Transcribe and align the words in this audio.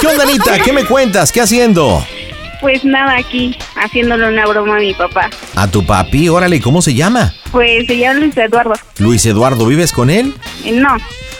¿Qué 0.00 0.06
onda, 0.06 0.22
Anita? 0.22 0.60
¿Qué 0.60 0.72
me 0.72 0.84
cuentas? 0.84 1.32
¿Qué 1.32 1.40
haciendo? 1.40 2.06
Pues 2.60 2.84
nada, 2.84 3.16
aquí, 3.16 3.56
haciéndole 3.76 4.26
una 4.28 4.44
broma 4.46 4.76
a 4.76 4.80
mi 4.80 4.92
papá. 4.94 5.30
A 5.54 5.68
tu 5.68 5.84
papi, 5.86 6.28
órale, 6.28 6.60
¿cómo 6.60 6.82
se 6.82 6.92
llama? 6.94 7.32
Pues 7.52 7.86
se 7.86 7.96
llama 7.98 8.18
Luis 8.20 8.36
Eduardo. 8.36 8.72
Luis 8.98 9.24
Eduardo, 9.26 9.64
¿vives 9.66 9.92
con 9.92 10.10
él? 10.10 10.34
Eh, 10.64 10.72
No, 10.72 10.96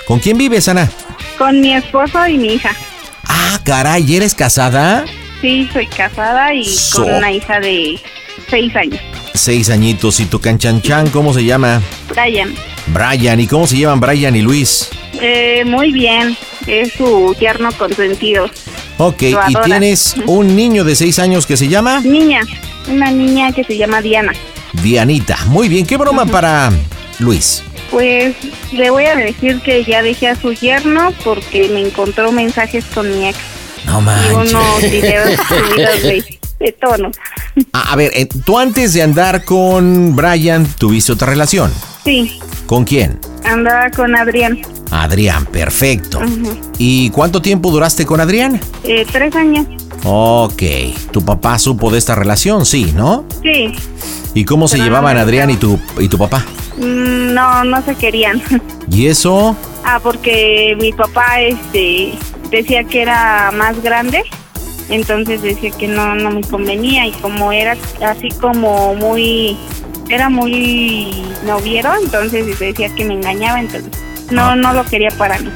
¿Con 0.07 0.21
quién 0.21 0.39
vives, 0.39 0.69
Ana? 0.69 0.89
con 1.37 1.61
mi 1.61 1.75
esposo 1.75 2.27
y 2.27 2.37
mi 2.39 2.55
hija. 2.55 2.71
Ah, 3.25 3.61
caray, 3.65 4.17
¿eres 4.17 4.35
casada? 4.35 5.05
Sí, 5.41 5.69
soy 5.73 5.87
casada 5.87 6.53
y 6.55 6.65
So- 6.65 7.05
con 7.05 7.15
una 7.15 7.31
hija 7.31 7.61
de 7.61 8.01
seis 8.51 8.75
años. 8.75 9.01
Seis 9.35 9.71
añitos. 9.71 10.19
¿Y 10.19 10.25
tu 10.27 10.41
canchanchan 10.41 11.11
cómo 11.11 11.33
se 11.33 11.45
llama? 11.45 11.81
Brian. 12.09 12.53
Brian. 12.89 13.39
¿Y 13.39 13.47
cómo 13.47 13.67
se 13.69 13.77
llaman 13.79 14.01
Brian 14.01 14.35
y 14.35 14.43
Luis? 14.43 14.89
Eh, 15.21 15.63
muy 15.65 15.93
bien, 15.93 16.37
es 16.67 16.93
su 16.95 17.37
tierno 17.39 17.71
consentido. 17.73 18.51
Ok, 18.99 19.23
y 19.23 19.55
tienes 19.65 20.17
un 20.27 20.55
niño 20.57 20.85
de 20.85 20.95
seis 20.97 21.19
años 21.19 21.47
que 21.47 21.57
se 21.57 21.69
llama 21.69 22.01
Niña, 22.01 22.41
una 22.89 23.11
niña 23.11 23.53
que 23.53 23.63
se 23.65 23.77
llama 23.77 24.03
Diana. 24.03 24.33
Dianita. 24.83 25.37
Muy 25.47 25.69
bien, 25.69 25.87
¿qué 25.87 25.97
broma 25.97 26.27
para 26.27 26.71
Luis? 27.21 27.63
Pues 27.91 28.35
le 28.73 28.91
voy 28.91 29.05
a 29.05 29.15
decir 29.17 29.61
que 29.63 29.85
ya 29.85 30.03
dejé 30.03 30.29
a 30.29 30.37
su 30.37 30.53
yerno 30.53 31.13
porque 31.25 31.69
me 31.69 31.81
encontró 31.81 32.33
mensajes 32.33 32.85
con 32.93 33.09
mi 33.09 33.29
ex 33.29 33.39
No 33.87 34.01
y 34.01 34.03
manches. 34.03 34.33
unos 34.53 34.83
videos 34.83 35.31
subidos 35.49 36.03
de, 36.03 36.39
de 36.61 36.73
tono. 36.73 37.11
A, 37.73 37.93
a 37.93 37.97
ver, 37.97 38.11
eh, 38.15 38.27
tú 38.45 38.59
antes 38.59 38.93
de 38.93 39.03
andar 39.03 39.45
con 39.45 40.15
Brian 40.17 40.67
tuviste 40.79 41.13
otra 41.13 41.29
relación. 41.29 41.73
Sí, 42.05 42.39
¿Con 42.67 42.85
quién? 42.85 43.19
Andaba 43.45 43.91
con 43.91 44.15
Adrián. 44.17 44.59
Adrián, 44.91 45.45
perfecto. 45.47 46.21
¿Y 46.79 47.11
cuánto 47.11 47.43
tiempo 47.43 47.71
duraste 47.71 48.07
con 48.07 48.21
Adrián? 48.21 48.61
Eh, 48.85 49.07
tres 49.11 49.35
años. 49.37 49.67
Ok, 50.05 50.63
tu 51.11 51.25
papá 51.25 51.59
supo 51.59 51.91
de 51.91 51.99
esta 51.99 52.15
relación, 52.15 52.65
sí, 52.65 52.93
¿no? 52.95 53.25
Sí. 53.43 53.75
¿Y 54.35 54.45
cómo 54.45 54.69
se 54.69 54.77
Pero 54.77 54.87
llevaban 54.87 55.17
Adrián 55.19 55.51
y 55.51 55.57
tu, 55.57 55.79
y 55.99 56.09
tu 56.09 56.17
papá? 56.19 56.45
Mm, 56.77 57.35
No, 57.35 57.65
no 57.65 57.83
se 57.83 57.95
querían. 57.97 58.41
¿Y 58.91 59.07
eso? 59.07 59.57
ah, 59.85 59.99
porque 60.03 60.77
mi 60.81 60.93
papá 60.93 61.41
este 61.41 62.13
decía 62.51 62.85
que 62.85 63.03
era 63.03 63.51
más 63.57 63.83
grande, 63.83 64.23
entonces 64.91 65.43
decía 65.43 65.71
que 65.71 65.89
no 65.89 66.15
no 66.15 66.31
me 66.31 66.43
convenía 66.43 67.07
y 67.07 67.13
como 67.13 67.53
era 67.53 67.77
así 68.07 68.29
como 68.41 68.95
muy 68.95 69.57
era 70.09 70.29
muy 70.29 71.23
noviero, 71.47 71.93
entonces 72.03 72.47
decía 72.59 72.89
que 72.95 73.05
me 73.05 73.15
engañaba, 73.15 73.61
entonces 73.61 73.91
no 74.31 74.43
Ah. 74.51 74.57
no 74.57 74.73
lo 74.73 74.85
quería 74.85 75.11
para 75.13 75.39
mí. 75.39 75.51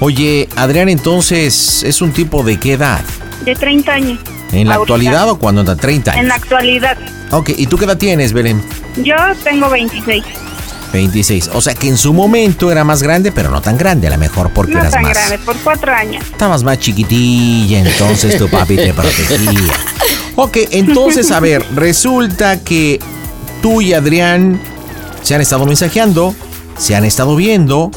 Oye, 0.00 0.48
Adrián 0.56 0.88
entonces 0.88 1.82
es 1.82 2.02
un 2.02 2.12
tipo 2.12 2.42
de 2.42 2.58
qué 2.60 2.74
edad? 2.74 3.00
De 3.44 3.54
30 3.54 3.92
años. 3.92 4.18
¿En 4.52 4.68
la 4.68 4.74
Ahorita. 4.76 4.94
actualidad 4.94 5.28
o 5.30 5.38
cuando 5.38 5.60
anda 5.60 5.76
30 5.76 6.12
años? 6.12 6.22
En 6.22 6.28
la 6.28 6.34
actualidad. 6.34 6.96
Ok, 7.30 7.50
¿y 7.56 7.66
tú 7.66 7.76
qué 7.78 7.84
edad 7.84 7.96
tienes, 7.98 8.32
Belén? 8.32 8.62
Yo 9.02 9.14
tengo 9.44 9.68
26. 9.70 10.24
26. 10.92 11.50
O 11.52 11.60
sea 11.60 11.74
que 11.74 11.88
en 11.88 11.98
su 11.98 12.14
momento 12.14 12.72
era 12.72 12.82
más 12.84 13.02
grande, 13.02 13.30
pero 13.30 13.50
no 13.50 13.60
tan 13.60 13.76
grande, 13.76 14.06
a 14.06 14.10
lo 14.10 14.18
mejor 14.18 14.50
porque 14.54 14.72
No 14.72 14.80
eras 14.80 14.92
tan 14.92 15.02
más. 15.02 15.12
grande, 15.12 15.38
por 15.44 15.56
cuatro 15.58 15.92
años. 15.92 16.24
Estabas 16.24 16.62
más 16.62 16.78
chiquitilla, 16.78 17.80
entonces 17.80 18.38
tu 18.38 18.48
papi 18.48 18.76
te 18.76 18.94
protegía. 18.94 19.72
Ok, 20.36 20.56
entonces, 20.70 21.30
a 21.30 21.40
ver, 21.40 21.62
resulta 21.74 22.60
que 22.64 23.00
tú 23.62 23.80
y 23.80 23.92
Adrián 23.92 24.60
se 25.22 25.34
han 25.34 25.40
estado 25.40 25.66
mensajeando, 25.66 26.34
se 26.76 26.96
han 26.96 27.04
estado 27.04 27.36
viendo. 27.36 27.90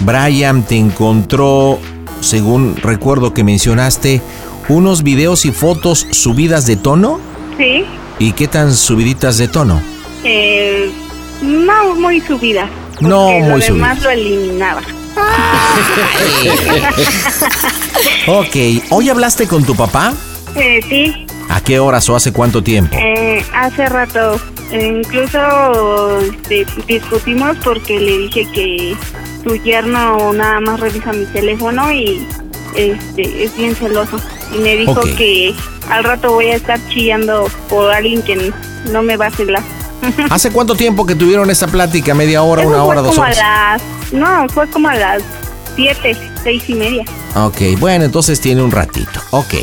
Brian 0.00 0.62
te 0.64 0.76
encontró, 0.76 1.78
según 2.20 2.76
recuerdo 2.76 3.32
que 3.32 3.44
mencionaste, 3.44 4.20
unos 4.68 5.02
videos 5.02 5.44
y 5.44 5.52
fotos 5.52 6.06
subidas 6.10 6.66
de 6.66 6.76
tono. 6.76 7.20
Sí. 7.56 7.84
¿Y 8.18 8.32
qué 8.32 8.48
tan 8.48 8.74
subiditas 8.74 9.38
de 9.38 9.48
tono? 9.48 9.80
Eh, 10.24 10.90
no 11.42 11.94
muy 11.96 12.20
subida. 12.20 12.68
No 13.00 13.30
muy 13.30 13.48
lo 13.48 13.58
demás 13.58 14.02
lo 14.02 14.10
eliminaba. 14.10 14.82
Ok, 18.26 18.56
¿hoy 18.90 19.10
hablaste 19.10 19.46
con 19.46 19.64
tu 19.64 19.74
papá? 19.74 20.14
Eh, 20.56 20.80
sí, 20.88 21.23
¿A 21.48 21.60
qué 21.60 21.78
horas 21.78 22.08
o 22.08 22.16
hace 22.16 22.32
cuánto 22.32 22.62
tiempo? 22.62 22.96
eh, 22.98 23.44
hace 23.54 23.86
rato 23.86 24.40
eh, 24.72 25.00
incluso 25.02 26.18
este, 26.20 26.66
discutimos 26.86 27.56
porque 27.62 27.98
le 28.00 28.18
dije 28.18 28.46
que 28.52 28.96
su 29.44 29.56
yerno 29.56 30.32
nada 30.32 30.60
más 30.60 30.80
revisa 30.80 31.12
mi 31.12 31.26
teléfono 31.26 31.92
y 31.92 32.26
este 32.74 33.44
es 33.44 33.56
bien 33.56 33.74
celoso 33.76 34.18
y 34.54 34.58
me 34.58 34.76
dijo 34.76 34.92
Ok. 34.92 35.14
que 35.16 35.54
al 35.90 36.02
rato 36.04 36.32
voy 36.32 36.46
a 36.46 36.56
estar 36.56 36.80
chillando 36.88 37.48
por 37.68 37.92
alguien 37.92 38.22
que 38.22 38.52
no 38.90 39.02
me 39.02 39.16
va 39.16 39.26
a 39.26 39.30
celar. 39.30 39.62
¿Hace 40.30 40.50
cuánto 40.50 40.74
tiempo 40.74 41.06
que 41.06 41.14
tuvieron 41.14 41.50
esta 41.50 41.66
plática? 41.68 42.14
¿Media 42.14 42.42
hora, 42.42 42.62
Eso 42.62 42.68
una 42.70 42.78
fue 42.80 42.86
hora, 42.88 43.00
dos 43.02 43.10
como 43.14 43.22
horas? 43.22 43.38
a 43.38 43.72
las 43.72 43.82
no 44.12 44.48
fue 44.48 44.68
como 44.70 44.88
a 44.88 44.94
las 44.94 45.22
siete, 45.76 46.16
seis 46.42 46.62
y 46.68 46.74
media. 46.74 47.04
Ok, 47.36 47.78
bueno, 47.78 48.04
entonces 48.04 48.40
tiene 48.40 48.62
un 48.62 48.70
ratito. 48.70 49.20
Ok. 49.30 49.54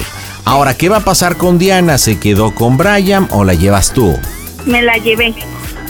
Ahora, 0.46 0.76
¿qué 0.76 0.90
va 0.90 0.98
a 0.98 1.06
pasar 1.06 1.38
con 1.38 1.58
Diana? 1.58 1.98
¿Se 1.98 2.20
quedó 2.20 2.54
con 2.54 2.78
Brian 2.78 3.28
o 3.32 3.44
la 3.44 3.54
llevas 3.54 3.94
tú? 3.94 4.18
Me 4.66 4.82
la 4.82 4.98
llevé. 4.98 5.34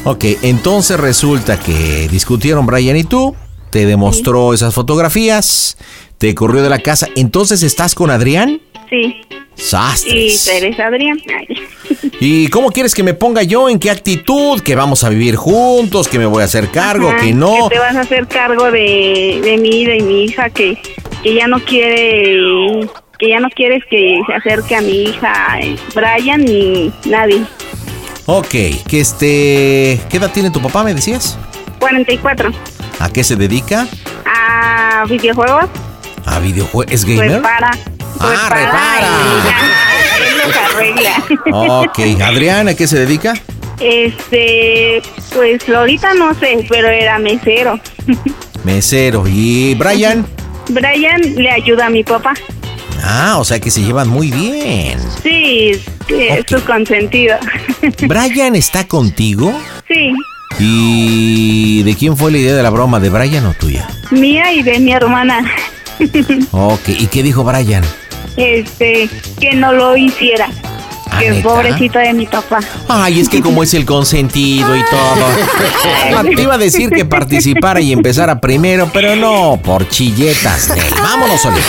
Ok, 0.04 0.26
entonces 0.42 1.00
resulta 1.00 1.60
que 1.60 2.08
discutieron 2.10 2.66
Brian 2.66 2.98
y 2.98 3.04
tú, 3.04 3.36
te 3.70 3.86
demostró 3.86 4.54
esas 4.54 4.74
fotografías, 4.74 5.78
te 6.18 6.34
corrió 6.36 6.62
de 6.64 6.70
la 6.70 6.80
casa. 6.80 7.08
Entonces, 7.16 7.64
¿estás 7.64 7.96
con 7.96 8.09
Adrián? 8.09 8.62
Sí. 8.90 9.22
Y 9.56 9.62
Sastres. 9.62 10.46
Teresa 10.46 10.88
Adrián. 10.88 11.20
Ay. 11.38 11.47
¿Y 12.20 12.47
cómo 12.47 12.72
quieres 12.72 12.94
que 12.94 13.04
me 13.04 13.14
ponga 13.14 13.44
yo? 13.44 13.70
¿En 13.70 13.80
qué 13.80 13.90
actitud? 13.90 14.62
¿Que 14.62 14.76
vamos 14.76 15.04
a 15.04 15.09
vivir 15.09 15.36
juntos? 15.36 16.08
¿Que 16.08 16.20
me 16.20 16.26
voy 16.26 16.42
a 16.42 16.46
hacer 16.46 16.70
cargo? 16.70 17.09
Ajá, 17.09 17.20
¿Que 17.20 17.34
no? 17.34 17.70
Que 17.70 17.76
te 17.76 17.80
vas 17.80 17.96
a 17.96 18.02
hacer 18.02 18.28
cargo 18.28 18.72
de, 18.72 19.40
de 19.44 19.58
mí, 19.58 19.86
de 19.86 20.00
mi 20.02 20.24
hija, 20.26 20.50
que, 20.50 20.78
que 21.24 21.34
ya 21.34 21.47
no 21.47 21.59
quiere, 21.59 22.88
que 23.22 23.29
ya 23.29 23.40
no 23.40 23.50
quieres 23.52 23.84
que 23.88 24.20
se 24.26 24.34
acerque 24.34 24.76
a 24.76 24.82
mi 24.82 25.03
hija 25.03 25.59
eh, 25.62 25.76
Brian 25.94 26.44
ni 26.44 26.91
nadie. 27.06 27.46
Ok, 28.26 28.50
que 28.88 29.00
este... 29.00 30.02
¿Qué 30.09 30.18
edad 30.18 30.32
tiene 30.32 30.50
tu 30.50 30.59
papá, 30.59 30.84
me 30.84 30.94
decías? 30.96 31.38
44. 31.79 32.52
¿A 33.00 33.09
qué 33.09 33.23
se 33.23 33.35
dedica? 33.35 33.88
A 34.26 35.06
videojuegos, 35.08 35.66
¿A 36.26 36.40
videojuegos? 36.40 36.91
¿Es 36.91 37.06
gamer? 37.06 37.32
repara. 37.32 37.72
Ah, 38.20 38.50
repara. 38.50 39.09
arregla. 40.66 41.23
Ok, 41.82 42.00
Adrián, 42.23 42.68
¿a 42.70 42.73
qué 42.73 42.88
se 42.88 42.97
dedica? 42.97 43.34
Este, 43.79 45.02
pues 45.34 45.68
ahorita 45.70 46.14
no 46.16 46.34
sé, 46.35 46.66
pero 46.70 46.88
era 46.88 47.20
mesero. 47.20 47.79
Mesero. 48.64 49.23
¿Y 49.28 49.76
Brian? 49.76 50.26
Brian 50.70 51.22
le 51.35 51.50
ayuda 51.50 51.88
a 51.88 51.90
mi 51.90 52.03
papá. 52.03 52.34
Ah, 53.03 53.38
o 53.40 53.44
sea 53.44 53.59
que 53.59 53.72
se 53.72 53.82
llevan 53.82 54.08
muy 54.08 54.32
bien. 54.32 55.00
Sí, 55.24 55.72
sí, 56.08 56.16
es 56.30 56.46
su 56.48 56.64
consentido. 56.64 57.38
¿Brian 58.08 58.56
está 58.56 58.88
contigo? 58.88 59.53
Sí, 59.88 60.14
¿Y 60.59 61.84
de 61.84 61.96
quién 61.96 62.16
fue 62.18 62.32
la 62.32 62.38
idea 62.38 62.56
de 62.56 62.64
la 62.64 62.70
broma? 62.70 63.00
¿De 63.00 63.09
Brian 63.09 63.46
o 63.46 63.53
tuya? 63.53 63.88
mía 64.12 64.52
y 64.52 64.62
de 64.62 64.80
mi 64.80 64.92
hermana. 64.92 65.44
Ok, 66.52 66.90
¿y 66.90 67.08
qué 67.08 67.24
dijo 67.24 67.44
Brian? 67.44 67.84
Este, 68.38 69.09
que 69.42 69.56
no 69.56 69.74
lo 69.74 69.97
hiciera. 69.97 70.47
Pobrecito 71.44 72.00
de 72.00 72.14
mi 72.14 72.26
papá. 72.26 72.59
Ay, 72.88 73.20
es 73.20 73.29
que 73.29 73.41
como 73.41 73.64
es 73.64 73.73
el 73.73 73.85
consentido 73.85 74.76
y 74.76 74.84
todo. 74.84 76.23
Te 76.35 76.41
iba 76.41 76.56
a 76.56 76.58
decir 76.58 76.90
que 76.90 77.06
participara 77.06 77.82
y 77.82 77.91
empezara 77.91 78.40
primero, 78.40 78.90
pero 78.94 79.16
no, 79.16 79.59
por 79.62 79.88
chilletas. 79.90 80.70
Nel. 80.70 80.85
Vámonos, 81.02 81.46
Oli. 81.46 81.62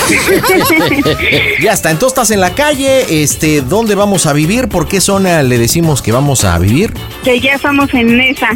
Ya 1.62 1.72
está, 1.72 1.90
entonces 1.90 2.12
estás 2.12 2.31
en 2.31 2.40
la 2.40 2.54
calle, 2.54 3.22
este, 3.22 3.62
¿dónde 3.62 3.94
vamos 3.94 4.26
a 4.26 4.32
vivir? 4.32 4.69
¿Por 4.69 4.88
qué 4.88 5.00
zona 5.00 5.43
le 5.43 5.58
decimos 5.58 6.02
que 6.02 6.12
vamos 6.12 6.44
a 6.44 6.58
vivir? 6.58 6.93
Que 7.25 7.40
ya 7.40 7.54
estamos 7.54 7.93
en 7.94 8.20
esa. 8.20 8.49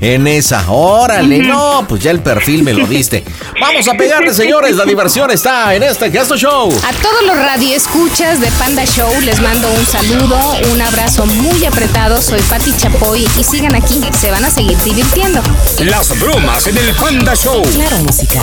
En 0.00 0.26
esa, 0.26 0.64
órale, 0.70 1.38
no, 1.38 1.86
pues 1.88 2.02
ya 2.02 2.10
el 2.10 2.20
perfil 2.20 2.62
me 2.62 2.74
lo 2.74 2.86
diste. 2.86 3.24
Vamos 3.60 3.88
a 3.88 3.94
pegarle, 3.94 4.34
señores, 4.34 4.76
la 4.76 4.84
diversión 4.84 5.30
está 5.30 5.74
en 5.74 5.82
este 5.82 6.10
Gesto 6.10 6.36
Show. 6.36 6.70
A 6.84 6.92
todos 6.92 7.22
los 7.26 7.36
radioescuchas 7.36 8.40
de 8.40 8.50
Panda 8.52 8.84
Show 8.84 9.10
les 9.22 9.40
mando 9.40 9.72
un 9.72 9.86
saludo, 9.86 10.38
un 10.72 10.80
abrazo 10.82 11.24
muy 11.26 11.64
apretado. 11.64 12.20
Soy 12.20 12.40
Pati 12.42 12.72
Chapoy 12.76 13.26
y 13.38 13.44
sigan 13.44 13.74
aquí, 13.74 14.00
se 14.20 14.30
van 14.30 14.44
a 14.44 14.50
seguir 14.50 14.76
divirtiendo. 14.82 15.40
Las 15.80 16.18
bromas 16.18 16.66
en 16.66 16.76
el 16.78 16.92
Panda 16.94 17.34
Show. 17.34 17.62
Claro, 17.72 17.96
música. 17.98 18.40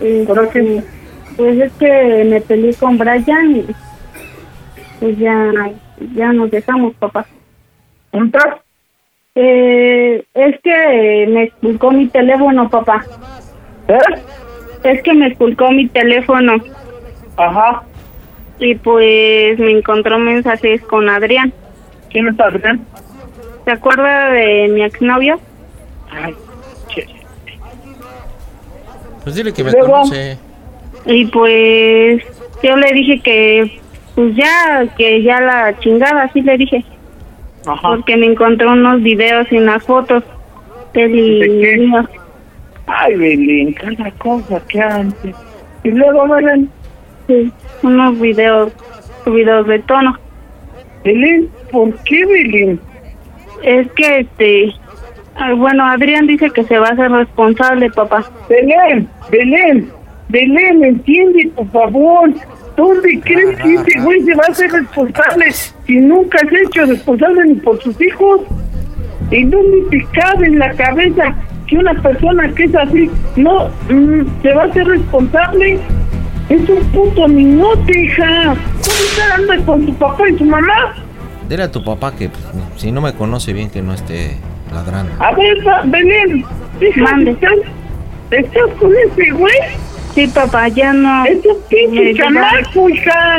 Este, 0.00 0.82
Pues 1.36 1.58
es 1.58 1.72
que 1.74 2.24
me 2.28 2.40
peleé 2.40 2.74
con 2.74 2.98
Brian 2.98 3.56
y 3.56 3.66
pues 5.00 5.18
ya, 5.18 5.50
ya 6.14 6.32
nos 6.32 6.50
dejamos, 6.50 6.94
papá. 6.94 7.26
¿Juntas? 8.12 8.44
Eh, 9.34 10.22
es 10.34 10.60
que 10.60 11.26
me 11.28 11.44
esculcó 11.44 11.90
mi 11.90 12.08
teléfono, 12.08 12.68
papá. 12.68 13.04
¿Eh? 13.88 13.98
Es 14.84 15.02
que 15.02 15.14
me 15.14 15.28
esculcó 15.28 15.70
mi 15.70 15.88
teléfono 15.88 16.54
Ajá. 17.36 17.82
y 18.58 18.74
pues 18.74 19.58
me 19.58 19.70
encontró 19.70 20.18
mensajes 20.18 20.82
con 20.82 21.08
Adrián. 21.08 21.52
¿Quién 22.12 22.28
está 22.28 22.48
bien? 22.50 22.84
¿Se 23.64 23.70
acuerda 23.70 24.30
de 24.30 24.68
mi 24.68 24.82
exnovio? 24.82 25.40
Ay, 26.10 26.34
che. 26.88 27.06
Pues 29.22 29.34
dile 29.36 29.52
que 29.52 29.64
me 29.64 29.72
Luego. 29.72 29.86
conoce. 29.92 30.36
Y 31.06 31.24
pues 31.26 32.22
yo 32.62 32.76
le 32.76 32.92
dije 32.92 33.20
que 33.20 33.80
pues 34.14 34.34
ya, 34.36 34.86
que 34.96 35.22
ya 35.22 35.40
la 35.40 35.78
chingada, 35.80 36.24
así 36.24 36.42
le 36.42 36.58
dije. 36.58 36.84
Ajá. 37.66 37.80
Porque 37.88 38.16
me 38.16 38.26
encontró 38.26 38.72
unos 38.72 39.02
videos 39.02 39.46
y 39.50 39.56
unas 39.56 39.82
fotos 39.84 40.22
de 40.92 41.04
él 41.04 41.14
y 41.18 41.38
¿De 41.40 41.46
qué? 41.60 41.76
mío. 41.78 42.08
Ay, 42.86 43.14
Belén, 43.16 43.72
cada 43.74 44.10
cosa 44.12 44.60
que 44.66 44.80
antes. 44.80 45.34
Y 45.84 45.90
luego, 45.90 46.28
Belén, 46.28 46.68
Sí, 47.28 47.52
unos 47.82 48.18
videos 48.20 48.72
subidos 49.24 49.66
de 49.68 49.78
tono. 49.80 50.18
Belén, 51.04 51.48
¿por 51.70 51.94
qué, 52.04 52.24
Belén? 52.24 52.80
Es 53.62 53.90
que 53.92 54.20
este, 54.20 54.72
bueno, 55.56 55.84
Adrián 55.84 56.26
dice 56.26 56.50
que 56.50 56.64
se 56.64 56.78
va 56.78 56.88
a 56.88 56.92
hacer 56.92 57.10
responsable, 57.10 57.90
papá. 57.90 58.24
Belén, 58.48 59.08
Belén, 59.30 59.90
Belén, 60.28 60.84
entiende, 60.84 61.50
por 61.54 61.70
favor. 61.70 62.30
¿Dónde 62.76 63.20
crees 63.20 63.58
que 63.58 63.74
ese 63.74 64.00
güey 64.00 64.22
se 64.22 64.34
va 64.34 64.44
a 64.48 64.50
hacer 64.50 64.72
responsable 64.72 65.52
si 65.86 65.96
nunca 65.96 66.38
se 66.48 66.56
ha 66.56 66.60
hecho 66.62 66.86
responsable 66.86 67.44
ni 67.44 67.54
por 67.56 67.82
sus 67.82 68.00
hijos? 68.00 68.40
¿En 69.30 69.50
dónde 69.50 69.76
te 69.90 70.06
cabe 70.18 70.46
en 70.46 70.58
la 70.58 70.72
cabeza 70.72 71.34
que 71.66 71.76
una 71.76 71.94
persona 72.00 72.50
que 72.54 72.64
es 72.64 72.74
así 72.74 73.10
no 73.36 73.68
mm, 73.90 74.22
se 74.40 74.54
va 74.54 74.62
a 74.62 74.66
hacer 74.66 74.86
responsable? 74.86 75.78
Es 76.48 76.68
un 76.68 76.84
puto 76.92 77.28
niñote, 77.28 78.00
hija. 78.00 78.54
¿Cómo 78.92 79.04
está 79.10 79.34
andando 79.34 79.64
con 79.66 79.86
su 79.86 79.94
papá 79.94 80.28
y 80.28 80.38
su 80.38 80.44
mamá? 80.44 80.94
Dile 81.48 81.62
a 81.64 81.70
tu 81.70 81.82
papá 81.84 82.12
que 82.14 82.28
pues, 82.28 82.42
si 82.76 82.92
no 82.92 83.00
me 83.00 83.12
conoce 83.14 83.52
bien 83.52 83.70
que 83.70 83.82
no 83.82 83.92
esté 83.94 84.36
ladrando. 84.72 85.12
A 85.22 85.32
ver, 85.34 85.66
va- 85.66 85.82
Belén, 85.84 86.44
hija, 86.80 87.00
Mande. 87.02 87.30
¿estás, 87.32 87.52
¿estás 88.30 88.68
con 88.78 88.92
ese 88.94 89.30
güey? 89.32 89.54
Sí, 90.14 90.26
papá, 90.28 90.68
ya 90.68 90.92
no. 90.92 91.24
Es 91.24 91.38
un 91.44 91.56
pinche 91.68 92.14
chamaco, 92.14 92.88
hija. 92.90 93.38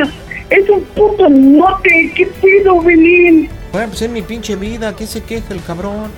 Es 0.49 0.69
un 0.69 0.81
puto 0.95 1.29
note. 1.29 2.11
¿Qué 2.15 2.25
pido, 2.41 2.81
Belín? 2.81 3.49
Bueno, 3.71 3.87
pues 3.89 4.01
es 4.03 4.09
mi 4.09 4.21
pinche 4.21 4.55
vida, 4.55 4.95
¿qué 4.95 5.07
se 5.07 5.23
queja 5.23 5.53
el 5.53 5.63
cabrón? 5.63 6.11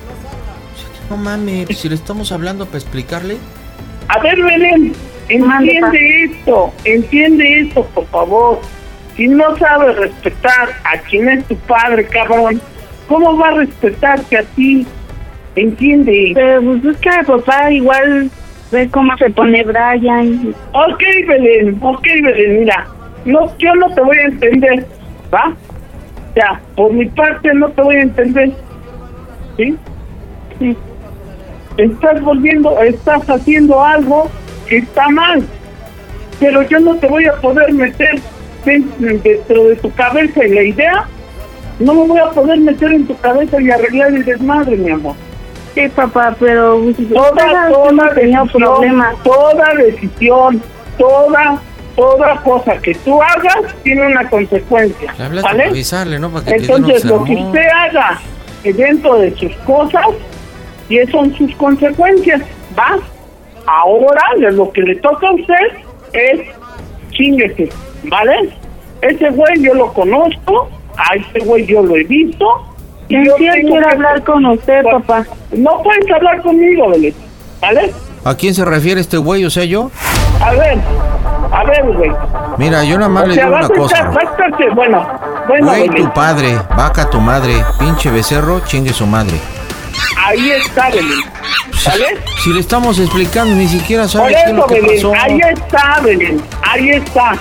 No 1.09 1.17
mames, 1.17 1.65
pues, 1.67 1.77
si 1.79 1.87
le 1.89 1.95
estamos 1.95 2.31
hablando 2.31 2.65
para 2.65 2.79
explicarle. 2.79 3.37
A 4.07 4.19
ver, 4.19 4.41
Belén, 4.41 4.94
Mande, 5.39 5.71
entiende 5.77 6.23
esto. 6.25 6.73
Entiende 6.83 7.59
esto, 7.61 7.85
por 7.94 8.06
favor. 8.07 8.59
Si 9.16 9.28
no 9.28 9.56
sabes 9.57 9.95
respetar 9.95 10.69
a 10.84 10.98
quien 11.10 11.30
es 11.30 11.45
tu 11.45 11.56
padre, 11.56 12.06
cabrón, 12.07 12.62
¿cómo 13.07 13.38
va 13.38 13.50
a 13.50 13.54
respetarte 13.54 14.38
a 14.38 14.44
ti? 14.44 14.86
Entiende. 15.56 16.31
Pero 16.36 16.62
pues 16.62 16.86
es 16.86 16.98
que 16.98 17.10
papá 17.26 17.72
igual 17.72 18.30
ve 18.72 18.90
cómo 18.92 19.16
se 19.18 19.30
pone 19.30 19.64
Brian. 19.64 20.54
Ok, 20.74 21.04
Belén, 21.28 21.78
ok, 21.81 22.04
Belén, 22.04 22.60
mira, 22.60 22.88
no, 23.24 23.57
yo 23.57 23.74
no 23.76 23.94
te 23.94 24.02
voy 24.02 24.18
a 24.18 24.26
entender, 24.26 24.86
¿va? 25.34 25.56
Ya, 26.36 26.60
por 26.76 26.92
mi 26.92 27.06
parte 27.06 27.54
no 27.54 27.69
te 27.69 27.81
voy 27.81 27.95
a 27.95 28.02
entender, 28.02 28.52
¿sí? 29.56 29.78
Sí. 30.60 30.78
Estás 31.78 32.22
volviendo, 32.22 32.81
estás 32.81 33.30
haciendo 33.30 33.84
algo 33.84 34.30
que 34.68 34.78
está 34.78 35.07
mal, 35.10 35.44
pero 36.40 36.64
yo 36.64 36.80
no 36.80 36.95
te 36.95 37.07
voy 37.07 37.26
a 37.26 37.36
poder 37.36 37.74
meter 37.74 38.19
dentro 38.66 39.64
de 39.66 39.76
tu 39.78 39.92
cabeza 39.94 40.45
y 40.45 40.50
la 40.50 40.64
idea, 40.64 41.07
no 41.80 41.94
me 41.94 42.07
voy 42.07 42.19
a 42.19 42.30
poder 42.31 42.60
meter 42.60 42.92
en 42.92 43.07
tu 43.07 43.18
cabeza 43.18 43.62
y 43.62 43.69
arreglar 43.69 44.10
el 44.14 44.26
desmadre, 44.26 44.78
mi 44.78 44.92
amor. 44.92 45.16
Sí, 45.74 45.81
papá, 45.90 46.36
pero 46.40 46.81
Toda, 47.14 47.69
toda 47.69 48.14
decisión, 48.14 48.48
problemas. 48.50 49.24
toda 49.24 49.74
decisión, 49.76 50.62
toda, 50.98 51.60
toda 51.98 52.42
cosa 52.44 52.78
que 52.78 52.95
tú 52.95 53.22
hagas 53.22 53.76
tiene 53.84 54.07
una 54.07 54.30
consecuencia, 54.30 55.14
¿vale? 55.18 55.66
avisarle, 55.66 56.18
¿no? 56.18 56.30
Para 56.30 56.45
que 56.45 56.52
te 56.52 56.57
Entonces, 56.57 57.04
lo 57.04 57.24
que 57.26 57.36
usted 57.36 57.68
haga 57.74 58.22
dentro 58.64 59.19
de 59.19 59.36
sus 59.36 59.54
cosas, 59.57 60.06
y 60.88 60.98
esas 60.98 61.12
son 61.12 61.36
sus 61.36 61.54
consecuencias, 61.56 62.42
¿va? 62.78 62.98
Ahora, 63.68 64.22
de 64.38 64.52
lo 64.52 64.72
que 64.72 64.81
le 64.81 64.95
toca 64.98 65.28
a 65.28 65.34
usted 65.34 65.56
es 66.14 66.42
chinguese, 67.12 67.69
¿vale? 68.09 68.50
Ese 69.02 69.30
güey 69.30 69.62
yo 69.62 69.74
lo 69.74 69.92
conozco, 69.94 70.69
a 70.97 71.16
ese 71.16 71.45
güey 71.45 71.66
yo 71.66 71.81
lo 71.83 71.95
he 71.95 72.04
visto. 72.04 72.45
y 73.09 73.24
yo 73.26 73.35
quiero 73.35 73.88
hablar 73.90 74.24
con 74.24 74.45
usted, 74.45 74.81
Pues, 74.83 74.95
papá. 75.06 75.26
No 75.52 75.81
puedes 75.83 76.09
hablar 76.12 76.42
conmigo, 76.42 76.90
Belén, 76.90 77.14
¿vale? 77.62 77.94
¿A 78.24 78.33
quién 78.35 78.54
se 78.56 78.66
refiere 78.66 79.00
este 79.02 79.18
güey? 79.18 79.45
O 79.45 79.50
sea, 79.52 79.64
yo. 79.66 79.92
A 80.42 80.52
ver, 80.52 80.78
a 81.52 81.64
ver, 81.66 81.83
güey. 81.94 82.12
Mira, 82.57 82.83
yo 82.83 82.97
nada 82.97 83.09
más 83.09 83.24
O 83.26 83.28
le 83.28 83.33
sea, 83.35 83.45
digo 83.45 83.57
una 83.57 83.68
cosa. 83.69 83.95
estar, 83.97 84.14
vas 84.14 84.26
a 84.26 84.74
bueno, 84.76 85.07
bueno, 85.47 85.68
Güey, 85.68 85.88
Belén. 85.90 86.04
tu 86.07 86.14
padre, 86.14 86.57
vaca 86.76 87.09
tu 87.09 87.19
madre, 87.19 87.54
pinche 87.80 88.09
becerro, 88.09 88.62
chingue 88.66 88.92
su 88.94 89.06
madre. 89.06 89.38
ahí 90.26 90.50
está, 90.52 90.90
Belén. 90.90 91.19
¿Sale? 91.74 92.06
Si 92.44 92.52
le 92.52 92.59
estamos 92.62 92.97
explicando, 92.97 93.54
ni 93.56 93.68
siquiera 93.68 94.04
Por 94.04 94.12
sabe 94.12 94.33
qué 94.33 94.50
es 94.50 94.54
lo 94.56 94.66
que 94.66 94.81
Belén, 94.81 94.95
pasó. 94.95 95.14
ahí 95.14 95.40
está, 95.54 96.00
Belén, 96.04 96.42
ahí 96.64 96.90
está. 96.90 97.31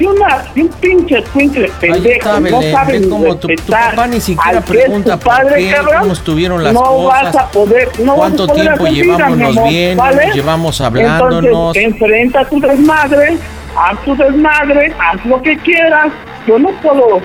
Si, 0.00 0.06
una, 0.06 0.44
si 0.54 0.62
un 0.62 0.68
pinche 0.68 1.18
escuincle 1.18 1.70
pendejo 1.78 2.08
está, 2.08 2.40
no 2.40 2.40
Belén, 2.40 2.72
sabe 2.72 2.92
ve 2.94 3.00
ni 3.00 3.08
cómo 3.10 3.36
tu- 3.36 3.48
tu 3.48 3.54
papá 3.70 4.06
ni 4.06 4.18
siquiera 4.18 4.60
pregunta 4.62 5.12
tu 5.18 5.24
por 5.24 5.34
padre, 5.36 5.56
qué, 5.56 5.70
cabrón, 5.74 5.94
cómo 6.00 6.12
estuvieron 6.14 6.64
las 6.64 6.72
no 6.72 6.80
cosas, 6.82 7.22
vas 7.22 7.36
a 7.36 7.50
poder, 7.50 7.88
no 8.02 8.14
cuánto 8.14 8.46
vas 8.46 8.50
a 8.50 8.52
poder 8.54 8.64
tiempo 8.78 8.84
hacer 8.86 8.94
vida, 9.04 9.68
bien, 9.68 9.96
¿vale? 9.98 10.30
llevamos 10.32 10.80
hablándonos. 10.80 11.44
Entonces, 11.44 11.84
enfrenta 11.84 12.44
tu 12.46 12.60
desmadre, 12.60 13.36
haz 13.76 14.04
tu 14.06 14.16
desmadre, 14.16 14.94
haz 14.98 15.26
lo 15.26 15.42
que 15.42 15.58
quieras. 15.58 16.06
Yo 16.46 16.58
no 16.58 16.70
puedo, 16.80 17.20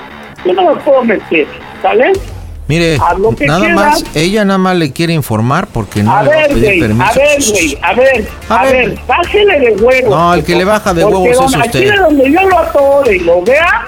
yo 0.46 0.54
no 0.54 0.76
me 0.76 0.82
puedo 0.82 1.02
meter, 1.06 1.48
¿sale? 1.82 2.12
Mire, 2.68 2.98
que 3.38 3.46
nada 3.46 3.60
quieras. 3.60 3.76
más, 3.76 4.04
ella 4.16 4.44
nada 4.44 4.58
más 4.58 4.76
le 4.76 4.92
quiere 4.92 5.14
informar 5.14 5.68
porque 5.68 6.02
no 6.02 6.16
a 6.16 6.24
le 6.24 6.30
va 6.30 6.36
a 6.36 6.38
ver, 6.40 6.48
pedir 6.50 6.64
güey, 6.66 6.80
permiso. 6.80 7.06
a 7.06 7.14
ver, 7.14 7.38
güey, 7.52 7.78
a 7.82 7.94
ver, 7.94 8.28
A 8.50 8.56
a, 8.56 8.64
ver. 8.64 8.74
ver, 8.90 9.00
bájele 9.08 9.60
de 9.60 9.72
huevos. 9.84 10.10
No, 10.10 10.34
el 10.34 10.44
que 10.44 10.56
le 10.56 10.64
baja 10.66 10.94
de 10.94 11.06
huevos 11.06 11.28
es 11.30 11.40
usted. 11.40 11.60
Aquí 11.62 11.86
de 11.86 11.96
donde 11.98 12.32
yo 12.32 12.42
lo 12.50 12.58
atore 12.58 13.16
y 13.18 13.20
lo 13.20 13.42
vea, 13.44 13.86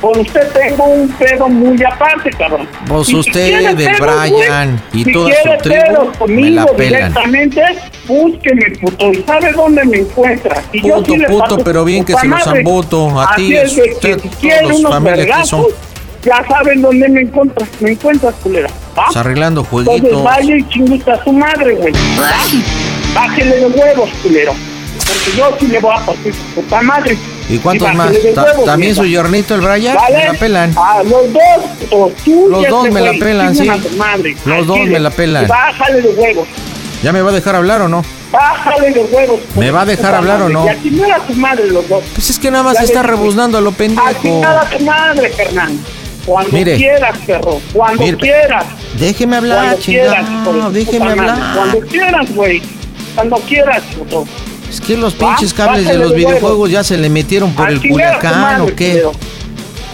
con 0.00 0.18
usted 0.18 0.48
tengo 0.52 0.84
un 0.86 1.08
pedo 1.12 1.48
muy 1.48 1.80
aparte, 1.84 2.30
cabrón. 2.30 2.66
Pues 2.88 3.06
Si 3.08 3.14
usted, 3.16 3.76
pedos, 3.76 3.98
Brian 4.00 4.82
güey, 4.90 5.02
y 5.02 5.04
si 5.04 5.12
toda 5.12 5.30
su 5.30 5.62
tribu, 5.62 5.80
pedos 5.84 6.08
me 6.08 6.18
conmigo 6.18 6.54
la 6.56 6.66
pelan. 6.72 6.98
directamente, 7.12 7.62
búsqueme, 8.08 8.70
puto, 8.80 9.12
y 9.12 9.22
sabe 9.22 9.52
dónde 9.52 9.84
me 9.84 9.98
encuentra. 9.98 10.62
Y 10.72 10.82
yo 10.88 10.96
Puto, 10.96 11.12
sí 11.12 11.16
le 11.18 11.26
puto, 11.28 11.38
parto 11.48 11.58
pero 11.64 11.84
bien 11.84 12.04
que 12.04 12.14
se 12.14 12.26
los 12.26 12.38
madre. 12.44 12.44
zambuto, 12.64 13.20
a 13.20 13.36
ti, 13.36 13.52
de 13.52 13.60
que 13.62 13.66
usted, 13.92 14.20
si 14.40 14.48
todos, 14.48 14.78
unos 14.80 14.92
familia, 14.92 15.14
¿qué 15.14 15.20
vergazos, 15.20 15.48
son? 15.48 15.89
Ya 16.24 16.44
saben 16.48 16.82
dónde 16.82 17.08
me 17.08 17.22
encuentras, 17.22 17.68
me 17.80 17.92
encuentras, 17.92 18.34
culera. 18.42 18.68
¿va? 18.98 19.04
Pues 19.06 19.16
arreglando 19.16 19.60
Entonces 19.62 19.88
jueguitos. 20.00 20.24
vaya 20.24 20.56
y 20.56 20.68
chinguita 20.68 21.14
a 21.14 21.24
su 21.24 21.32
madre, 21.32 21.74
güey. 21.74 21.92
Bájele 23.14 23.56
de 23.56 23.66
huevos, 23.66 24.10
culero. 24.22 24.52
Porque 24.98 25.36
yo 25.36 25.56
sí 25.58 25.66
le 25.66 25.80
voy 25.80 25.94
a 25.96 26.04
partir 26.06 26.34
su 26.34 26.60
puta 26.60 26.82
madre. 26.82 27.16
¿Y 27.48 27.58
cuántos 27.58 27.88
bájele 27.96 28.32
más? 28.34 28.44
huevos, 28.46 28.64
¿También 28.64 28.94
su 28.94 29.04
yornito, 29.06 29.54
el 29.54 29.60
Brian? 29.60 29.96
¿Vale? 29.96 30.18
Me 30.18 30.24
la 30.26 30.32
pelan. 30.34 30.74
A 30.76 31.02
los 31.02 31.32
dos, 31.32 31.90
o 31.90 32.12
tú 32.24 32.48
Los 32.50 32.62
y 32.62 32.66
dos 32.66 32.90
me 32.90 33.00
la 33.00 33.12
pelan, 33.12 33.56
sí. 33.56 33.68
madre. 33.96 34.36
Los 34.44 34.66
dos 34.66 34.78
me 34.78 35.00
la 35.00 35.10
pelan. 35.10 35.44
Y 35.44 35.48
Bájale 35.48 36.02
de 36.02 36.08
huevos. 36.10 36.48
¿Ya 37.02 37.12
me 37.12 37.22
va 37.22 37.30
a 37.30 37.32
dejar 37.32 37.56
hablar 37.56 37.80
o 37.82 37.88
no? 37.88 38.04
Bájale 38.30 38.90
de 38.92 39.00
huevos. 39.00 39.40
¿Me 39.56 39.70
va 39.70 39.80
a 39.82 39.86
dejar 39.86 40.14
hablar 40.14 40.42
o 40.42 40.48
madre. 40.48 40.54
no? 40.54 40.66
Y 40.66 40.68
a 40.68 40.82
chingar 40.82 41.12
a 41.20 41.26
su 41.26 41.32
madre 41.34 41.66
los 41.68 41.88
dos. 41.88 42.04
Pues 42.14 42.30
es 42.30 42.38
que 42.38 42.50
nada 42.50 42.62
más 42.62 42.74
Ya 42.78 42.84
está 42.84 43.02
rebuznando 43.02 43.58
a 43.58 43.60
lo 43.60 43.72
pendejo. 43.72 44.06
chingar 44.22 44.58
a 44.58 44.68
tu 44.70 44.84
madre, 44.84 45.30
Fernando. 45.30 45.82
Cuando 46.30 46.52
Mire. 46.52 46.76
quieras, 46.76 47.18
perro. 47.26 47.60
Cuando 47.72 48.04
Mire. 48.04 48.16
quieras. 48.16 48.64
Déjeme 48.96 49.36
hablar, 49.36 49.76
chingado. 49.80 50.44
tu 50.44 50.70
Déjeme 50.70 51.06
hablar. 51.06 51.54
Cuando 51.56 51.80
quieras, 51.80 52.32
güey. 52.32 52.62
Cuando 53.16 53.36
quieras, 53.38 53.82
puto. 53.98 54.24
Es 54.70 54.80
que 54.80 54.96
los 54.96 55.14
Va, 55.14 55.34
pinches 55.34 55.52
cables 55.52 55.88
de 55.88 55.98
los 55.98 56.14
videojuegos 56.14 56.70
ya 56.70 56.84
se 56.84 56.96
le 56.96 57.08
metieron 57.08 57.52
por 57.52 57.68
el 57.68 57.80
Culiacán 57.80 58.60
o 58.60 58.66
qué. 58.66 59.02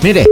Mire, 0.03 0.27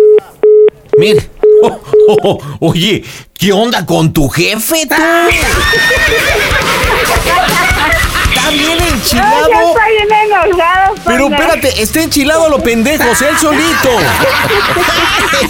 mire. 0.98 1.26
Oh, 1.62 1.80
oh, 2.08 2.18
oh, 2.22 2.38
oye, 2.60 3.02
¿qué 3.32 3.54
onda 3.54 3.86
con 3.86 4.12
tu 4.12 4.28
jefe, 4.28 4.86
tú? 4.86 4.94
Está 8.44 8.50
bien 8.50 8.78
enchilado. 8.94 9.48
está 9.48 9.88
bien 9.88 10.30
enojado. 10.30 10.94
Pero 11.04 11.28
espérate, 11.28 11.82
está 11.82 12.02
enchilado 12.02 12.46
a 12.46 12.48
los 12.50 12.62
pendejos, 12.62 13.22
él 13.22 13.38
solito. 13.38 13.90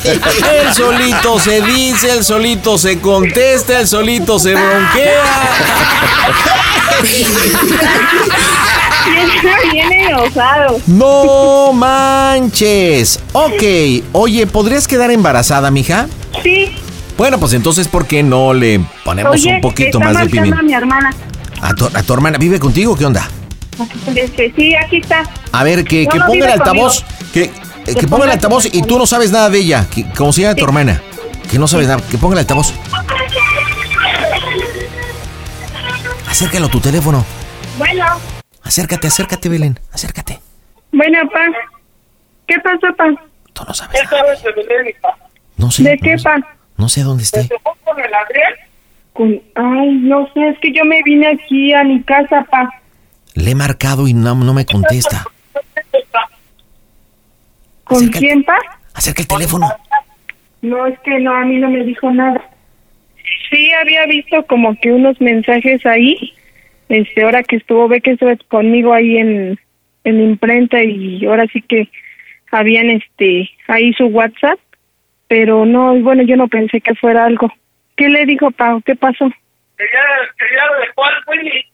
Él 0.05 0.75
solito 0.75 1.39
se 1.41 1.61
dice, 1.63 2.11
él 2.13 2.25
solito 2.25 2.79
se 2.79 3.01
contesta, 3.01 3.81
él 3.81 3.89
solito 3.89 4.39
se 4.39 4.55
bronquea. 4.55 5.23
Está 9.37 9.71
bien 9.71 9.93
enojado. 9.93 10.81
No 10.87 11.73
manches. 11.73 13.21
Ok, 13.33 13.63
oye, 14.13 14.47
¿podrías 14.47 14.89
quedar 14.89 15.11
embarazada, 15.11 15.71
mija? 15.71 16.07
Sí. 16.43 16.75
Bueno, 17.17 17.39
pues 17.39 17.53
entonces, 17.53 17.87
¿por 17.87 18.07
qué 18.07 18.23
no 18.23 18.53
le 18.55 18.81
ponemos 19.05 19.35
Oye, 19.35 19.55
un 19.55 19.61
poquito 19.61 19.99
está 19.99 20.13
más 20.13 20.23
de 20.25 20.29
pimienta? 20.31 20.59
a 20.59 20.63
mi 20.63 20.75
hermana. 20.75 21.15
¿A 21.65 21.75
tu, 21.75 21.87
a 21.87 22.03
tu 22.03 22.13
hermana 22.13 22.37
vive 22.37 22.61
contigo? 22.61 22.95
¿Qué 22.95 23.07
onda? 23.07 23.27
Este, 24.15 24.53
sí, 24.55 24.75
aquí 24.77 24.99
está. 24.99 25.23
A 25.51 25.65
ver, 25.65 25.83
que, 25.83 26.05
No, 26.05 26.11
que 26.11 26.19
no 26.19 26.27
ponga 26.27 26.45
el 26.45 26.53
altavoz. 26.53 27.05
Que, 27.33 27.45
eh, 27.45 27.95
que 27.99 28.07
ponga 28.07 28.27
el 28.27 28.33
altavoz 28.33 28.67
y 28.67 28.83
tú 28.83 28.99
no 28.99 29.07
sabes 29.07 29.33
nada 29.33 29.49
de 29.49 29.61
ella. 29.61 29.87
Que, 29.93 30.05
¿Cómo 30.11 30.31
se 30.31 30.43
llama 30.43 30.57
tu 30.57 30.65
hermana? 30.65 31.01
Que 31.51 31.59
no 31.59 31.67
sabes 31.67 31.89
nada. 31.89 32.03
Que 32.11 32.19
ponga 32.19 32.35
el 32.35 32.41
altavoz. 32.41 32.75
Acércalo 36.29 36.67
a 36.67 36.69
tu 36.69 36.81
teléfono. 36.81 37.25
Bueno. 37.79 38.05
Acércate, 38.63 39.07
acércate, 39.07 39.49
Belén. 39.49 39.81
Acércate. 39.91 40.41
Bueno, 40.93 41.19
pa. 41.33 41.41
¿Qué 42.47 42.57
pasó, 42.61 42.95
pa? 42.95 43.05
Tú 43.55 43.65
no 43.67 43.73
sabes 43.73 44.01
¿Qué 44.01 44.05
nada. 44.05 44.19
sabes 44.37 44.43
de 44.43 44.53
Belén, 44.53 44.89
hija? 44.89 45.09
No 45.57 45.71
sé. 45.71 45.83
¿De 45.83 45.97
no 45.97 46.03
qué, 46.03 46.19
sé. 46.19 46.25
pa? 46.25 46.37
No 46.77 46.89
sé 46.91 47.03
dónde 47.03 47.23
esté. 47.23 47.45
¿Te 47.45 47.59
fue 47.63 47.73
con 47.85 47.99
el 47.99 48.13
Adrián? 48.13 48.53
Con... 49.15 49.41
Ay, 49.55 49.93
no 50.03 50.29
sé, 50.35 50.49
es 50.49 50.59
que 50.59 50.73
yo 50.73 50.85
me 50.85 51.03
vine 51.03 51.29
aquí 51.29 51.73
a 51.73 51.83
mi 51.83 52.03
casa, 52.03 52.47
pa. 52.51 52.69
Le 53.35 53.53
he 53.53 53.55
marcado 53.55 54.07
y 54.07 54.13
no, 54.13 54.35
no 54.35 54.53
me 54.53 54.67
contesta. 54.67 55.25
¿Con 57.85 58.09
quién, 58.09 58.45
pa? 58.45 58.59
Acerca 58.93 59.23
el 59.23 59.29
teléfono. 59.29 59.67
No, 60.61 60.87
es 60.87 60.99
que 61.01 61.19
no, 61.21 61.35
a 61.35 61.45
mí 61.45 61.57
no 61.59 61.71
me 61.71 61.85
dijo 61.85 62.11
nada. 62.11 62.43
Sí, 63.51 63.71
había 63.73 64.05
visto 64.07 64.45
como 64.47 64.75
que 64.81 64.93
unos 64.93 65.21
mensajes 65.21 65.85
ahí. 65.87 66.33
Este, 66.89 67.23
ahora 67.23 67.43
que 67.43 67.57
estuvo, 67.57 67.89
ve 67.89 68.01
que 68.01 68.13
estuvo 68.13 68.31
conmigo 68.49 68.93
ahí 68.93 69.17
en, 69.17 69.59
en 70.05 70.21
imprenta 70.21 70.83
y 70.83 71.25
ahora 71.25 71.47
sí 71.53 71.63
que 71.63 71.89
habían 72.51 72.91
este 72.91 73.51
ahí 73.69 73.93
su 73.95 74.07
WhatsApp, 74.07 74.59
pero 75.29 75.67
no, 75.67 75.95
bueno, 76.01 76.23
yo 76.23 76.37
no 76.37 76.49
pensé 76.49 76.81
que 76.81 76.95
fuera 76.95 77.25
algo. 77.25 77.51
¿Qué 77.97 78.09
le 78.09 78.27
dijo, 78.27 78.51
Pau? 78.51 78.81
¿Qué 78.83 78.95
pasó? 78.97 79.29
Que 79.79 79.85
ya, 79.93 80.03
que 80.39 80.55
ya 80.55 80.65
dejó 80.87 81.05
al 81.05 81.15
Willy. 81.27 81.67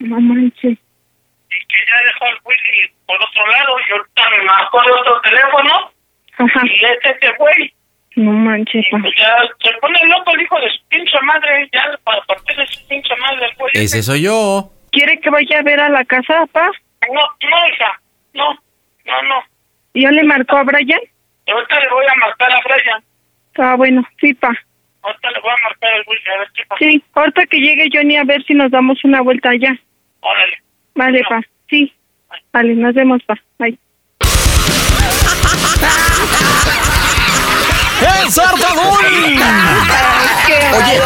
No 0.00 0.20
manches. 0.20 0.78
Y 1.52 1.58
que 1.66 1.78
ya 1.88 2.04
dejó 2.06 2.24
al 2.26 2.38
Willy 2.44 2.90
por 3.06 3.16
otro 3.22 3.46
lado. 3.46 3.76
Y 3.88 3.92
ahorita 3.92 4.30
me 4.30 4.44
marcó 4.44 4.82
de 4.82 4.92
otro 4.92 5.20
teléfono. 5.22 5.90
Ajá, 6.38 6.60
Y 6.64 6.84
este 6.84 7.18
se 7.26 7.34
fue. 7.34 7.72
no 8.16 8.32
manches, 8.32 8.84
Y 8.86 8.90
pa. 8.90 8.98
pues 9.02 9.14
ya 9.16 9.36
se 9.62 9.78
pone 9.78 9.98
loco 10.06 10.32
el 10.34 10.42
hijo 10.42 10.60
de 10.60 10.70
su 10.70 10.84
pinche 10.88 11.20
madre. 11.22 11.68
Ya 11.72 11.84
para 12.04 12.22
partir 12.22 12.56
de 12.56 12.66
su 12.66 12.86
pinche 12.88 13.14
madre 13.16 13.46
el 13.46 13.54
güey. 13.56 13.72
Ese 13.74 14.02
soy 14.02 14.22
yo. 14.22 14.70
¿Quiere 14.92 15.20
que 15.20 15.30
vaya 15.30 15.58
a 15.58 15.62
ver 15.62 15.80
a 15.80 15.88
la 15.88 16.04
casa, 16.04 16.46
pa? 16.52 16.70
No, 17.12 17.20
no, 17.48 17.68
hija. 17.68 18.00
No, 18.34 18.54
no, 19.04 19.22
no. 19.22 19.42
¿Ya 19.94 20.10
le 20.10 20.22
marcó 20.24 20.56
a 20.56 20.62
Brian? 20.64 21.00
Ahorita 21.46 21.80
le 21.80 21.88
voy 21.90 22.04
a 22.06 22.14
marcar 22.26 22.52
a 22.52 22.60
Brian. 22.64 23.04
Ah, 23.58 23.74
bueno, 23.76 24.06
sí, 24.20 24.34
pa. 24.34 24.52
Ahorita 25.02 25.30
le 25.30 25.40
voy 25.40 25.50
a 25.50 25.68
marcar 25.68 25.90
al 25.92 26.02
Willy 26.06 26.20
a 26.34 26.38
ver 26.40 26.48
qué 26.54 26.62
pasa. 26.68 26.78
Sí, 26.80 27.02
ahorita 27.14 27.46
que 27.46 27.58
llegue 27.58 27.88
Johnny 27.92 28.16
a 28.16 28.24
ver 28.24 28.44
si 28.44 28.54
nos 28.54 28.70
damos 28.70 28.98
una 29.04 29.20
vuelta 29.22 29.50
allá. 29.50 29.78
Órale. 30.20 30.62
Vale, 30.94 31.22
pa. 31.28 31.40
Sí. 31.68 31.92
Vale, 32.52 32.74
nos 32.74 32.94
vemos, 32.94 33.22
pa. 33.24 33.34
Bye. 33.58 33.78
¡El 38.22 38.30
sartadón! 38.30 38.94
Oye, 40.72 41.00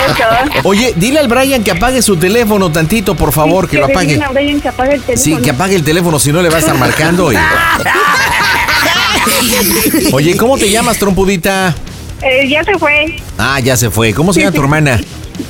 oye, 0.64 0.92
dile 0.96 1.18
al 1.20 1.28
Brian 1.28 1.62
que 1.64 1.70
apague 1.72 2.02
su 2.02 2.16
teléfono 2.16 2.70
tantito, 2.72 3.14
por 3.16 3.32
favor, 3.32 3.68
que 3.68 3.78
lo 3.78 3.86
apague. 3.86 4.20
A 4.22 4.28
Brian 4.30 4.60
que 4.60 4.68
apague 4.68 4.94
el 4.94 5.02
teléfono. 5.02 5.36
Sí, 5.36 5.42
que 5.42 5.50
apague 5.50 5.74
el 5.76 5.84
teléfono, 5.84 6.18
si 6.18 6.32
no 6.32 6.42
le 6.42 6.48
va 6.50 6.56
a 6.56 6.60
estar 6.60 6.76
marcando. 6.78 7.32
y- 7.32 7.36
Oye, 10.12 10.36
¿cómo 10.36 10.56
te 10.58 10.70
llamas, 10.70 10.98
trompudita? 10.98 11.74
Eh, 12.22 12.48
ya 12.48 12.64
se 12.64 12.78
fue. 12.78 13.16
Ah, 13.38 13.60
ya 13.60 13.76
se 13.76 13.90
fue. 13.90 14.12
¿Cómo 14.14 14.32
se 14.32 14.40
llama 14.40 14.52
tu 14.52 14.62
hermana? 14.62 14.98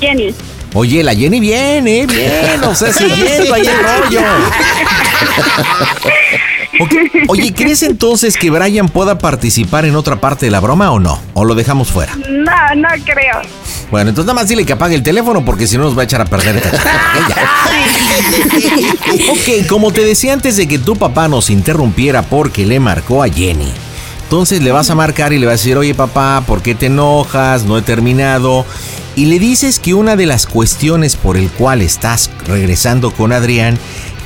Jenny. 0.00 0.34
Oye, 0.76 1.04
la 1.04 1.14
Jenny 1.14 1.38
viene, 1.38 2.04
bien, 2.04 2.64
o 2.64 2.74
sea, 2.74 2.92
siguiendo 2.92 3.54
ahí 3.54 3.62
el 3.62 3.78
rollo. 3.78 4.20
Oye, 7.28 7.54
¿crees 7.54 7.84
entonces 7.84 8.36
que 8.36 8.50
Brian 8.50 8.88
pueda 8.88 9.16
participar 9.18 9.84
en 9.84 9.94
otra 9.94 10.16
parte 10.16 10.46
de 10.46 10.50
la 10.50 10.58
broma 10.58 10.90
o 10.90 10.98
no? 10.98 11.20
¿O 11.34 11.44
lo 11.44 11.54
dejamos 11.54 11.92
fuera? 11.92 12.16
No, 12.16 12.74
no 12.76 12.88
creo. 13.04 13.42
Bueno, 13.92 14.08
entonces 14.10 14.26
nada 14.26 14.40
más 14.40 14.48
dile 14.48 14.66
que 14.66 14.72
apague 14.72 14.96
el 14.96 15.04
teléfono 15.04 15.44
porque 15.44 15.68
si 15.68 15.78
no 15.78 15.84
nos 15.84 15.96
va 15.96 16.00
a 16.02 16.04
echar 16.04 16.20
a 16.20 16.24
perder. 16.24 16.60
Ok, 19.30 19.66
como 19.68 19.92
te 19.92 20.04
decía 20.04 20.32
antes 20.32 20.56
de 20.56 20.66
que 20.66 20.78
tu 20.78 20.96
papá 20.96 21.28
nos 21.28 21.50
interrumpiera 21.50 22.22
porque 22.22 22.66
le 22.66 22.80
marcó 22.80 23.22
a 23.22 23.28
Jenny. 23.28 23.72
Entonces 24.24 24.62
le 24.62 24.72
vas 24.72 24.90
a 24.90 24.94
marcar 24.94 25.32
y 25.32 25.38
le 25.38 25.46
vas 25.46 25.52
a 25.52 25.56
decir, 25.56 25.76
oye 25.76 25.94
papá, 25.94 26.42
¿por 26.46 26.62
qué 26.62 26.74
te 26.74 26.86
enojas? 26.86 27.64
No 27.64 27.78
he 27.78 27.82
terminado. 27.82 28.66
Y 29.16 29.26
le 29.26 29.38
dices 29.38 29.78
que 29.78 29.94
una 29.94 30.16
de 30.16 30.26
las 30.26 30.46
cuestiones 30.46 31.14
por 31.14 31.36
el 31.36 31.50
cual 31.50 31.82
estás 31.82 32.30
regresando 32.46 33.12
con 33.12 33.32
Adrián 33.32 33.78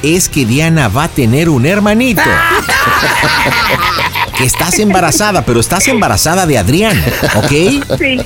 es 0.03 0.29
que 0.29 0.47
Diana 0.47 0.89
va 0.89 1.05
a 1.05 1.09
tener 1.09 1.51
un 1.51 1.67
hermanito. 1.67 2.23
que 4.39 4.45
estás 4.45 4.79
embarazada, 4.79 5.45
pero 5.45 5.61
estás 5.61 5.89
embarazada 5.89 6.47
de 6.47 6.59
Adrián, 6.59 6.97
¿ok? 7.35 7.51
Sí. 7.99 8.19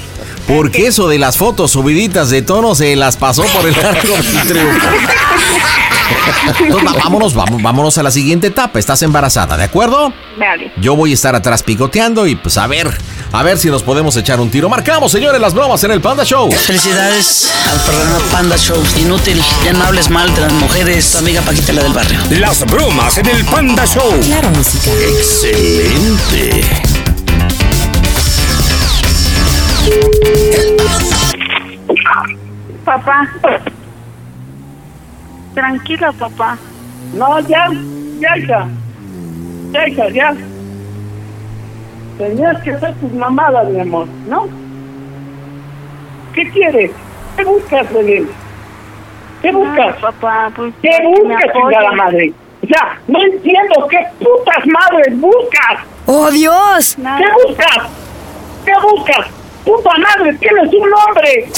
Porque 0.55 0.87
eso 0.87 1.09
de 1.09 1.19
las 1.19 1.37
fotos 1.39 1.71
subiditas 1.73 2.31
de 2.31 2.43
tono 2.43 2.75
se 2.75 2.95
las 2.97 3.17
pasó 3.17 3.43
por 3.45 3.67
el 3.67 3.75
arco 3.75 4.09
del 4.09 4.41
triunfo. 4.49 4.87
Entonces, 6.61 6.87
va- 6.89 6.93
vámonos, 7.05 7.35
vamos, 7.35 7.63
vámonos 7.63 7.97
a 7.99 8.03
la 8.03 8.11
siguiente 8.11 8.49
etapa. 8.49 8.79
Estás 8.79 9.03
embarazada, 9.03 9.57
¿de 9.57 9.65
acuerdo? 9.65 10.13
Vale. 10.39 10.73
Yo 10.77 10.95
voy 10.97 11.13
a 11.13 11.15
estar 11.15 11.35
atrás 11.35 11.63
picoteando 11.63 12.27
y 12.27 12.35
pues 12.35 12.57
a 12.59 12.67
ver, 12.67 12.91
a 13.33 13.43
ver 13.43 13.59
si 13.59 13.69
nos 13.71 13.83
podemos 13.83 14.17
echar 14.17 14.41
un 14.41 14.51
tiro. 14.51 14.69
Marcamos, 14.69 15.11
señores, 15.13 15.41
las 15.41 15.55
bromas 15.55 15.83
en 15.85 15.93
el 15.93 16.01
Panda 16.01 16.25
Show. 16.25 16.51
Felicidades 16.53 17.53
al 17.71 17.81
programa 17.83 18.19
Panda 18.31 18.57
Show. 18.59 18.83
Inútil, 18.99 19.43
ya 19.65 19.73
no 19.73 19.85
hables 19.85 20.11
mal 20.11 20.35
de 20.35 20.43
las 20.43 20.53
mujeres. 20.53 21.13
Tu 21.13 21.19
amiga 21.19 21.41
Paquita, 21.43 21.73
la 21.73 21.83
del 21.85 21.93
barrio. 21.93 22.19
Las 22.31 22.65
bromas 22.67 23.17
en 23.19 23.27
el 23.27 23.45
Panda 23.47 23.87
Show. 23.87 24.21
Claro, 24.21 24.51
música. 24.51 24.91
Excelente. 25.19 26.82
Papá. 32.85 33.29
Tranquila, 35.55 36.13
papá. 36.13 36.59
No, 37.15 37.41
ya, 37.41 37.69
ya, 38.19 38.39
hija. 38.39 38.69
Ya, 39.73 39.89
hija, 39.89 40.09
ya. 40.11 40.35
Tenías 42.19 42.63
que 42.63 42.71
hacer 42.73 42.95
tus 42.97 43.13
mamadas, 43.13 43.69
mi 43.69 43.81
amor, 43.81 44.07
¿no? 44.29 44.49
¿Qué 46.35 46.51
quieres? 46.51 46.91
¿Qué 47.37 47.45
buscas, 47.45 47.93
Belén? 47.93 48.29
¿Qué 49.43 49.53
buscas? 49.53 49.95
Ay, 49.97 50.03
papá, 50.03 50.53
pues 50.55 50.75
¿Qué 50.83 50.99
buscas, 51.05 51.53
chingada 51.53 51.93
madre? 51.93 52.33
O 52.63 52.67
sea, 52.67 52.99
no 53.09 53.23
entiendo 53.23 53.87
qué 53.89 53.99
putas 54.19 54.67
madres 54.67 55.21
buscas. 55.21 55.81
¡Oh, 56.07 56.31
Dios! 56.31 56.99
Nada, 56.99 57.19
¿Qué 57.19 57.47
buscas? 57.47 57.89
¿Qué 58.65 58.73
buscas? 58.83 59.42
Puta 59.65 59.91
madre, 59.99 60.35
tienes 60.35 60.73
un 60.73 60.91
nombre. 60.91 61.49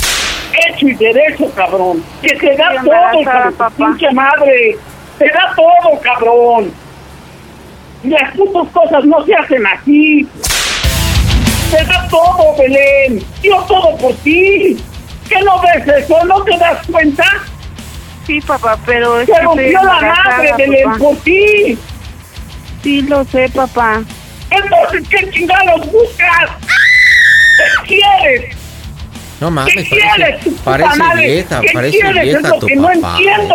Hecho 0.69 0.89
y 0.89 0.95
derecho, 0.95 1.51
cabrón. 1.55 2.05
Que 2.23 2.37
te 2.37 2.57
da 2.57 2.75
todo, 2.83 3.53
papá. 3.57 3.71
pinche 3.77 4.11
madre. 4.13 4.77
Te 5.19 5.27
da 5.27 5.53
todo, 5.57 6.01
cabrón. 6.01 6.73
Y 8.03 8.09
las 8.09 8.37
putas 8.37 8.69
cosas 8.73 9.05
no 9.05 9.25
se 9.25 9.35
hacen 9.35 9.67
así. 9.67 10.29
Te 11.71 11.85
da 11.85 12.07
todo, 12.09 12.57
Belén. 12.59 13.25
Dio 13.43 13.57
todo 13.63 13.97
por 13.97 14.15
ti. 14.17 14.77
¿Qué 15.29 15.41
no 15.43 15.61
ves 15.63 15.89
eso? 16.05 16.25
¿No 16.27 16.43
te 16.45 16.57
das 16.59 16.87
cuenta? 16.87 17.25
Sí, 18.27 18.41
papá, 18.41 18.79
pero 18.87 19.21
es 19.21 19.27
Te 19.27 19.41
rompió 19.41 19.83
la 19.83 20.01
madre, 20.01 20.53
Belén, 20.57 20.85
papá. 20.85 20.99
por 20.99 21.17
ti. 21.19 21.79
Sí, 22.83 23.03
lo 23.03 23.25
sé, 23.25 23.49
papá. 23.49 24.03
Entonces, 24.51 25.09
¿qué 25.09 25.31
chingados 25.31 25.91
buscas? 25.91 26.51
¿Qué 27.57 27.87
quieres? 27.97 28.57
No 29.41 29.49
¿Qué 29.49 29.53
mames, 29.53 29.75
quieres, 29.89 30.15
parece, 30.19 30.51
parece 30.65 30.97
madre? 30.99 31.27
vieja, 31.27 31.61
¿Qué 31.61 31.71
parece 31.73 31.99
quieres? 31.99 32.23
vieja 32.23 32.39
es 32.39 32.45
lo 32.49 32.59
tu 32.59 32.67
que 32.67 32.77
papá. 32.77 32.89
no 32.89 32.93
entiendo. 33.19 33.55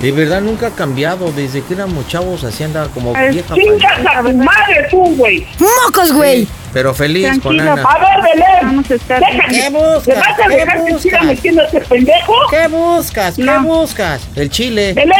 De 0.00 0.12
verdad 0.12 0.40
nunca 0.42 0.66
ha 0.66 0.70
cambiado, 0.70 1.32
desde 1.32 1.62
que 1.62 1.72
éramos 1.74 2.06
chavos 2.08 2.44
así 2.44 2.62
andaba 2.64 2.88
como 2.88 3.14
Ay, 3.16 3.30
vieja. 3.30 3.54
Chingas 3.54 3.98
a 4.06 4.22
tu 4.22 4.32
madre 4.36 4.88
tú, 4.90 5.02
güey. 5.16 5.46
¡Mocos, 5.58 6.12
güey! 6.12 6.46
Pero 6.74 6.92
feliz 6.92 7.28
con 7.40 7.56
Tranquila, 7.56 7.72
Ana. 7.72 7.82
A 7.84 7.98
ver, 7.98 8.32
Belén. 8.34 8.46
Vamos 8.62 8.90
a 8.90 8.94
estar 8.94 9.20
Déjame. 9.20 9.48
¿Qué 9.54 9.70
¿Le 9.70 9.70
buscas? 9.70 10.16
vas 10.18 10.40
a 10.40 10.48
¿Qué 10.48 10.56
dejar 10.56 10.84
que 10.84 10.98
siga 10.98 11.18
buscas? 11.20 11.24
metiendo 11.24 11.62
a 11.62 11.64
este 11.66 11.80
pendejo? 11.82 12.32
¿Qué 12.50 12.68
buscas? 12.68 13.36
¿Qué 13.36 13.42
No. 13.44 13.62
buscas? 13.62 14.28
El 14.34 14.50
chile. 14.50 14.92
Belén, 14.94 15.14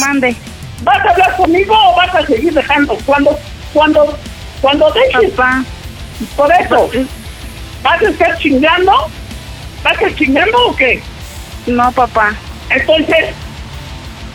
Mande. 0.00 0.36
¿vas 0.84 1.04
a 1.04 1.10
hablar 1.10 1.36
conmigo 1.36 1.74
o 1.74 1.96
vas 1.96 2.14
a 2.14 2.24
seguir 2.24 2.54
dejando? 2.54 2.96
Cuando, 3.04 3.36
cuando, 3.74 4.16
cuando 4.62 4.90
dejes, 4.92 5.32
Papá. 5.32 5.64
por 6.36 6.50
eso, 6.52 6.88
¿vas 7.82 8.02
a 8.02 8.08
estar 8.08 8.38
chingando? 8.38 8.92
¿Vas 9.82 9.92
a 9.92 9.94
estar 9.94 10.14
chingando 10.14 10.66
o 10.66 10.76
qué? 10.76 11.00
No, 11.66 11.90
papá. 11.92 12.34
Entonces, 12.70 13.34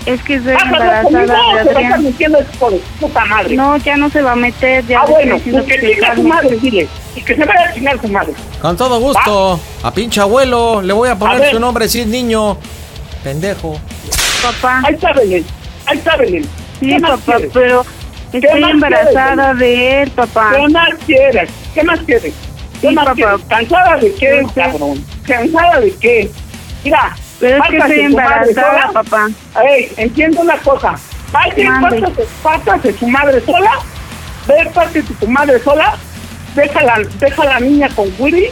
Es 0.06 0.22
que 0.24 0.40
estoy 0.40 0.54
¿vas 0.54 0.64
a 0.64 0.68
hablar 0.68 1.04
conmigo 1.04 1.22
embarazada 1.22 1.48
o 1.52 1.56
de 1.58 1.64
te 1.66 1.74
vas 1.74 1.94
a 1.94 1.98
metiendo 1.98 2.40
puta 3.00 3.26
madre? 3.26 3.56
No, 3.56 3.78
ya 3.78 3.96
no 3.96 4.10
se 4.10 4.22
va 4.22 4.34
a 4.34 4.36
meter. 4.36 4.86
Ya 4.86 5.00
ah, 5.02 5.06
bueno, 5.06 5.40
pues 5.40 5.66
que 5.66 5.80
se 5.80 5.94
chinga 5.94 6.16
su 6.16 6.24
madre, 6.24 6.58
dile. 6.58 6.88
Y 7.16 7.22
que 7.22 7.36
se 7.36 7.46
vaya 7.46 7.70
a 7.70 7.74
chingar 7.74 8.02
su 8.02 8.08
madre. 8.10 8.34
Con 8.62 8.76
todo 8.76 9.00
gusto. 9.00 9.60
A 9.82 9.94
pinche 9.94 10.20
abuelo 10.20 10.82
le 10.82 10.94
voy 10.94 11.10
a 11.10 11.16
poner 11.16 11.52
su 11.52 11.60
nombre 11.60 11.88
si 11.88 12.02
es 12.02 12.08
niño. 12.08 12.58
Pendejo. 13.24 13.80
Papá. 14.42 14.82
Ahí 14.86 14.96
está 14.96 15.14
Belén, 15.14 15.46
ahí 15.86 15.98
está 15.98 16.18
Belén. 16.18 16.44
Sí, 16.80 16.88
¿Qué 16.90 17.00
más 17.00 17.12
papá, 17.12 17.38
quieres? 17.38 17.52
pero 17.54 17.86
estoy 18.34 18.64
embarazada 18.64 19.54
de 19.54 20.02
él, 20.02 20.12
papá. 20.12 20.52
¿Qué 20.54 20.68
más 20.68 20.90
quieres? 21.06 21.50
¿Qué 21.74 21.84
más 21.84 22.00
quieres? 22.02 22.34
¿Qué 22.84 22.90
Sí, 22.90 22.96
papá. 22.96 23.14
quieres? 23.16 23.42
¿Cansada 23.48 23.96
de 23.98 24.14
qué, 24.16 24.42
No 24.42 24.50
sé. 24.50 24.54
cabrón? 24.62 25.06
¿Cansada 25.26 25.80
de 25.80 25.92
qué? 25.96 26.30
Mira, 26.84 27.16
Pero 27.40 27.56
es 27.64 27.70
que 27.70 27.78
estoy 27.78 28.00
embarazada, 28.02 28.82
sola. 28.82 28.92
papá. 28.94 29.28
Ey, 29.66 29.92
entiendo 29.96 30.42
una 30.42 30.58
cosa. 30.58 30.96
Pásate, 31.32 31.66
pásate 32.44 32.94
tu 32.94 33.08
madre 33.08 33.40
sola. 33.46 33.72
Ve, 34.48 34.70
pásate 34.74 35.02
tu 35.04 35.28
madre 35.28 35.60
sola. 35.64 35.96
Deja 36.56 36.84
la, 36.84 37.00
deja 37.20 37.46
la 37.46 37.60
niña 37.62 37.88
con 37.96 38.10
Willy. 38.20 38.48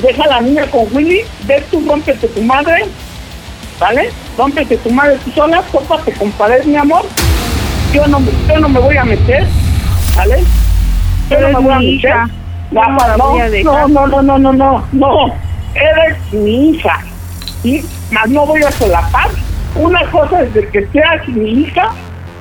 Deja 0.00 0.26
la 0.28 0.40
niña 0.40 0.66
con 0.70 0.86
Willy. 0.94 1.22
Ve 1.46 1.60
tú, 1.72 1.84
rómpete 1.88 2.28
tu 2.28 2.42
madre. 2.42 2.84
¿Vale? 3.80 4.10
Rómpete 4.38 4.76
tu 4.76 4.90
madre 4.90 5.18
tú 5.24 5.32
sola. 5.32 5.60
Tópate 5.72 6.12
con 6.12 6.30
pared, 6.32 6.62
mi 6.66 6.76
amor. 6.76 7.04
Yo 7.92 8.06
no, 8.06 8.20
me- 8.20 8.30
yo 8.48 8.60
no 8.60 8.68
me 8.68 8.78
voy 8.78 8.96
a 8.96 9.02
meter. 9.04 9.44
¿Vale? 10.16 10.38
Yo 10.38 10.46
Pero 11.30 11.48
no 11.50 11.60
me 11.60 11.64
voy 11.66 11.74
a 11.74 11.78
meter. 11.78 11.94
hija. 11.94 12.28
No, 12.70 12.88
no 12.88 12.98
la 13.08 13.16
voy 13.16 13.40
a 13.40 13.44
no, 13.46 13.50
dejar. 13.50 13.90
no, 13.90 14.06
no, 14.06 14.22
no, 14.22 14.38
no, 14.38 14.52
no, 14.52 14.84
no. 14.92 15.34
Eres 15.74 16.18
mi 16.32 16.70
hija. 16.70 17.00
¿sí? 17.62 17.84
Más 18.10 18.28
no 18.28 18.46
voy 18.46 18.62
a 18.62 18.70
solapar. 18.72 19.28
Una 19.76 20.08
cosa 20.10 20.42
es 20.42 20.52
de 20.54 20.68
que 20.68 20.86
seas 20.88 21.26
mi 21.28 21.50
hija 21.62 21.92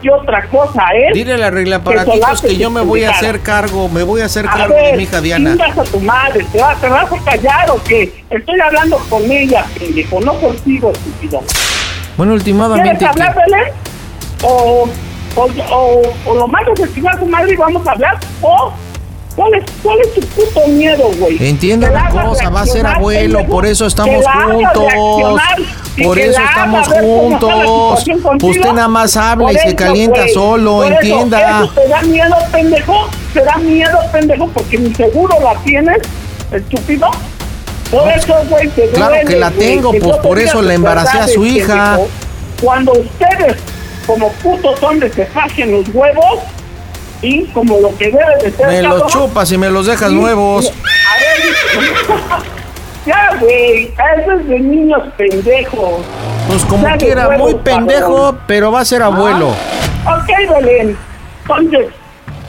y 0.01 0.09
otra 0.09 0.45
cosa 0.47 0.83
es... 0.95 1.13
Dile 1.13 1.37
la 1.37 1.51
regla 1.51 1.83
para 1.83 2.05
Que 2.05 2.19
que 2.41 2.57
yo 2.57 2.69
me 2.69 2.81
voy 2.81 3.03
a 3.03 3.11
hacer 3.11 3.41
cargo, 3.41 3.89
me 3.89 4.03
voy 4.03 4.21
a 4.21 4.25
hacer 4.25 4.47
A 4.47 4.51
cargo 4.51 4.75
de 4.75 4.93
mi 4.97 5.03
hija 5.03 5.21
Diana. 5.21 5.55
a 5.77 5.83
tu 5.83 5.99
madre, 5.99 6.45
¿te 6.51 6.59
vas, 6.59 6.79
¿te 6.79 6.87
vas 6.87 7.11
a 7.11 7.17
callar 7.23 7.69
o 7.69 7.83
qué? 7.83 8.23
Estoy 8.29 8.59
hablando 8.59 8.97
con 9.09 9.29
ella, 9.29 9.65
pendejo, 9.77 10.21
no 10.21 10.33
contigo, 10.39 10.91
estúpido. 10.91 11.41
Bueno, 12.17 12.33
¿Quieres 12.33 12.47
últimamente. 12.47 13.05
hablar, 13.05 13.35
Belén? 13.35 13.73
O, 14.43 14.89
o, 15.35 15.47
o, 15.71 16.01
o 16.25 16.33
lo 16.35 16.47
mandas 16.47 16.79
a 16.81 17.17
tu 17.19 17.25
madre 17.25 17.53
y 17.53 17.55
vamos 17.55 17.85
a 17.87 17.91
hablar, 17.91 18.17
o... 18.41 18.73
¿Cuál 19.39 19.53
es, 19.53 19.63
¿Cuál 19.81 19.97
es 20.01 20.13
tu 20.13 20.19
puto 20.19 20.67
miedo, 20.67 21.09
güey? 21.17 21.37
Entiendo 21.47 21.87
Que 21.87 21.93
la 21.93 22.09
cosa, 22.09 22.49
va 22.49 22.59
a 22.59 22.65
ser 22.65 22.85
abuelo, 22.85 23.45
por 23.47 23.65
eso 23.65 23.85
estamos 23.85 24.21
la 24.21 24.31
juntos. 24.33 24.83
Por 26.03 26.19
eso 26.19 26.41
la 26.41 26.45
estamos 26.45 26.87
la 26.89 26.99
juntos. 26.99 28.03
Usted 28.43 28.73
nada 28.73 28.89
más 28.89 29.15
habla 29.15 29.53
y 29.53 29.55
se 29.55 29.75
calienta 29.75 30.27
solo, 30.27 30.83
eso, 30.83 30.91
entienda. 30.91 31.63
eso 31.63 31.71
¿Te 31.73 31.87
da 31.87 32.01
miedo, 32.01 32.35
pendejo? 32.51 33.07
¿Te 33.33 33.41
da 33.41 33.55
miedo, 33.59 33.97
pendejo? 34.11 34.47
Porque 34.49 34.77
mi 34.77 34.93
seguro 34.93 35.33
la 35.41 35.55
tienes, 35.61 35.99
estúpido. 36.51 37.07
Por 37.91 38.11
eso, 38.11 38.35
güey, 38.49 38.67
te 38.67 38.89
Claro 38.89 39.11
duele, 39.11 39.25
que 39.25 39.35
la 39.37 39.51
tengo, 39.51 39.91
que 39.93 40.01
pues, 40.01 40.17
no 40.17 40.21
por 40.21 40.37
eso 40.37 40.61
le 40.61 40.67
tus 40.67 40.75
embaracé 40.75 41.17
a 41.17 41.27
su 41.29 41.45
hija. 41.45 41.95
pendejo. 41.95 42.09
Cuando 42.61 42.91
ustedes, 42.91 43.55
como 44.05 44.33
putos 44.33 44.83
hombres, 44.83 45.13
se 45.13 45.25
fajen 45.27 45.71
los 45.71 45.87
huevos, 45.95 46.39
y 47.21 47.45
como 47.47 47.79
lo 47.79 47.95
que 47.97 48.05
debe 48.05 48.23
de 48.43 48.51
ser, 48.51 48.67
Me 48.67 48.81
los 48.81 49.07
chupas 49.07 49.51
y 49.51 49.57
me 49.57 49.69
los 49.69 49.85
dejas 49.87 50.09
Sí, 50.09 50.15
nuevos. 50.15 50.67
A 50.67 51.19
ver, 51.19 52.43
ya, 53.05 53.37
güey, 53.39 53.85
eso 54.21 54.31
es 54.39 54.47
de 54.47 54.59
niños 54.59 55.01
pendejos. 55.17 56.01
Pues 56.47 56.63
como 56.65 56.87
Ya 56.87 56.97
quiera, 56.97 57.27
huevos, 57.27 57.51
muy 57.51 57.61
pendejo, 57.61 58.15
cabrón. 58.15 58.39
pero 58.47 58.71
va 58.71 58.81
a 58.81 58.85
ser 58.85 59.03
abuelo. 59.03 59.53
Ah, 60.05 60.17
ok, 60.23 60.55
Belén. 60.55 60.97
Entonces, 61.41 61.87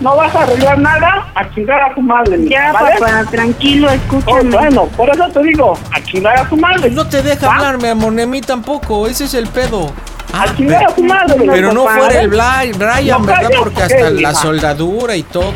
no 0.01 0.17
vas 0.17 0.35
a 0.35 0.43
arreglar 0.43 0.79
nada 0.79 1.31
a 1.35 1.55
chingar 1.55 1.81
a 1.83 1.95
tu 1.95 2.01
madre. 2.01 2.39
Ya, 2.49 2.73
¿vale? 2.73 2.97
papá, 2.99 3.25
tranquilo, 3.31 3.89
Oh, 3.89 3.95
escúchame. 3.95 4.57
bueno, 4.57 4.85
por 4.97 5.11
eso 5.11 5.29
te 5.33 5.43
digo, 5.43 5.77
a 5.93 6.03
chingar 6.03 6.39
a 6.39 6.49
tu 6.49 6.57
madre. 6.57 6.91
No 6.91 7.07
te 7.07 7.23
deja 7.23 7.47
¿Va? 7.47 7.55
hablar, 7.57 7.79
mi 7.83 7.89
amor, 7.89 8.13
ni 8.13 8.23
a 8.23 8.27
mí 8.27 8.41
tampoco. 8.41 9.07
Ese 9.07 9.25
es 9.25 9.35
el 9.35 9.47
pedo. 9.49 9.91
Ah, 10.33 10.47
chingar 10.57 10.85
a 10.85 10.95
tu 10.95 11.03
madre. 11.05 11.35
pero 11.51 11.73
no 11.73 11.85
papá. 11.85 11.99
fuera 11.99 12.21
el 12.21 12.31
Bla- 12.31 12.63
Brian, 12.77 13.21
No 13.21 13.27
¿verdad? 13.27 13.43
calles, 13.43 13.59
Porque 13.59 13.75
¿qué, 13.77 13.83
hasta 13.83 14.11
la 14.11 14.35
soldadura 14.35 15.17
y 15.17 15.23
todo. 15.25 15.53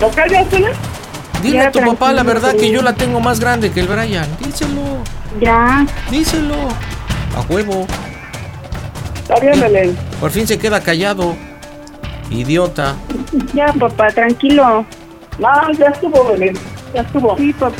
¿Lo 0.00 0.10
callas, 0.10 0.50
Belén? 0.50 0.72
Dile 1.42 1.58
Ya, 1.58 1.68
a 1.68 1.70
tu 1.72 1.80
papá 1.80 2.12
la 2.12 2.22
verdad 2.24 2.54
que 2.56 2.70
yo 2.70 2.82
la 2.82 2.94
tengo 2.94 3.20
más 3.20 3.38
grande 3.40 3.70
que 3.70 3.80
el 3.80 3.86
Brian. 3.86 4.26
Díselo, 4.44 4.80
Ya, 5.40 5.86
díselo. 6.10 6.54
A 7.36 7.40
huevo. 7.48 7.86
Está 9.22 9.38
bien, 9.40 9.60
Belén. 9.60 9.96
Por 10.20 10.30
fin 10.30 10.46
se 10.46 10.58
queda 10.58 10.80
callado. 10.80 11.36
Idiota. 12.30 12.94
ya, 13.54 13.72
papá, 13.72 14.08
tranquilo. 14.08 14.84
No, 15.38 15.72
ya 15.78 15.86
estuvo, 15.86 16.24
Belén. 16.32 16.58
Ya 16.94 17.02
estuvo. 17.02 17.36
Sí, 17.38 17.52
papá. 17.52 17.76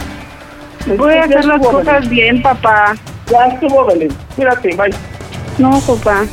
Voy 0.97 1.15
a 1.15 1.25
hacer 1.25 1.45
las 1.45 1.61
cosas 1.67 1.85
Belén. 2.03 2.11
bien, 2.11 2.43
papá. 2.43 2.95
Ya 3.31 3.47
estuvo, 3.47 3.85
Belén. 3.87 4.09
Cuídate, 4.37 4.75
bye. 4.77 4.95
No, 5.59 5.81
papá. 5.81 6.25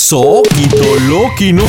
Soquito, 0.00 0.96
Loki, 1.08 1.52
no. 1.52 1.62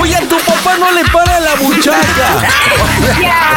Oye, 0.00 0.16
a 0.16 0.20
tu 0.28 0.36
papá 0.40 0.76
no 0.78 0.90
le 0.90 1.04
para 1.04 1.38
la 1.38 1.54
buchaca. 1.54 2.42
Ya, 3.20 3.50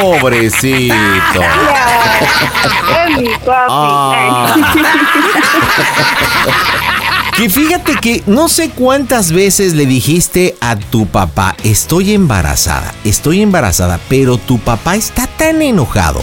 Pobrecito. 0.00 1.40
Ya, 1.40 3.04
es 3.04 3.18
mi 3.18 3.28
papi. 3.44 3.68
Ah. 3.68 4.74
Que 7.40 7.48
fíjate 7.48 7.94
que 8.02 8.22
no 8.26 8.50
sé 8.50 8.68
cuántas 8.68 9.32
veces 9.32 9.72
le 9.72 9.86
dijiste 9.86 10.56
a 10.60 10.76
tu 10.76 11.06
papá, 11.06 11.56
estoy 11.64 12.12
embarazada, 12.12 12.92
estoy 13.02 13.40
embarazada, 13.40 13.98
pero 14.10 14.36
tu 14.36 14.58
papá 14.58 14.94
está 14.94 15.26
tan 15.26 15.62
enojado. 15.62 16.22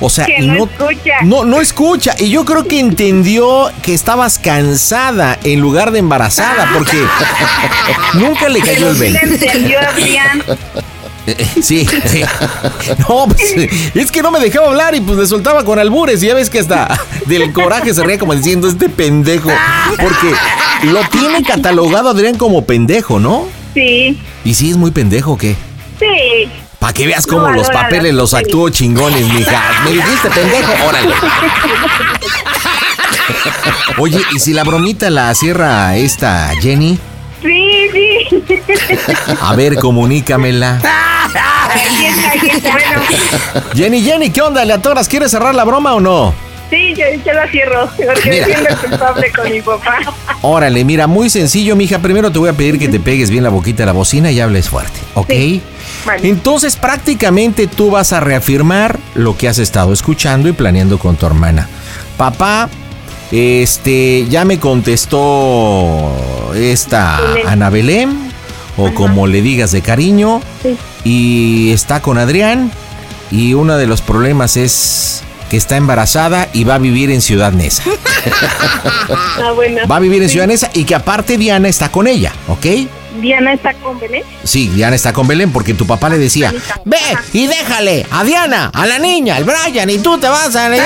O 0.00 0.08
sea, 0.08 0.26
Que 0.26 0.36
y 0.38 0.46
no 0.46 0.66
escucha. 0.66 1.14
No, 1.24 1.44
no 1.44 1.60
escucha. 1.60 2.14
Y 2.20 2.30
yo 2.30 2.44
creo 2.44 2.62
que 2.68 2.78
entendió 2.78 3.72
que 3.82 3.92
estabas 3.92 4.38
cansada 4.38 5.36
en 5.42 5.58
lugar 5.58 5.90
de 5.90 5.98
embarazada, 5.98 6.70
porque 6.74 6.96
nunca 8.14 8.48
le 8.48 8.60
cayó 8.60 8.72
Pero 8.74 8.90
el 8.90 8.96
sí 8.98 9.08
le 9.08 9.18
20. 9.26 9.46
entendió, 9.46 9.80
Adrián. 9.80 10.44
Sí, 11.62 11.86
sí. 12.06 12.22
No, 13.08 13.26
pues 13.26 13.54
es 13.94 14.12
que 14.12 14.22
no 14.22 14.30
me 14.30 14.38
dejaba 14.40 14.68
hablar 14.68 14.94
y 14.94 15.00
pues 15.00 15.18
le 15.18 15.26
soltaba 15.26 15.64
con 15.64 15.78
albures. 15.78 16.22
Y 16.22 16.26
ya 16.28 16.34
ves 16.34 16.50
que 16.50 16.60
hasta 16.60 16.98
del 17.26 17.52
coraje 17.52 17.92
se 17.94 18.02
reía 18.02 18.18
como 18.18 18.34
diciendo 18.34 18.68
este 18.68 18.88
pendejo. 18.88 19.50
Porque 19.98 20.34
lo 20.90 21.00
tiene 21.08 21.42
catalogado 21.42 22.10
Adrián 22.10 22.36
como 22.36 22.64
pendejo, 22.64 23.18
¿no? 23.18 23.46
Sí, 23.74 24.18
¿Y 24.44 24.54
si 24.54 24.70
es 24.70 24.76
muy 24.76 24.90
pendejo 24.90 25.32
o 25.32 25.36
qué? 25.38 25.56
sí. 25.98 26.48
Para 26.78 26.92
que 26.92 27.06
veas 27.06 27.26
No 27.26 27.38
cómo 27.38 27.48
los 27.52 27.70
papeles 27.70 28.12
los 28.14 28.34
actuó 28.34 28.68
chingones, 28.68 29.26
mija. 29.32 29.62
Me 29.84 29.92
dijiste 29.92 30.28
pendejo, 30.28 30.72
órale. 30.86 31.14
Oye, 33.98 34.20
¿y 34.34 34.38
si 34.38 34.52
la 34.52 34.62
bromita 34.62 35.08
la 35.08 35.34
cierra 35.34 35.96
esta 35.96 36.50
Jenny? 36.60 36.98
Sí, 37.42 37.70
sí. 37.92 38.42
A 39.40 39.56
ver, 39.56 39.76
comunícamela. 39.76 40.80
Está, 41.76 42.34
está. 42.34 42.72
Bueno, 42.72 43.02
Jenny, 43.74 44.02
Jenny, 44.02 44.30
¿qué 44.30 44.42
onda? 44.42 44.64
¿Le 44.64 44.72
atoras? 44.72 45.08
¿Quieres 45.08 45.30
cerrar 45.30 45.54
la 45.54 45.64
broma 45.64 45.94
o 45.94 46.00
no? 46.00 46.34
sí, 46.68 46.94
yo, 46.96 47.04
yo 47.24 47.32
la 47.32 47.48
cierro. 47.48 47.88
Porque 47.96 48.30
Mira. 48.30 48.46
me 48.48 48.54
siento 48.54 48.76
culpable 48.88 49.32
con 49.32 49.50
mi 49.52 49.60
papá. 49.62 49.98
Órale, 50.42 50.84
mira, 50.84 51.06
muy 51.06 51.30
sencillo, 51.30 51.76
mija. 51.76 52.00
Primero 52.00 52.32
te 52.32 52.38
voy 52.40 52.48
a 52.48 52.54
pedir 52.54 52.78
que 52.78 52.88
te 52.88 52.98
pegues 52.98 53.30
bien 53.30 53.44
la 53.44 53.50
boquita 53.50 53.84
a 53.84 53.86
la 53.86 53.92
bocina 53.92 54.32
y 54.32 54.40
hables 54.40 54.68
fuerte, 54.68 54.98
¿ok? 55.14 55.30
Vale. 56.04 56.28
Entonces, 56.28 56.74
prácticamente 56.76 57.68
tú 57.68 57.90
vas 57.92 58.12
a 58.12 58.18
reafirmar 58.20 58.98
lo 59.14 59.36
que 59.36 59.48
has 59.48 59.58
estado 59.58 59.92
escuchando 59.92 60.48
y 60.48 60.52
planeando 60.52 60.98
con 60.98 61.14
tu 61.16 61.26
hermana. 61.26 61.68
Papá, 62.16 62.68
este, 63.30 64.26
ya 64.28 64.44
me 64.44 64.58
contestó 64.58 66.52
esta 66.56 67.20
Belén. 67.20 67.46
Ana 67.48 67.70
Belén, 67.70 68.32
o 68.76 68.92
como 68.92 69.26
le 69.26 69.40
digas 69.42 69.70
de 69.72 69.82
cariño, 69.82 70.40
Sí. 70.62 70.76
Y 71.06 71.70
está 71.70 72.02
con 72.02 72.18
Adrián, 72.18 72.72
y 73.30 73.54
uno 73.54 73.76
de 73.76 73.86
los 73.86 74.02
problemas 74.02 74.56
es 74.56 75.22
que 75.48 75.56
está 75.56 75.76
embarazada 75.76 76.48
y 76.52 76.64
va 76.64 76.74
a 76.74 76.78
vivir 76.78 77.12
en 77.12 77.22
Ciudad 77.22 77.52
Neza. 77.52 77.84
Ah, 79.08 79.52
bueno. 79.54 79.82
Va 79.86 79.96
a 79.96 80.00
vivir 80.00 80.20
en 80.20 80.28
Ciudad 80.28 80.48
Neza 80.48 80.68
y 80.74 80.82
que 80.82 80.96
aparte 80.96 81.36
Diana 81.36 81.68
está 81.68 81.92
con 81.92 82.08
ella, 82.08 82.32
¿ok? 82.48 82.66
Diana 83.20 83.52
está 83.52 83.74
con 83.74 83.98
Belén. 83.98 84.22
Sí, 84.44 84.68
Diana 84.68 84.96
está 84.96 85.12
con 85.12 85.26
Belén 85.26 85.52
porque 85.52 85.74
tu 85.74 85.86
papá 85.86 86.08
le 86.08 86.18
decía, 86.18 86.52
ve 86.84 86.98
y 87.32 87.46
déjale 87.46 88.06
a 88.10 88.24
Diana, 88.24 88.70
a 88.72 88.86
la 88.86 88.98
niña, 88.98 89.36
al 89.36 89.44
Brian 89.44 89.90
y 89.90 89.98
tú 89.98 90.18
te 90.18 90.28
vas 90.28 90.54
a... 90.56 90.70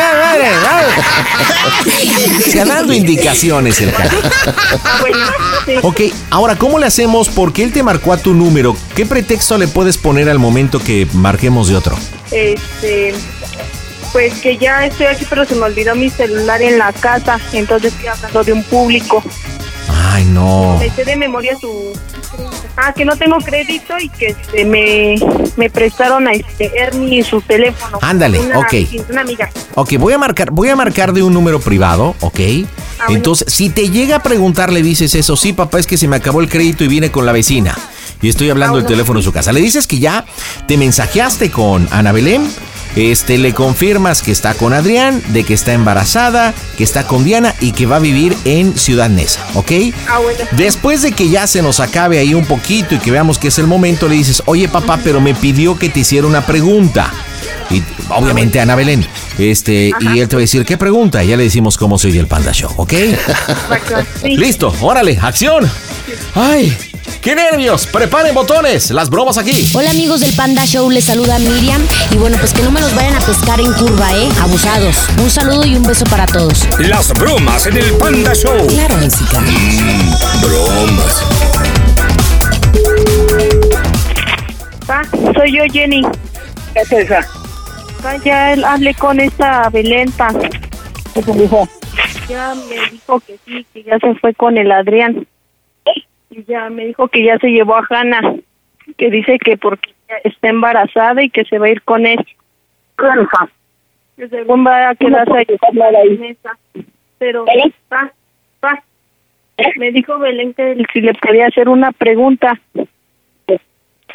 Dando 2.54 2.92
indicaciones 2.92 3.80
el 3.80 3.92
cara. 3.92 4.10
Ah, 4.84 4.98
bueno. 5.00 5.18
Sí. 5.66 5.74
Ok, 5.82 6.00
ahora, 6.30 6.56
¿cómo 6.56 6.78
le 6.78 6.86
hacemos? 6.86 7.28
Porque 7.28 7.62
él 7.62 7.72
te 7.72 7.82
marcó 7.82 8.12
a 8.12 8.16
tu 8.16 8.34
número. 8.34 8.76
¿Qué 8.94 9.06
pretexto 9.06 9.58
le 9.58 9.68
puedes 9.68 9.98
poner 9.98 10.28
al 10.28 10.38
momento 10.38 10.78
que 10.78 11.06
marquemos 11.12 11.68
de 11.68 11.76
otro? 11.76 11.96
Este. 12.30 13.14
Pues 14.12 14.34
que 14.40 14.56
ya 14.56 14.86
estoy 14.86 15.06
aquí, 15.06 15.24
pero 15.28 15.44
se 15.44 15.54
me 15.54 15.62
olvidó 15.62 15.94
mi 15.94 16.10
celular 16.10 16.60
en 16.62 16.78
la 16.78 16.92
casa. 16.92 17.38
Entonces 17.52 17.92
estoy 17.92 18.08
hablando 18.08 18.44
de 18.44 18.52
un 18.52 18.62
público. 18.64 19.22
Ay, 20.12 20.24
no. 20.24 20.76
Me 20.78 20.90
sé 20.90 21.04
de 21.04 21.16
memoria 21.16 21.56
su. 21.58 21.92
Ah, 22.76 22.92
que 22.94 23.04
no 23.04 23.16
tengo 23.16 23.36
crédito 23.38 23.94
y 23.98 24.08
que 24.08 24.28
este, 24.28 24.64
me, 24.64 25.16
me 25.56 25.68
prestaron 25.68 26.26
a 26.28 26.32
este 26.32 26.70
Ernie 26.78 27.22
su 27.22 27.40
teléfono. 27.42 27.98
Ándale, 28.00 28.38
Una- 28.40 28.60
ok. 28.60 28.74
Una 29.10 29.20
amiga. 29.22 29.50
Ok, 29.74 29.94
voy 29.98 30.12
a 30.14 30.18
marcar, 30.18 30.50
voy 30.50 30.68
a 30.68 30.76
marcar 30.76 31.12
de 31.12 31.22
un 31.22 31.32
número 31.34 31.60
privado, 31.60 32.14
¿ok? 32.20 32.38
bueno. 32.38 33.16
Entonces, 33.16 33.52
si 33.52 33.70
te 33.70 33.90
llega 33.90 34.16
a 34.16 34.22
preguntar, 34.22 34.72
le 34.72 34.82
dices 34.82 35.14
eso, 35.14 35.36
sí, 35.36 35.52
papá, 35.52 35.78
es 35.80 35.86
que 35.86 35.96
se 35.96 36.06
me 36.08 36.16
acabó 36.16 36.40
el 36.40 36.48
crédito 36.48 36.84
y 36.84 36.88
vine 36.88 37.10
con 37.10 37.26
la 37.26 37.32
vecina. 37.32 37.76
Y 38.22 38.28
estoy 38.28 38.50
hablando 38.50 38.76
del 38.76 38.86
teléfono 38.86 39.18
de 39.20 39.24
su 39.24 39.32
casa. 39.32 39.52
Le 39.52 39.60
dices 39.60 39.86
que 39.86 39.98
ya 39.98 40.24
te 40.68 40.76
mensajeaste 40.76 41.50
con 41.50 41.88
Ana 41.90 42.12
Belén. 42.12 42.50
Este, 42.96 43.38
le 43.38 43.54
confirmas 43.54 44.22
que 44.22 44.32
está 44.32 44.54
con 44.54 44.72
Adrián, 44.72 45.22
de 45.28 45.44
que 45.44 45.54
está 45.54 45.72
embarazada, 45.72 46.54
que 46.76 46.84
está 46.84 47.06
con 47.06 47.24
Diana 47.24 47.54
y 47.60 47.72
que 47.72 47.86
va 47.86 47.96
a 47.96 48.00
vivir 48.00 48.36
en 48.44 48.76
Ciudad 48.76 49.08
Neza, 49.08 49.40
¿ok? 49.54 49.72
Ah, 50.08 50.18
bueno. 50.18 50.38
Después 50.52 51.02
de 51.02 51.12
que 51.12 51.28
ya 51.28 51.46
se 51.46 51.62
nos 51.62 51.80
acabe 51.80 52.18
ahí 52.18 52.34
un 52.34 52.44
poquito 52.44 52.94
y 52.94 52.98
que 52.98 53.10
veamos 53.10 53.38
que 53.38 53.48
es 53.48 53.58
el 53.58 53.66
momento, 53.66 54.08
le 54.08 54.16
dices, 54.16 54.42
oye 54.46 54.68
papá, 54.68 54.98
pero 55.02 55.20
me 55.20 55.34
pidió 55.34 55.78
que 55.78 55.88
te 55.88 56.00
hiciera 56.00 56.26
una 56.26 56.44
pregunta. 56.44 57.12
Y 57.70 57.82
obviamente 58.08 58.60
Ana 58.60 58.74
Belén. 58.74 59.06
Este, 59.38 59.92
y 60.00 60.18
él 60.18 60.28
te 60.28 60.36
va 60.36 60.40
a 60.40 60.42
decir, 60.42 60.64
¿qué 60.64 60.76
pregunta? 60.76 61.22
Y 61.22 61.28
ya 61.28 61.36
le 61.36 61.44
decimos 61.44 61.78
cómo 61.78 61.98
soy 61.98 62.18
el 62.18 62.26
Panda 62.26 62.52
Show, 62.52 62.72
¿ok? 62.76 62.92
Listo, 64.24 64.74
órale, 64.80 65.18
acción. 65.22 65.70
Ay, 66.34 66.76
qué 67.22 67.34
nervios. 67.34 67.86
Preparen 67.86 68.34
botones, 68.34 68.90
las 68.90 69.10
bromas 69.10 69.38
aquí. 69.38 69.68
Hola 69.74 69.90
amigos 69.90 70.20
del 70.20 70.32
Panda 70.34 70.64
Show, 70.66 70.90
les 70.90 71.04
saluda 71.04 71.38
Miriam 71.38 71.82
y 72.12 72.16
bueno, 72.16 72.36
pues 72.38 72.52
que 72.52 72.62
no 72.62 72.70
me 72.70 72.80
los 72.80 72.94
vayan 72.94 73.14
a 73.14 73.20
pescar 73.20 73.60
en 73.60 73.72
curva, 73.74 74.12
¿eh? 74.14 74.28
Abusados. 74.40 74.96
Un 75.18 75.30
saludo 75.30 75.64
y 75.66 75.76
un 75.76 75.84
beso 75.84 76.04
para 76.06 76.26
todos. 76.26 76.66
Las 76.78 77.12
bromas 77.14 77.66
en 77.66 77.76
el 77.76 77.92
Panda 77.94 78.34
Show. 78.34 78.66
Claro, 78.68 78.96
música. 78.96 79.40
Bromas. 80.40 81.22
Pa, 84.86 85.02
soy 85.34 85.56
yo, 85.56 85.62
Jenny. 85.72 86.02
¿Qué 86.74 86.80
es 86.80 86.92
esa? 86.92 87.20
Pa, 88.02 88.16
ya 88.24 88.52
él- 88.54 88.64
hablé 88.64 88.94
con 88.94 89.20
esta 89.20 89.68
Belén, 89.70 90.10
pa. 90.12 90.28
¿Qué 91.14 91.22
te 91.22 91.32
dijo? 91.32 91.68
Ya 92.28 92.54
me 92.54 92.90
dijo 92.90 93.20
que 93.20 93.36
sí, 93.44 93.66
que 93.74 93.82
ya 93.82 93.98
se 93.98 94.14
fue 94.20 94.32
con 94.34 94.56
el 94.56 94.70
Adrián. 94.70 95.26
Y 96.30 96.44
ya 96.44 96.70
me 96.70 96.86
dijo 96.86 97.08
que 97.08 97.24
ya 97.24 97.38
se 97.38 97.48
llevó 97.48 97.76
a 97.76 97.86
Hanna. 97.88 98.36
Que 98.96 99.10
dice 99.10 99.38
que 99.38 99.56
porque 99.56 99.94
está 100.24 100.48
embarazada 100.48 101.22
y 101.22 101.30
que 101.30 101.44
se 101.44 101.58
va 101.58 101.66
a 101.66 101.70
ir 101.70 101.82
con 101.82 102.06
él. 102.06 102.24
Claro, 102.96 103.22
hija. 103.22 103.48
Que 104.16 104.28
según 104.28 104.66
va 104.66 104.90
a 104.90 104.94
quedarse 104.94 105.38
ahí. 105.38 105.46
Pero, 107.18 107.44
pa, 107.88 108.12
pa, 108.60 108.82
me 109.76 109.92
dijo 109.92 110.18
Belén 110.18 110.54
que 110.54 110.82
si 110.92 111.00
le 111.00 111.14
podía 111.14 111.46
hacer 111.46 111.68
una 111.68 111.92
pregunta. 111.92 112.58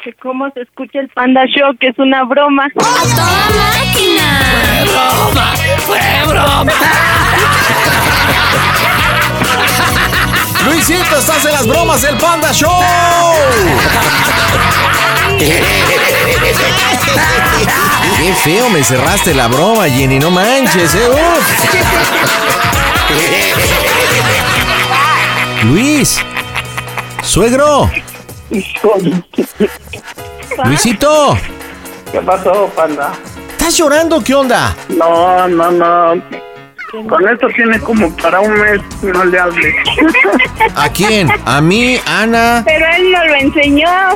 Que 0.04 0.14
cómo 0.14 0.50
se 0.52 0.62
escucha 0.62 1.00
el 1.00 1.10
Panda 1.10 1.46
Show, 1.46 1.76
que 1.78 1.88
es 1.88 1.98
una 1.98 2.24
broma. 2.24 2.68
Luisito, 10.66 11.18
estás 11.18 11.46
en 11.46 11.52
las 11.52 11.68
bromas 11.68 12.02
del 12.02 12.18
Panda 12.18 12.52
Show. 12.52 12.72
Qué 18.18 18.34
feo 18.44 18.70
me 18.70 18.84
cerraste 18.84 19.34
la 19.34 19.48
broma, 19.48 19.88
Jenny, 19.90 20.20
no 20.20 20.32
manches, 20.32 20.96
eh. 20.96 21.10
uf. 21.10 21.76
Luis, 25.64 26.20
suegro, 27.24 27.90
Luisito, 30.64 31.38
¿Qué 32.12 32.20
pasó, 32.22 32.72
panda? 32.76 33.14
¿estás 33.52 33.78
llorando? 33.78 34.24
¿Qué 34.24 34.34
onda? 34.36 34.76
No, 34.90 35.48
no, 35.48 35.72
no. 35.72 36.45
Con 37.04 37.28
esto 37.28 37.48
tiene 37.56 37.80
como 37.80 38.10
para 38.18 38.40
un 38.40 38.54
mes, 38.54 38.80
no 39.02 39.26
le 39.26 39.38
hable. 39.38 39.76
¿A 40.76 40.90
quién? 40.90 41.30
¿A 41.46 41.60
mí, 41.60 42.00
Ana? 42.06 42.64
Pero 42.66 42.86
él 42.96 43.12
no 43.12 43.26
lo 43.26 43.36
enseñó. 43.36 43.90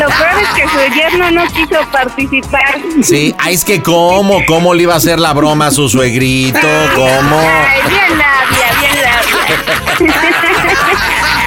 Lo 0.00 0.06
peor 0.06 0.42
es 0.42 0.48
que 0.54 0.68
su 0.68 0.94
yerno 0.94 1.30
no 1.30 1.46
quiso 1.46 1.80
participar. 1.90 2.78
Sí, 3.02 3.34
ah, 3.38 3.50
es 3.50 3.64
que 3.64 3.82
cómo, 3.82 4.44
cómo 4.46 4.74
le 4.74 4.82
iba 4.84 4.94
a 4.94 4.96
hacer 4.98 5.18
la 5.18 5.32
broma 5.32 5.68
a 5.68 5.70
su 5.70 5.88
suegrito, 5.88 6.68
cómo. 6.94 7.38
Ay, 7.38 7.80
bien 7.88 8.18
labia, 8.18 8.68
bien 8.80 8.96
labia. 9.98 10.26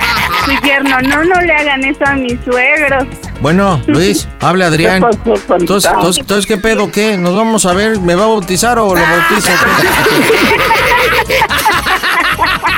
Su 0.46 0.52
yerno, 0.66 1.02
no, 1.02 1.24
no 1.24 1.42
le 1.42 1.54
hagan 1.54 1.84
eso 1.84 2.06
a 2.06 2.14
mis 2.14 2.40
suegros. 2.44 3.06
Bueno, 3.42 3.82
Luis, 3.88 4.28
habla 4.40 4.68
Adrián. 4.68 5.04
Entonces, 5.60 6.46
¿qué 6.46 6.58
pedo? 6.58 6.92
¿Qué? 6.92 7.18
¿Nos 7.18 7.36
vamos 7.36 7.66
a 7.66 7.74
ver? 7.74 8.00
¿Me 8.00 8.16
va 8.16 8.24
a 8.26 8.28
bautizar 8.28 8.80
o 8.80 8.96
lo 8.96 9.02
bautizo? 9.02 9.52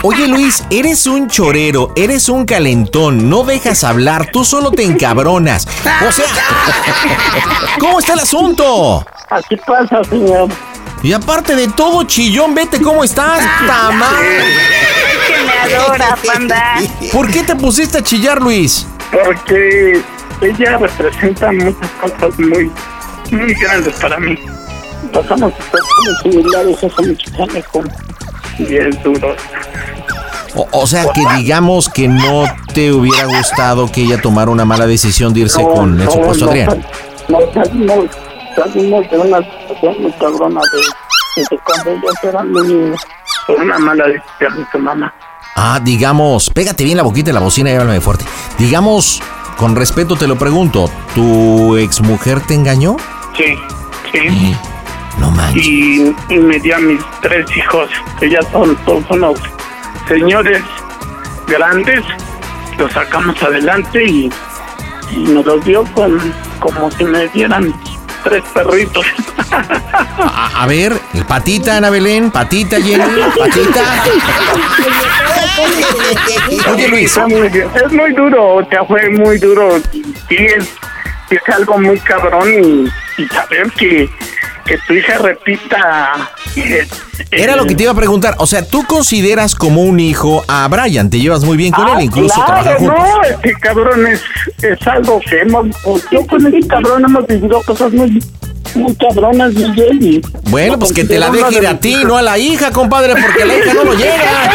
Oye 0.03 0.27
Luis, 0.27 0.63
eres 0.69 1.07
un 1.07 1.27
chorero, 1.27 1.91
eres 1.95 2.29
un 2.29 2.45
calentón, 2.45 3.27
no 3.27 3.43
dejas 3.43 3.83
hablar, 3.83 4.29
tú 4.31 4.45
solo 4.45 4.69
te 4.69 4.83
encabronas. 4.83 5.67
O 6.07 6.11
sea, 6.11 6.25
¿cómo 7.79 7.97
está 7.97 8.13
el 8.13 8.19
asunto? 8.19 9.03
Así 9.31 9.55
pasa, 9.65 10.03
señor. 10.03 10.49
Y 11.01 11.11
aparte 11.13 11.55
de 11.55 11.69
todo, 11.69 12.03
chillón, 12.03 12.53
vete 12.53 12.79
cómo 12.81 13.03
estás, 13.03 13.39
tamar. 13.65 14.23
panda. 16.25 16.75
¿Por 17.11 17.31
qué 17.31 17.43
te 17.43 17.55
pusiste 17.55 17.97
a 17.97 18.03
chillar, 18.03 18.41
Luis? 18.41 18.87
Porque 19.11 20.01
ella 20.41 20.77
representa 20.77 21.51
muchas 21.51 21.89
cosas 22.01 22.39
muy, 22.39 22.71
muy 23.31 23.53
grandes 23.53 23.93
para 23.95 24.19
mí. 24.19 24.37
Pasamos 25.13 25.53
situaciones 25.53 26.21
similares 26.23 26.83
hace 26.83 27.07
muchos 27.07 27.33
años 27.39 27.65
con 27.71 27.91
bien 28.59 28.99
duros. 29.03 29.37
O, 30.55 30.67
o 30.71 30.87
sea, 30.87 31.05
que 31.13 31.21
digamos 31.37 31.89
que 31.89 32.07
no 32.07 32.45
te 32.73 32.91
hubiera 32.91 33.25
gustado 33.25 33.91
que 33.91 34.01
ella 34.01 34.21
tomara 34.21 34.51
una 34.51 34.65
mala 34.65 34.87
decisión 34.87 35.33
de 35.33 35.41
irse 35.41 35.61
con 35.61 35.99
el 35.99 36.09
supuesto 36.09 36.45
no, 36.45 36.51
Adrián. 36.51 36.85
No, 37.27 37.39
salimos, 37.53 38.05
salimos 38.55 39.09
de 39.09 39.17
una 39.17 39.37
situación 39.37 40.01
muy 40.01 40.11
cabrona 40.13 40.61
de, 40.71 41.41
de 41.41 41.59
cuando 41.63 41.91
ellos 41.91 42.15
eran 42.23 42.53
niños. 42.53 43.01
Por 43.47 43.59
una 43.59 43.77
mala 43.77 44.05
decisión 44.07 44.57
de 44.57 44.65
su 44.71 44.79
mamá. 44.79 45.13
Ah, 45.55 45.79
digamos, 45.81 46.49
pégate 46.49 46.83
bien 46.83 46.97
la 46.97 47.03
boquita 47.03 47.27
de 47.27 47.33
la 47.33 47.39
bocina 47.39 47.71
y 47.71 47.75
háblame 47.75 48.01
fuerte. 48.01 48.25
Digamos, 48.57 49.21
con 49.57 49.75
respeto 49.75 50.15
te 50.17 50.27
lo 50.27 50.37
pregunto, 50.37 50.89
¿tu 51.13 51.77
exmujer 51.77 52.41
te 52.41 52.53
engañó? 52.55 52.97
Sí, 53.37 53.55
sí. 54.11 54.55
No 55.17 55.31
manches. 55.31 55.65
y, 55.65 56.13
y 56.29 56.37
me 56.39 56.59
dio 56.59 56.75
a 56.75 56.79
mis 56.79 56.99
tres 57.21 57.45
hijos, 57.55 57.89
que 58.19 58.29
ya 58.29 58.41
son 58.51 58.75
todos 58.85 59.05
unos 59.09 59.39
señores 60.09 60.61
grandes, 61.47 62.03
los 62.77 62.91
sacamos 62.91 63.41
adelante 63.41 64.03
y, 64.03 64.29
y 65.11 65.19
nos 65.19 65.45
los 65.45 65.63
dio 65.63 65.85
con, 65.93 66.19
como 66.59 66.91
si 66.91 67.05
me 67.05 67.29
dieran 67.29 67.73
tres 68.25 68.43
perritos. 68.53 69.05
A, 70.19 70.63
a 70.63 70.67
ver, 70.67 70.91
el 71.13 71.25
patita, 71.25 71.77
Ana 71.77 71.89
Belén, 71.89 72.31
patita, 72.31 72.81
Jenny, 72.81 73.03
patita. 73.37 74.03
Oye, 76.73 76.87
Luis. 76.89 77.15
Es 77.17 77.91
muy 77.91 78.13
duro, 78.13 78.55
o 78.55 78.65
sea, 78.69 78.83
fue 78.83 79.09
muy 79.09 79.37
duro. 79.37 79.79
Sí, 79.91 80.35
es, 80.37 80.67
es 81.29 81.55
algo 81.55 81.77
muy 81.77 81.99
cabrón 81.99 82.49
y, 82.51 83.21
y 83.21 83.27
saber 83.27 83.71
que, 83.71 84.09
que 84.65 84.77
tu 84.79 84.93
hija 84.93 85.19
repita. 85.19 86.29
Era 87.31 87.55
lo 87.55 87.65
que 87.65 87.75
te 87.75 87.83
iba 87.83 87.91
a 87.91 87.95
preguntar. 87.95 88.35
O 88.39 88.47
sea, 88.47 88.65
tú 88.65 88.85
consideras 88.85 89.55
como 89.55 89.81
un 89.83 89.99
hijo 89.99 90.43
a 90.47 90.67
Brian, 90.67 91.09
te 91.09 91.19
llevas 91.19 91.43
muy 91.43 91.57
bien 91.57 91.73
con 91.73 91.87
él, 91.89 92.01
incluso 92.03 92.35
Ah, 92.37 92.45
claro, 92.45 92.63
trabajan 92.63 92.77
juntos. 92.77 93.09
No, 93.15 93.23
este 93.23 93.53
cabrón 93.59 94.07
es, 94.07 94.21
es 94.63 94.87
algo 94.87 95.19
que 95.19 95.41
hemos. 95.41 95.67
Yo 96.11 96.25
con 96.27 96.45
este 96.45 96.67
cabrón 96.67 97.03
hemos 97.05 97.27
vivido 97.27 97.61
cosas 97.63 97.91
muy, 97.93 98.23
muy 98.75 98.95
cabronas, 98.95 99.53
Miguel. 99.53 99.99
Y 100.03 100.21
Bueno, 100.49 100.77
pues 100.79 100.93
que 100.93 101.03
te 101.03 101.17
la 101.19 101.29
deje 101.29 101.57
ir 101.59 101.67
a 101.67 101.77
ti, 101.79 101.95
no 102.05 102.17
a 102.17 102.21
la 102.21 102.37
hija, 102.37 102.71
compadre, 102.71 103.13
porque 103.21 103.45
la 103.45 103.57
hija 103.57 103.73
no 103.73 103.83
lo 103.83 103.93
llega. 103.97 104.51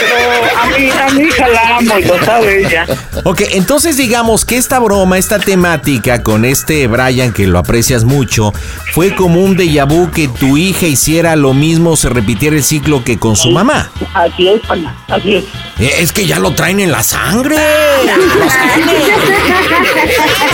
pero 0.00 0.60
a 0.60 0.66
mi, 0.78 0.90
a 0.90 1.08
mi 1.14 1.22
hija 1.28 1.48
la 1.48 1.76
amo 1.78 1.98
y 1.98 2.04
lo 2.04 2.24
sabe 2.24 2.66
ella. 2.66 2.86
Ok, 3.24 3.42
entonces 3.52 3.96
digamos 3.96 4.44
que 4.44 4.56
esta 4.56 4.78
broma, 4.78 5.18
esta 5.18 5.38
temática 5.38 6.22
con 6.22 6.44
este 6.44 6.86
Brian, 6.86 7.32
que 7.32 7.46
lo 7.46 7.58
aprecias 7.58 8.04
mucho, 8.04 8.52
fue 8.92 9.14
como 9.14 9.40
un 9.42 9.56
déjà 9.56 9.86
vu 9.86 10.10
que 10.10 10.28
tu 10.28 10.56
hija 10.56 10.86
hiciera 10.86 11.36
lo 11.36 11.54
mismo, 11.54 11.96
se 11.96 12.08
repitiera 12.08 12.56
el 12.56 12.62
ciclo 12.64 13.02
que 13.04 13.18
con 13.18 13.36
su 13.36 13.50
mamá. 13.50 13.90
Así 14.14 14.48
es, 14.48 14.60
pana, 14.66 14.96
así 15.08 15.36
es. 15.36 15.44
Eh, 15.80 15.90
Es 16.00 16.12
que 16.12 16.26
ya 16.26 16.38
lo 16.38 16.52
traen 16.54 16.80
en 16.80 16.92
la 16.92 17.02
sangre. 17.02 17.56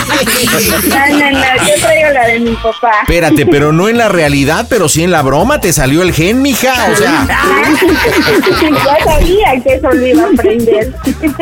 No, 0.11 1.17
no, 1.17 1.31
no, 1.31 1.67
yo 1.67 1.73
traigo 1.81 2.09
la 2.13 2.27
de 2.27 2.39
mi 2.39 2.55
papá. 2.55 2.91
Espérate, 3.01 3.45
pero 3.45 3.71
no 3.71 3.89
en 3.89 3.97
la 3.97 4.09
realidad, 4.09 4.65
pero 4.69 4.89
sí 4.89 5.03
en 5.03 5.11
la 5.11 5.21
broma, 5.21 5.59
te 5.59 5.73
salió 5.73 6.01
el 6.01 6.13
gen, 6.13 6.41
mija. 6.41 6.73
O 6.91 6.95
sea, 6.95 7.27
ya 7.27 9.03
sabía 9.03 9.61
que 9.63 9.75
eso 9.75 9.91
lo 9.91 10.05
iba 10.05 10.23
a 10.23 10.27
aprender. 10.27 10.93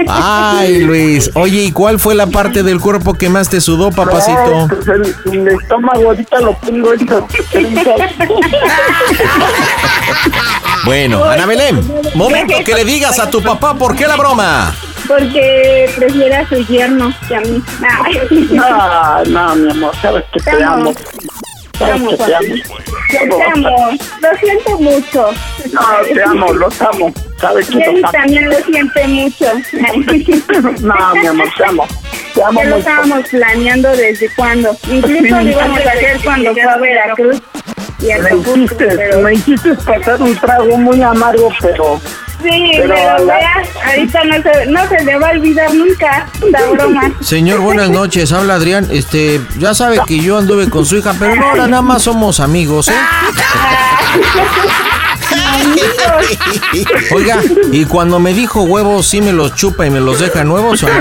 ay, 0.07 0.79
Luis. 0.83 1.31
Oye, 1.33 1.63
¿y 1.63 1.71
cuál 1.71 1.99
fue 1.99 2.15
la 2.15 2.27
parte 2.27 2.63
del 2.63 2.79
cuerpo 2.79 3.13
que 3.13 3.29
más 3.29 3.49
te 3.49 3.61
sudó, 3.61 3.91
papacito? 3.91 4.67
Pues 4.69 4.87
el, 4.87 5.15
el 5.33 5.47
estómago 5.47 6.05
ahorita 6.07 6.39
lo 6.39 6.55
tengo 6.65 6.93
en 6.93 7.09
Bueno, 10.85 11.23
Ana 11.23 11.45
Belén, 11.45 11.81
momento 12.15 12.55
que 12.63 12.73
le 12.73 12.85
digas 12.85 13.19
a 13.19 13.29
tu 13.29 13.41
papá 13.41 13.75
por 13.75 13.95
qué 13.95 14.07
la 14.07 14.15
broma. 14.15 14.73
Porque 15.09 15.89
prefiere 15.97 16.35
a 16.35 16.47
su 16.47 16.55
yerno 16.67 17.11
que 17.27 17.35
a 17.35 17.41
mí. 17.41 17.61
No, 18.51 19.23
no, 19.25 19.55
mi 19.55 19.71
amor, 19.71 19.95
sabes 20.01 20.23
que 20.31 20.39
te 20.39 20.51
Te 20.51 20.63
amo. 20.63 20.89
amo. 20.91 20.93
Sabes 21.79 22.01
que 22.09 22.17
te 22.17 22.35
amo. 22.35 23.37
Te 23.37 23.43
amo, 23.43 23.89
lo 24.21 24.37
siento 24.39 24.77
mucho. 24.79 25.31
No, 25.73 25.81
te 26.13 26.23
amo, 26.23 26.53
los 26.53 26.81
amo. 26.81 27.11
Sabes 27.41 27.67
que 27.69 27.77
los 27.77 28.03
amo. 28.03 28.11
también 28.11 28.49
lo 28.49 28.55
siente 28.63 29.07
mucho. 29.07 29.45
No, 30.81 31.15
mi 31.15 31.27
amor, 31.27 31.47
te 31.57 31.65
amo. 31.65 31.87
Te 32.35 32.43
amo 32.43 32.61
Ya 32.61 32.69
lo 32.69 32.75
mucho. 32.77 32.89
estábamos 32.89 33.27
planeando 33.29 33.89
desde 33.95 34.29
cuando. 34.35 34.77
Incluso 34.91 35.21
lo 35.35 35.41
íbamos 35.41 35.79
a 35.85 35.89
hacer 35.91 36.19
cuando 36.23 36.53
fue 36.53 36.61
a 36.63 36.77
Veracruz 36.77 37.41
y 38.01 38.11
a 38.11 38.17
Me 38.19 38.35
hiciste, 38.37 38.85
pero... 38.95 39.19
me 39.21 39.33
hiciste 39.33 39.73
pasar 39.75 40.21
un 40.21 40.35
trago 40.37 40.77
muy 40.77 41.01
amargo, 41.01 41.51
pero 41.61 41.99
Sí, 42.41 42.71
Pero 42.77 42.95
pero, 42.95 43.25
la- 43.25 43.35
vea, 43.35 43.63
ahorita 43.85 44.23
no 44.23 44.41
se, 44.41 44.65
no 44.67 44.87
se 44.87 45.03
le 45.03 45.17
va 45.17 45.27
a 45.27 45.31
olvidar 45.31 45.73
nunca 45.73 46.25
la 46.51 46.65
broma. 46.67 47.11
Señor, 47.21 47.59
buenas 47.59 47.89
noches. 47.89 48.31
Habla 48.31 48.55
Adrián. 48.55 48.87
Este, 48.91 49.41
ya 49.57 49.73
sabe 49.73 49.99
que 50.07 50.19
yo 50.19 50.37
anduve 50.37 50.69
con 50.69 50.85
su 50.85 50.97
hija, 50.97 51.13
pero 51.19 51.35
no, 51.35 51.49
ahora 51.49 51.67
nada 51.67 51.81
más 51.81 52.03
somos 52.03 52.39
amigos, 52.39 52.87
¿eh? 52.87 52.93
Oiga, 57.11 57.39
y 57.71 57.85
cuando 57.85 58.19
me 58.19 58.33
dijo 58.33 58.63
huevos, 58.63 59.07
¿sí 59.07 59.21
me 59.21 59.33
los 59.33 59.53
chupa 59.55 59.85
y 59.85 59.89
me 59.89 59.99
los 59.99 60.19
deja 60.19 60.43
nuevos 60.43 60.83
o 60.83 60.87
no? 60.87 60.93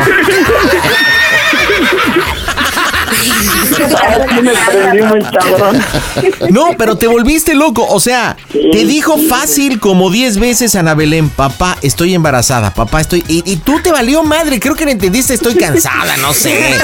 No, 6.51 6.71
pero 6.77 6.97
te 6.97 7.07
volviste 7.07 7.55
loco. 7.55 7.87
O 7.89 8.01
sea, 8.01 8.37
te 8.51 8.85
dijo 8.85 9.17
fácil 9.29 9.81
como 9.81 10.11
10 10.11 10.39
veces 10.39 10.75
Ana 10.75 10.95
Belén, 10.95 11.29
papá, 11.29 11.77
estoy 11.83 12.15
embarazada, 12.15 12.75
papá, 12.75 13.01
estoy... 13.01 13.25
Y, 13.29 13.43
y 13.51 13.57
tú 13.57 13.81
te 13.83 13.93
valió 13.93 14.23
madre, 14.23 14.61
creo 14.61 14.75
que 14.75 14.85
le 14.85 14.93
entendiste, 14.93 15.35
estoy 15.35 15.57
cansada, 15.57 16.17
no 16.19 16.33
sé. 16.33 16.51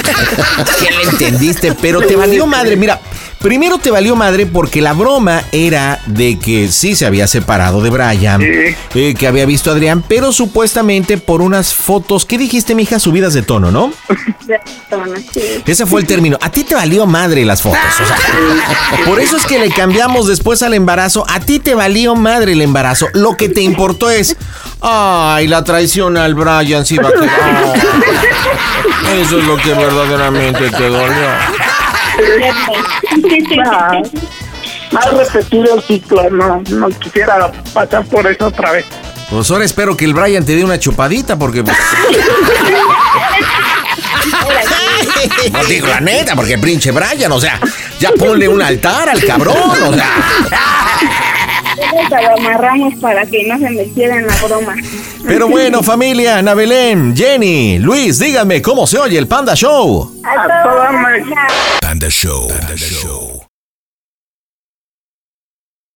¿Qué 0.79 0.90
le 0.90 1.11
entendiste? 1.11 1.75
Pero 1.81 2.01
te 2.01 2.16
valió 2.16 2.47
madre, 2.47 2.77
mira. 2.77 3.01
Primero 3.44 3.76
te 3.76 3.90
valió 3.90 4.16
madre 4.16 4.46
porque 4.46 4.80
la 4.80 4.94
broma 4.94 5.42
era 5.52 6.00
de 6.07 6.38
que 6.38 6.68
sí 6.68 6.96
se 6.96 7.04
había 7.04 7.26
separado 7.26 7.83
de 7.83 7.90
Brian, 7.90 8.40
eh, 8.42 9.14
que 9.18 9.26
había 9.26 9.44
visto 9.44 9.68
a 9.68 9.74
Adrián, 9.74 10.02
pero 10.09 10.33
supuestamente 10.33 11.18
por 11.18 11.42
unas 11.42 11.74
fotos, 11.74 12.24
¿qué 12.24 12.38
dijiste, 12.38 12.74
mija? 12.74 12.98
Subidas 12.98 13.35
de 13.35 13.42
tono, 13.42 13.70
¿no? 13.70 13.92
Sí. 14.46 15.40
Ese 15.66 15.85
fue 15.85 16.00
el 16.00 16.07
término. 16.07 16.38
A 16.40 16.50
ti 16.50 16.64
te 16.64 16.74
valió 16.74 17.04
madre 17.04 17.44
las 17.44 17.61
fotos. 17.61 17.80
O 18.02 18.07
sea, 18.07 19.04
por 19.04 19.20
eso 19.20 19.37
es 19.37 19.44
que 19.44 19.59
le 19.59 19.70
cambiamos 19.70 20.26
después 20.26 20.62
al 20.62 20.72
embarazo. 20.72 21.26
A 21.28 21.40
ti 21.40 21.59
te 21.59 21.74
valió 21.74 22.14
madre 22.14 22.52
el 22.52 22.62
embarazo. 22.62 23.09
Lo 23.12 23.37
que 23.37 23.50
te 23.50 23.61
importó 23.61 24.09
es. 24.09 24.37
Ay, 24.80 25.48
la 25.48 25.64
traición 25.64 26.16
al 26.16 26.35
Brian 26.35 26.87
sí 26.87 26.96
va 26.96 27.09
a 27.09 27.12
quedar. 27.12 27.74
Eso 29.18 29.38
es 29.38 29.44
lo 29.46 29.57
que 29.59 29.74
verdaderamente 29.74 30.70
te 30.70 30.88
dolió. 30.88 31.73
Más 34.92 35.12
repetir 35.12 35.66
el 35.74 35.83
ciclo, 35.83 36.31
no, 36.31 36.62
no 36.70 36.88
quisiera 36.90 37.50
pasar 37.72 38.05
por 38.07 38.27
eso 38.27 38.46
otra 38.46 38.72
vez. 38.72 38.85
Pues 39.31 39.50
ahora 39.50 39.64
espero 39.64 39.96
que 39.96 40.05
el 40.05 40.14
Brian 40.14 40.44
te 40.44 40.55
dé 40.55 40.64
una 40.64 40.79
chupadita 40.79 41.38
porque. 41.38 41.62
pues, 41.62 41.77
No 45.53 45.64
digo 45.64 45.87
la 45.87 46.00
neta, 46.00 46.37
porque 46.37 46.59
pinche 46.59 46.90
Brian, 46.90 47.33
o 47.33 47.40
sea, 47.40 47.59
ya 47.98 48.11
ponle 48.12 48.48
un 48.48 48.61
altar 48.62 49.09
al 49.09 49.24
cabrón, 49.24 49.57
o 49.57 49.92
sea. 49.92 50.11
Lo 51.76 52.38
amarramos 52.38 52.94
para 53.00 53.26
que 53.26 53.44
no 53.46 53.58
se 53.58 53.70
metiera 53.70 54.16
en 54.16 54.26
la 54.26 54.34
broma. 54.42 54.74
Pero 55.26 55.48
bueno, 55.48 55.82
familia, 55.82 56.38
Ana 56.38 56.54
Belén, 56.54 57.14
Jenny, 57.16 57.78
Luis, 57.78 58.18
díganme 58.18 58.60
cómo 58.62 58.87
se 58.87 58.98
oye 58.98 59.18
el 59.18 59.26
Panda 59.26 59.54
Show. 59.54 60.20
A 60.24 60.62
toda 60.62 60.90
Panda 61.80 62.08
Show. 62.08 62.48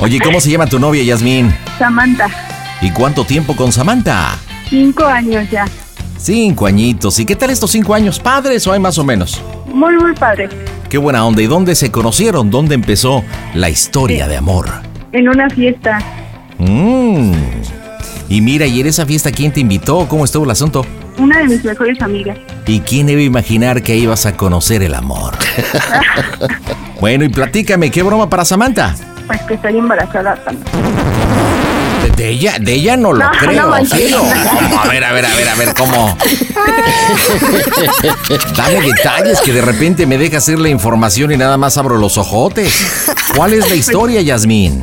Oye, 0.00 0.18
¿cómo 0.18 0.40
se 0.40 0.50
llama 0.50 0.66
tu 0.66 0.80
novia, 0.80 1.04
Yasmín? 1.04 1.54
Samantha. 1.78 2.26
¿Y 2.80 2.90
cuánto 2.90 3.24
tiempo 3.24 3.54
con 3.54 3.70
Samantha? 3.70 4.36
Cinco 4.68 5.04
años 5.04 5.48
ya. 5.48 5.64
Cinco 6.18 6.66
añitos. 6.66 7.20
¿Y 7.20 7.24
qué 7.24 7.36
tal 7.36 7.50
estos 7.50 7.70
cinco 7.70 7.94
años? 7.94 8.18
¿Padres 8.18 8.66
o 8.66 8.72
hay 8.72 8.80
más 8.80 8.98
o 8.98 9.04
menos? 9.04 9.40
Muy, 9.72 9.94
muy 9.94 10.12
padre. 10.14 10.48
Qué 10.88 10.98
buena 10.98 11.24
onda. 11.24 11.40
¿Y 11.40 11.46
dónde 11.46 11.76
se 11.76 11.92
conocieron? 11.92 12.50
¿Dónde 12.50 12.74
empezó 12.74 13.22
la 13.54 13.70
historia 13.70 14.26
de 14.26 14.38
amor? 14.38 14.68
En 15.12 15.28
una 15.28 15.48
fiesta. 15.50 16.00
Mmm. 16.58 17.30
Y 18.28 18.40
mira, 18.40 18.66
¿y 18.66 18.80
en 18.80 18.86
esa 18.86 19.06
fiesta 19.06 19.30
quién 19.30 19.52
te 19.52 19.60
invitó? 19.60 20.06
¿Cómo 20.08 20.24
estuvo 20.24 20.44
el 20.44 20.50
asunto? 20.50 20.84
Una 21.18 21.38
de 21.38 21.48
mis 21.48 21.64
mejores 21.64 22.00
amigas. 22.00 22.38
¿Y 22.66 22.80
quién 22.80 23.08
iba 23.08 23.20
a 23.20 23.24
imaginar 23.24 23.82
que 23.82 23.96
ibas 23.96 24.24
a 24.26 24.36
conocer 24.36 24.82
el 24.82 24.94
amor? 24.94 25.34
bueno, 27.00 27.24
y 27.24 27.28
platícame, 27.28 27.90
¿qué 27.90 28.02
broma 28.02 28.30
para 28.30 28.44
Samantha? 28.44 28.94
Pues 29.26 29.40
que 29.42 29.54
estoy 29.54 29.78
embarazada. 29.78 30.36
Panda. 30.44 30.64
De, 32.16 32.28
ella, 32.28 32.58
de 32.58 32.72
ella 32.72 32.96
no 32.96 33.12
lo 33.12 33.24
No, 33.24 33.30
creo. 33.38 33.68
no. 33.68 34.80
A 34.80 34.88
ver, 34.88 35.04
a 35.04 35.12
ver, 35.12 35.24
a 35.24 35.34
ver, 35.34 35.48
a 35.48 35.54
ver, 35.54 35.74
¿cómo? 35.74 36.16
Dame 38.56 38.80
detalles 38.80 39.40
que 39.40 39.52
de 39.52 39.62
repente 39.62 40.06
me 40.06 40.18
deja 40.18 40.38
hacer 40.38 40.58
la 40.58 40.68
información 40.68 41.32
y 41.32 41.36
nada 41.36 41.56
más 41.56 41.78
abro 41.78 41.96
los 41.98 42.18
ojotes. 42.18 42.74
¿Cuál 43.36 43.54
es 43.54 43.68
la 43.68 43.76
historia, 43.76 44.20
Yasmín? 44.20 44.82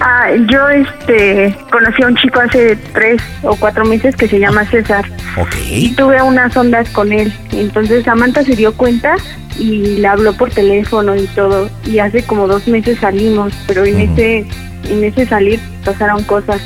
Ah, 0.00 0.28
yo 0.50 0.68
este 0.68 1.56
conocí 1.70 2.02
a 2.02 2.08
un 2.08 2.16
chico 2.16 2.40
hace 2.40 2.76
tres 2.92 3.22
o 3.42 3.56
cuatro 3.56 3.84
meses 3.84 4.14
que 4.16 4.28
se 4.28 4.38
llama 4.38 4.64
César. 4.70 5.04
Ok. 5.36 5.54
Y 5.70 5.94
tuve 5.94 6.20
unas 6.22 6.56
ondas 6.56 6.88
con 6.90 7.12
él. 7.12 7.32
Entonces 7.52 8.04
Samantha 8.04 8.44
se 8.44 8.56
dio 8.56 8.74
cuenta 8.74 9.16
y 9.58 9.98
le 9.98 10.06
habló 10.06 10.32
por 10.34 10.50
teléfono 10.50 11.14
y 11.16 11.26
todo. 11.28 11.70
Y 11.86 11.98
hace 11.98 12.22
como 12.22 12.46
dos 12.46 12.66
meses 12.66 12.98
salimos, 12.98 13.52
pero 13.66 13.84
en 13.84 14.00
ese 14.00 14.46
en 14.88 15.04
ese 15.04 15.26
salir 15.26 15.60
pasaron 15.84 16.22
cosas. 16.24 16.60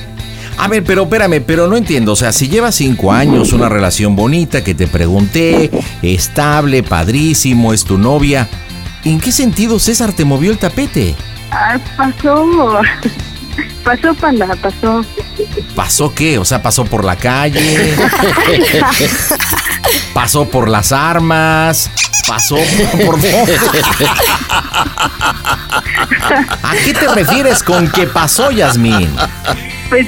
A 0.57 0.67
ver, 0.67 0.83
pero 0.83 1.05
espérame, 1.05 1.41
pero 1.47 1.69
no 1.69 1.77
entiendo. 1.77 2.13
O 2.13 2.17
sea, 2.17 2.33
si 2.33 2.49
llevas 2.49 2.75
cinco 2.75 3.13
años, 3.13 3.53
una 3.53 3.69
relación 3.69 4.17
bonita 4.17 4.65
que 4.65 4.75
te 4.75 4.89
pregunté, 4.89 5.71
estable, 6.03 6.83
padrísimo, 6.83 7.73
es 7.73 7.85
tu 7.85 7.97
novia. 7.97 8.49
¿En 9.05 9.21
qué 9.21 9.31
sentido 9.31 9.79
César 9.79 10.13
te 10.13 10.25
movió 10.25 10.51
el 10.51 10.59
tapete? 10.59 11.15
Ah, 11.51 11.79
pasó, 11.97 12.81
pasó 13.85 14.15
panda, 14.15 14.49
pasó. 14.61 15.05
¿Pasó 15.75 16.15
qué? 16.15 16.39
O 16.39 16.45
sea, 16.45 16.63
pasó 16.63 16.85
por 16.85 17.05
la 17.05 17.17
calle, 17.17 17.95
pasó 20.15 20.49
por 20.49 20.69
las 20.69 20.93
armas, 20.93 21.91
pasó 22.27 22.57
por... 23.05 23.19
¿A 26.63 26.73
qué 26.85 26.93
te 26.93 27.09
refieres 27.15 27.63
con 27.63 27.91
que 27.91 28.07
pasó, 28.07 28.51
Yasmín? 28.51 29.09
Pues, 29.89 30.07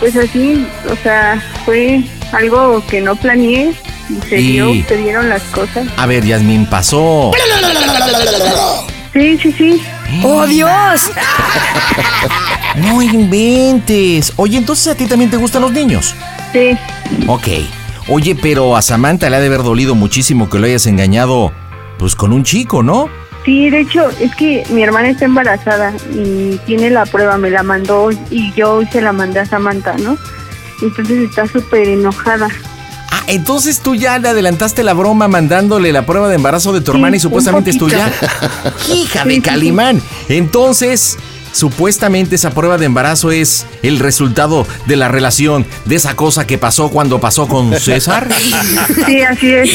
pues 0.00 0.16
así, 0.16 0.66
o 0.90 0.96
sea, 1.02 1.42
fue 1.64 2.04
algo 2.32 2.84
que 2.86 3.00
no 3.00 3.16
planeé 3.16 3.74
y 4.10 4.28
se 4.28 4.36
dio, 4.36 4.74
se 4.86 4.96
dieron 4.98 5.30
las 5.30 5.42
cosas. 5.44 5.86
A 5.96 6.06
ver, 6.06 6.24
Yasmín, 6.24 6.66
pasó. 6.66 7.30
Sí, 9.14 9.38
sí, 9.38 9.52
sí. 9.52 9.82
¡Oh, 10.22 10.46
Dios! 10.46 11.10
No 12.76 13.00
inventes. 13.00 14.32
Oye, 14.36 14.58
entonces 14.58 14.88
a 14.88 14.96
ti 14.96 15.06
también 15.06 15.30
te 15.30 15.36
gustan 15.36 15.62
los 15.62 15.70
niños. 15.70 16.14
Sí, 16.52 16.76
Ok. 17.28 17.46
Oye, 18.08 18.34
pero 18.34 18.76
a 18.76 18.82
Samantha 18.82 19.30
le 19.30 19.36
ha 19.36 19.40
de 19.40 19.46
haber 19.46 19.62
dolido 19.62 19.94
muchísimo 19.94 20.50
que 20.50 20.58
lo 20.58 20.66
hayas 20.66 20.86
engañado, 20.86 21.52
pues 21.98 22.14
con 22.16 22.32
un 22.32 22.42
chico, 22.44 22.82
¿no? 22.82 23.08
sí, 23.44 23.70
de 23.70 23.80
hecho, 23.80 24.08
es 24.20 24.34
que 24.36 24.64
mi 24.70 24.82
hermana 24.82 25.10
está 25.10 25.26
embarazada 25.26 25.92
y 26.14 26.58
tiene 26.66 26.90
la 26.90 27.04
prueba, 27.06 27.36
me 27.38 27.50
la 27.50 27.62
mandó 27.62 28.10
y 28.30 28.52
yo 28.54 28.74
hoy 28.76 28.86
se 28.90 29.00
la 29.02 29.12
mandé 29.12 29.40
a 29.40 29.46
Samantha, 29.46 29.94
¿no? 29.98 30.16
Entonces 30.82 31.28
está 31.28 31.46
súper 31.46 31.88
enojada. 31.88 32.48
Entonces 33.26 33.80
tú 33.80 33.94
ya 33.94 34.18
le 34.18 34.28
adelantaste 34.28 34.82
la 34.82 34.92
broma 34.92 35.28
mandándole 35.28 35.92
la 35.92 36.04
prueba 36.06 36.28
de 36.28 36.34
embarazo 36.36 36.72
de 36.72 36.80
tu 36.80 36.92
Sí, 36.92 36.96
hermana 36.96 37.16
y 37.16 37.20
supuestamente 37.20 37.70
es 37.70 37.78
tuya. 37.78 38.12
Hija 38.92 39.24
de 39.24 39.40
Calimán. 39.40 40.02
Entonces, 40.28 41.16
supuestamente 41.52 42.34
esa 42.36 42.50
prueba 42.50 42.78
de 42.78 42.86
embarazo 42.86 43.30
es 43.30 43.66
el 43.82 43.98
resultado 43.98 44.66
de 44.86 44.96
la 44.96 45.08
relación, 45.08 45.66
de 45.84 45.96
esa 45.96 46.14
cosa 46.16 46.46
que 46.46 46.58
pasó 46.58 46.90
cuando 46.90 47.20
pasó 47.20 47.48
con 47.48 47.72
César. 47.80 48.28
Sí, 49.06 49.22
así 49.22 49.52
es. 49.52 49.70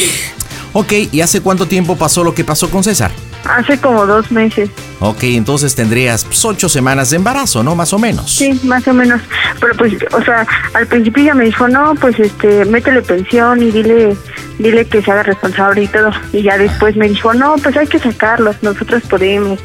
Ok, 0.72 0.92
¿y 1.10 1.20
hace 1.20 1.40
cuánto 1.40 1.66
tiempo 1.66 1.96
pasó 1.96 2.22
lo 2.22 2.34
que 2.34 2.44
pasó 2.44 2.70
con 2.70 2.84
César? 2.84 3.10
Hace 3.44 3.78
como 3.78 4.06
dos 4.06 4.30
meses. 4.30 4.70
Ok, 5.00 5.22
entonces 5.24 5.74
tendrías 5.74 6.24
pues, 6.24 6.44
ocho 6.44 6.68
semanas 6.68 7.10
de 7.10 7.16
embarazo, 7.16 7.62
¿no? 7.62 7.74
Más 7.74 7.92
o 7.92 7.98
menos. 7.98 8.30
Sí, 8.30 8.60
más 8.64 8.86
o 8.86 8.92
menos. 8.92 9.20
Pero 9.60 9.74
pues, 9.76 9.94
o 10.12 10.22
sea, 10.22 10.46
al 10.74 10.86
principio 10.86 11.22
ella 11.24 11.34
me 11.34 11.44
dijo, 11.46 11.66
no, 11.66 11.94
pues 11.96 12.20
este, 12.20 12.64
métele 12.66 13.02
pensión 13.02 13.62
y 13.62 13.70
dile, 13.72 14.16
dile 14.58 14.84
que 14.84 15.02
se 15.02 15.10
haga 15.10 15.22
responsable 15.24 15.82
y 15.82 15.88
todo. 15.88 16.10
Y 16.32 16.42
ya 16.42 16.56
después 16.58 16.94
me 16.96 17.08
dijo, 17.08 17.34
no, 17.34 17.56
pues 17.56 17.76
hay 17.76 17.86
que 17.88 17.98
sacarlos, 17.98 18.56
nosotros 18.62 19.02
podemos. 19.08 19.58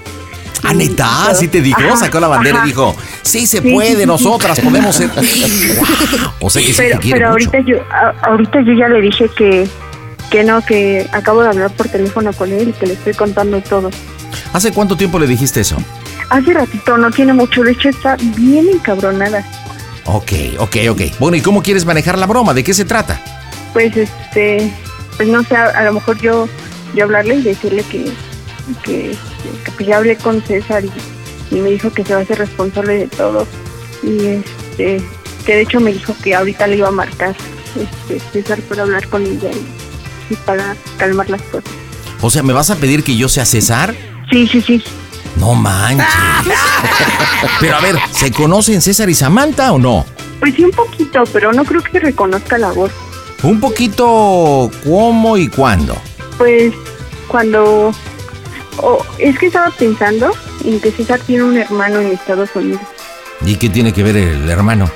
Ah, 0.64 0.74
neta, 0.74 1.36
sí 1.36 1.48
te 1.48 1.62
dijo, 1.62 1.80
Ajá, 1.80 1.98
sacó 1.98 2.20
la 2.20 2.28
bandera 2.28 2.58
ajá. 2.58 2.66
y 2.66 2.70
dijo, 2.70 2.96
sí 3.22 3.46
se 3.46 3.62
Sí, 3.62 3.72
puede, 3.72 3.92
sí, 3.92 3.98
sí. 4.00 4.06
nosotras 4.08 4.60
podemos 4.60 4.96
ser. 4.96 5.12
o 6.40 6.50
sea 6.50 6.62
que 6.62 6.70
sí 6.70 6.74
Pero, 6.78 6.96
te 6.98 7.02
quiere 7.04 7.20
pero 7.20 7.32
mucho. 7.34 7.50
ahorita 7.52 7.70
yo, 7.70 7.78
ahorita 8.24 8.62
yo 8.62 8.74
ya 8.74 8.88
le 8.88 9.02
dije 9.02 9.30
que, 9.38 9.68
que 10.36 10.44
no, 10.44 10.62
que 10.66 11.08
acabo 11.14 11.44
de 11.44 11.48
hablar 11.48 11.72
por 11.72 11.88
teléfono 11.88 12.34
con 12.34 12.52
él 12.52 12.68
y 12.68 12.74
que 12.74 12.88
le 12.88 12.96
estoy 12.96 13.14
contando 13.14 13.62
todo. 13.62 13.90
¿Hace 14.52 14.74
cuánto 14.74 14.98
tiempo 14.98 15.18
le 15.18 15.28
dijiste 15.28 15.62
eso? 15.62 15.78
Hace 16.30 16.54
ratito, 16.54 16.98
no 16.98 17.10
tiene 17.10 17.32
mucho, 17.32 17.64
de 17.64 17.72
hecho 17.72 17.88
está 17.88 18.18
bien 18.36 18.68
encabronada. 18.68 19.46
Ok, 20.04 20.34
ok, 20.60 20.76
ok. 20.90 21.02
Bueno, 21.20 21.38
¿y 21.38 21.42
cómo 21.42 21.64
quieres 21.64 21.86
manejar 21.86 22.18
la 22.18 22.26
broma? 22.26 22.54
¿De 22.54 22.66
qué 22.66 22.74
se 22.74 22.84
trata? 22.84 23.18
Pues 23.72 23.96
este, 23.96 24.74
pues 25.16 25.30
no 25.30 25.42
sé, 25.44 25.56
a, 25.56 25.68
a 25.68 25.86
lo 25.86 25.94
mejor 25.94 26.20
yo, 26.20 26.50
yo 26.94 27.06
hablarle 27.06 27.36
y 27.36 27.42
decirle 27.42 27.84
que, 27.84 28.12
que, 28.84 29.16
que 29.78 29.86
ya 29.86 29.96
hablé 29.96 30.18
con 30.18 30.42
César 30.42 30.84
y, 30.84 31.56
y 31.56 31.60
me 31.60 31.70
dijo 31.70 31.94
que 31.94 32.04
se 32.04 32.14
va 32.14 32.20
a 32.20 32.24
hacer 32.24 32.40
responsable 32.40 32.98
de 32.98 33.08
todo. 33.08 33.48
Y 34.04 34.26
este, 34.26 35.02
que 35.46 35.56
de 35.56 35.62
hecho 35.62 35.80
me 35.80 35.94
dijo 35.94 36.14
que 36.22 36.36
ahorita 36.36 36.68
le 36.68 36.76
iba 36.76 36.90
a 36.90 36.92
marcar 36.92 37.38
este, 37.80 38.20
César 38.34 38.60
para 38.64 38.82
hablar 38.82 39.08
con 39.08 39.26
ella 39.26 39.50
y, 39.50 39.85
para 40.46 40.76
calmar 40.98 41.30
las 41.30 41.42
cosas. 41.44 41.70
O 42.22 42.30
sea, 42.30 42.44
¿me 42.44 42.54
vas 42.54 42.70
a 42.70 42.76
pedir 42.76 43.04
que 43.04 43.16
yo 43.16 43.30
sea 43.30 43.46
César? 43.46 43.96
Sí, 44.32 44.48
sí, 44.48 44.62
sí. 44.62 44.84
No 45.38 45.54
manches. 45.54 46.08
Pero 47.60 47.76
a 47.76 47.82
ver, 47.82 47.98
¿se 48.12 48.32
conocen 48.32 48.82
César 48.82 49.10
y 49.10 49.14
Samantha 49.14 49.72
o 49.74 49.78
no? 49.78 50.06
Pues 50.40 50.56
sí, 50.56 50.64
un 50.64 50.72
poquito, 50.72 51.24
pero 51.32 51.54
no 51.54 51.64
creo 51.64 51.82
que 51.82 52.00
reconozca 52.00 52.58
la 52.58 52.72
voz. 52.72 52.92
Un 53.42 53.60
poquito 53.60 54.70
cómo 54.84 55.38
y 55.38 55.48
cuándo. 55.48 55.98
Pues 56.38 56.74
cuando... 57.28 57.94
o 58.78 59.06
es 59.18 59.40
que 59.40 59.48
estaba 59.48 59.72
pensando 59.72 60.34
en 60.64 60.80
que 60.80 60.92
César 60.92 61.20
tiene 61.22 61.44
un 61.44 61.58
hermano 61.58 62.00
en 62.00 62.12
Estados 62.12 62.50
Unidos. 62.54 62.82
¿Y 63.46 63.56
qué 63.56 63.70
tiene 63.70 63.94
que 63.94 64.04
ver 64.04 64.18
el 64.18 64.50
hermano? 64.50 64.90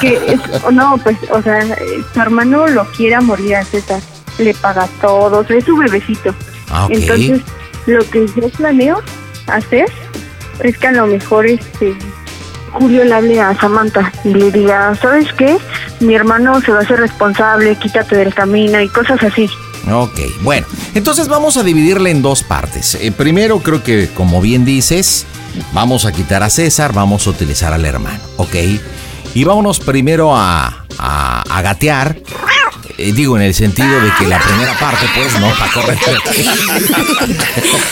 que 0.00 0.16
es, 0.34 0.40
no, 0.72 0.96
pues, 1.02 1.16
o 1.30 1.42
sea, 1.42 1.60
eh, 1.60 2.04
su 2.12 2.20
hermano 2.20 2.66
lo 2.66 2.84
quiere 2.92 3.16
a 3.16 3.20
morir 3.20 3.56
a 3.56 3.64
César, 3.64 4.00
le 4.38 4.54
paga 4.54 4.88
todo, 5.00 5.44
es 5.48 5.64
su 5.64 5.76
bebecito. 5.76 6.34
Ah. 6.70 6.86
Entonces, 6.90 7.40
lo 7.86 8.08
que 8.10 8.26
yo 8.36 8.48
planeo 8.50 9.02
hacer 9.46 9.86
es 10.60 10.78
que 10.78 10.86
a 10.86 10.92
lo 10.92 11.06
mejor 11.06 11.46
este 11.46 11.96
Julio 12.72 13.04
le 13.04 13.14
hable 13.14 13.40
a 13.40 13.58
Samantha 13.58 14.12
y 14.24 14.34
le 14.34 14.50
diga, 14.50 14.94
¿sabes 15.00 15.32
qué? 15.36 15.58
Mi 16.00 16.14
hermano 16.14 16.60
se 16.60 16.70
va 16.70 16.78
a 16.78 16.82
hacer 16.82 17.00
responsable, 17.00 17.76
quítate 17.76 18.16
del 18.16 18.32
camino 18.32 18.80
y 18.80 18.88
cosas 18.88 19.22
así. 19.22 19.48
Ok, 19.90 20.20
bueno, 20.42 20.66
entonces 20.94 21.26
vamos 21.26 21.56
a 21.56 21.62
dividirla 21.62 22.10
en 22.10 22.22
dos 22.22 22.42
partes. 22.42 22.96
Eh, 23.00 23.12
primero, 23.12 23.58
creo 23.60 23.82
que, 23.82 24.08
como 24.14 24.40
bien 24.40 24.64
dices, 24.64 25.26
vamos 25.72 26.04
a 26.04 26.12
quitar 26.12 26.42
a 26.42 26.50
César, 26.50 26.92
vamos 26.92 27.26
a 27.26 27.30
utilizar 27.30 27.72
al 27.72 27.84
hermano, 27.84 28.20
¿ok? 28.36 28.54
Y 29.34 29.44
vámonos 29.44 29.80
primero 29.80 30.36
a, 30.36 30.84
a, 30.98 31.42
a 31.42 31.62
gatear. 31.62 32.16
Eh, 33.00 33.12
digo, 33.14 33.34
en 33.36 33.42
el 33.42 33.54
sentido 33.54 33.98
de 33.98 34.10
que 34.18 34.26
la 34.26 34.38
primera 34.38 34.78
parte, 34.78 35.06
pues, 35.14 35.40
no, 35.40 35.48
para 35.58 35.72
corregir. 35.72 36.18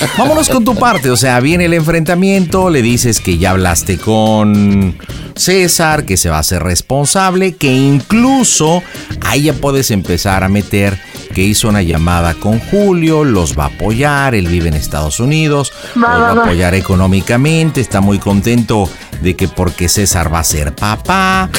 Vámonos 0.18 0.50
con 0.50 0.66
tu 0.66 0.74
parte, 0.74 1.10
o 1.10 1.16
sea, 1.16 1.40
viene 1.40 1.64
el 1.64 1.72
enfrentamiento, 1.72 2.68
le 2.68 2.82
dices 2.82 3.20
que 3.20 3.38
ya 3.38 3.52
hablaste 3.52 3.96
con 3.96 4.98
César, 5.34 6.04
que 6.04 6.18
se 6.18 6.28
va 6.28 6.36
a 6.36 6.40
hacer 6.40 6.62
responsable, 6.62 7.56
que 7.56 7.72
incluso 7.72 8.82
ahí 9.22 9.44
ya 9.44 9.54
puedes 9.54 9.90
empezar 9.90 10.44
a 10.44 10.50
meter 10.50 11.00
que 11.34 11.42
hizo 11.42 11.70
una 11.70 11.80
llamada 11.80 12.34
con 12.34 12.58
Julio, 12.58 13.24
los 13.24 13.58
va 13.58 13.64
a 13.64 13.68
apoyar, 13.68 14.34
él 14.34 14.48
vive 14.48 14.68
en 14.68 14.74
Estados 14.74 15.20
Unidos, 15.20 15.72
Va, 15.96 16.18
los 16.18 16.22
va, 16.22 16.34
va 16.34 16.40
a 16.40 16.44
apoyar 16.44 16.74
económicamente, 16.74 17.80
está 17.80 18.02
muy 18.02 18.18
contento 18.18 18.90
de 19.20 19.34
que 19.36 19.48
porque 19.48 19.88
César 19.88 20.32
va 20.32 20.40
a 20.40 20.44
ser 20.44 20.74
papá. 20.74 21.50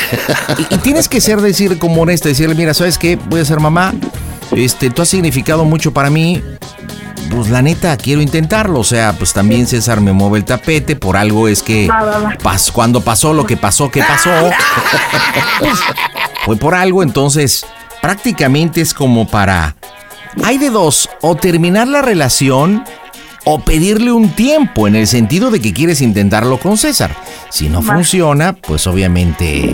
Y, 0.58 0.74
y 0.76 0.78
tienes 0.80 1.08
que 1.10 1.22
ser 1.22 1.42
decir 1.42 1.78
como 1.80 2.02
honesto, 2.02 2.28
decirle, 2.30 2.56
mira, 2.56 2.74
¿sabes 2.74 2.98
qué? 2.98 3.18
Voy 3.28 3.42
a 3.42 3.46
ser 3.46 3.60
mamá. 3.60 3.94
Este, 4.56 4.90
tú 4.90 5.02
has 5.02 5.10
significado 5.10 5.66
mucho 5.66 5.94
para 5.94 6.10
mí. 6.10 6.42
Pues 7.30 7.50
la 7.50 7.62
neta, 7.62 7.96
quiero 7.98 8.22
intentarlo. 8.22 8.80
O 8.80 8.84
sea, 8.84 9.14
pues 9.14 9.34
también 9.34 9.68
César 9.68 10.02
me 10.02 10.14
mueve 10.14 10.40
el 10.40 10.46
tapete. 10.46 10.96
Por 10.96 11.16
algo 11.16 11.48
es 11.48 11.62
que 11.62 11.88
Va, 11.88 12.02
va, 12.04 12.18
va. 12.20 12.38
pas- 12.38 12.72
cuando 12.72 13.02
pasó 13.02 13.34
lo 13.34 13.46
que 13.46 13.56
pasó, 13.58 13.92
que 13.92 14.02
pasó, 14.02 14.32
pues, 15.60 15.78
fue 16.46 16.56
por 16.56 16.74
algo. 16.76 17.04
Entonces, 17.04 17.66
prácticamente 18.02 18.82
es 18.82 18.94
como 18.94 19.28
para... 19.28 19.76
Hay 20.44 20.58
de 20.60 20.70
dos, 20.70 21.10
o 21.22 21.36
terminar 21.36 21.88
la 21.88 22.02
relación 22.04 22.84
o 23.46 23.60
pedirle 23.60 24.12
un 24.12 24.30
tiempo 24.30 24.88
en 24.88 24.96
el 24.96 25.08
sentido 25.08 25.52
de 25.52 25.60
que 25.60 25.74
quieres 25.74 26.02
intentarlo 26.02 26.60
con 26.60 26.78
César. 26.78 27.16
Si 27.50 27.70
no 27.70 27.82
funciona, 27.82 28.54
pues 28.54 28.88
obviamente 28.88 29.74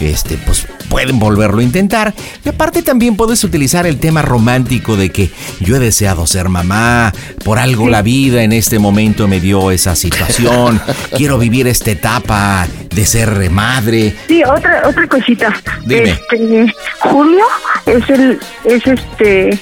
este 0.00 0.36
pues 0.36 0.66
pueden 0.88 1.18
volverlo 1.18 1.60
a 1.60 1.62
intentar. 1.62 2.14
Y 2.44 2.48
aparte 2.48 2.82
también 2.82 3.16
puedes 3.16 3.42
utilizar 3.44 3.86
el 3.86 3.98
tema 3.98 4.22
romántico 4.22 4.96
de 4.96 5.10
que 5.10 5.30
yo 5.60 5.76
he 5.76 5.78
deseado 5.78 6.26
ser 6.26 6.48
mamá, 6.48 7.12
por 7.44 7.58
algo 7.58 7.88
la 7.88 8.02
vida 8.02 8.42
en 8.42 8.52
este 8.52 8.78
momento 8.78 9.28
me 9.28 9.40
dio 9.40 9.70
esa 9.70 9.96
situación, 9.96 10.80
quiero 11.16 11.38
vivir 11.38 11.66
esta 11.66 11.90
etapa 11.90 12.66
de 12.94 13.06
ser 13.06 13.50
madre. 13.50 14.14
Sí, 14.28 14.42
otra 14.44 14.82
otra 14.86 15.06
cosita. 15.06 15.54
Dime. 15.84 16.10
Este, 16.10 16.74
Julio 17.00 17.44
es 17.86 18.08
el 18.10 18.38
es 18.64 18.86
este 18.86 19.58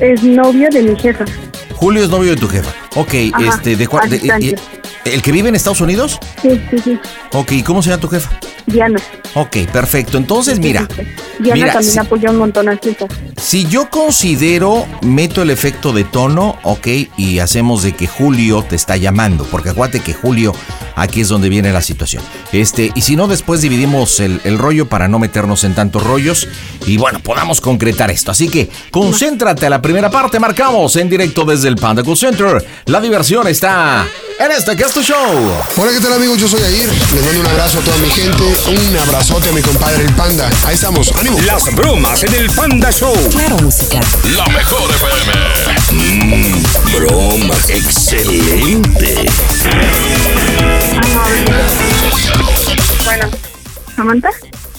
es 0.00 0.22
novio 0.22 0.68
de 0.70 0.82
mi 0.82 0.98
jefa. 0.98 1.24
Julio 1.80 2.04
es 2.04 2.10
novio 2.10 2.32
de 2.32 2.36
tu 2.36 2.46
jefa. 2.46 2.70
Ok, 2.94 3.14
Ajá, 3.32 3.48
este 3.48 3.74
de, 3.74 3.88
cua- 3.88 4.02
a 4.04 4.06
de- 4.06 4.16
eh, 4.50 4.54
el 5.06 5.22
que 5.22 5.32
vive 5.32 5.48
en 5.48 5.54
Estados 5.54 5.80
Unidos? 5.80 6.18
Sí, 6.42 6.60
sí, 6.70 6.76
sí. 6.78 6.98
Ok, 7.32 7.52
¿cómo 7.64 7.82
se 7.82 7.88
llama 7.88 8.02
tu 8.02 8.08
jefa? 8.08 8.28
Diana. 8.66 9.00
Ok, 9.34 9.56
perfecto. 9.72 10.18
Entonces, 10.18 10.58
mira, 10.58 10.86
Diana 11.38 11.54
mira, 11.54 11.72
también 11.72 11.92
si- 11.92 11.98
apoyó 11.98 12.30
un 12.30 12.36
montón 12.38 12.68
a 12.68 12.76
César. 12.78 13.08
Si 13.40 13.66
yo 13.66 13.88
considero, 13.90 14.86
meto 15.02 15.42
el 15.42 15.50
efecto 15.50 15.92
de 15.92 16.04
tono, 16.04 16.58
ok, 16.62 16.86
y 17.16 17.38
hacemos 17.38 17.82
de 17.82 17.92
que 17.92 18.06
Julio 18.06 18.62
te 18.68 18.76
está 18.76 18.96
llamando, 18.96 19.44
porque 19.44 19.70
acuérdate 19.70 20.00
que 20.00 20.12
Julio, 20.14 20.52
aquí 20.96 21.20
es 21.22 21.28
donde 21.28 21.48
viene 21.48 21.72
la 21.72 21.80
situación. 21.82 22.22
Este, 22.52 22.92
y 22.94 23.00
si 23.02 23.16
no, 23.16 23.28
después 23.28 23.60
dividimos 23.62 24.20
el, 24.20 24.40
el 24.44 24.58
rollo 24.58 24.88
para 24.88 25.08
no 25.08 25.18
meternos 25.18 25.64
en 25.64 25.74
tantos 25.74 26.02
rollos 26.02 26.48
y 26.86 26.96
bueno, 26.98 27.20
podamos 27.20 27.60
concretar 27.60 28.10
esto. 28.10 28.30
Así 28.30 28.48
que 28.48 28.68
concéntrate 28.90 29.66
a 29.66 29.70
la 29.70 29.80
primera 29.80 30.10
parte, 30.10 30.38
marcamos 30.38 30.96
en 30.96 31.08
directo 31.08 31.44
desde 31.44 31.68
el 31.68 31.76
Panda 31.76 32.02
Cool 32.02 32.16
Center. 32.16 32.64
La 32.86 33.00
diversión 33.00 33.46
está 33.46 34.06
en 34.38 34.50
este 34.52 34.76
que 34.76 34.82
es 34.84 34.92
tu 34.92 35.02
show. 35.02 35.16
Hola, 35.78 35.92
¿qué 35.92 36.00
tal 36.00 36.12
amigos? 36.14 36.38
Yo 36.38 36.48
soy 36.48 36.60
Air. 36.62 36.88
Les 37.14 37.24
mando 37.24 37.40
un 37.40 37.46
abrazo 37.46 37.78
a 37.78 37.82
toda 37.82 37.96
mi 37.98 38.10
gente. 38.10 38.42
Un 38.68 38.96
abrazote 38.98 39.48
a 39.48 39.52
mi 39.52 39.62
compadre 39.62 40.04
el 40.04 40.14
Panda. 40.14 40.48
Ahí 40.66 40.74
estamos. 40.74 41.14
¡Ánimo! 41.16 41.38
Las 41.46 41.74
bromas 41.74 42.22
en 42.24 42.34
el 42.34 42.50
Panda 42.54 42.90
Show. 42.92 43.14
Claro, 43.30 43.56
música. 43.58 44.00
La 44.36 44.46
mejor 44.46 44.90
FM. 44.90 45.32
Mmm, 45.92 46.62
broma. 46.96 47.54
Excelente. 47.68 49.14
Bueno, 53.04 53.30
Samantha. 53.96 54.30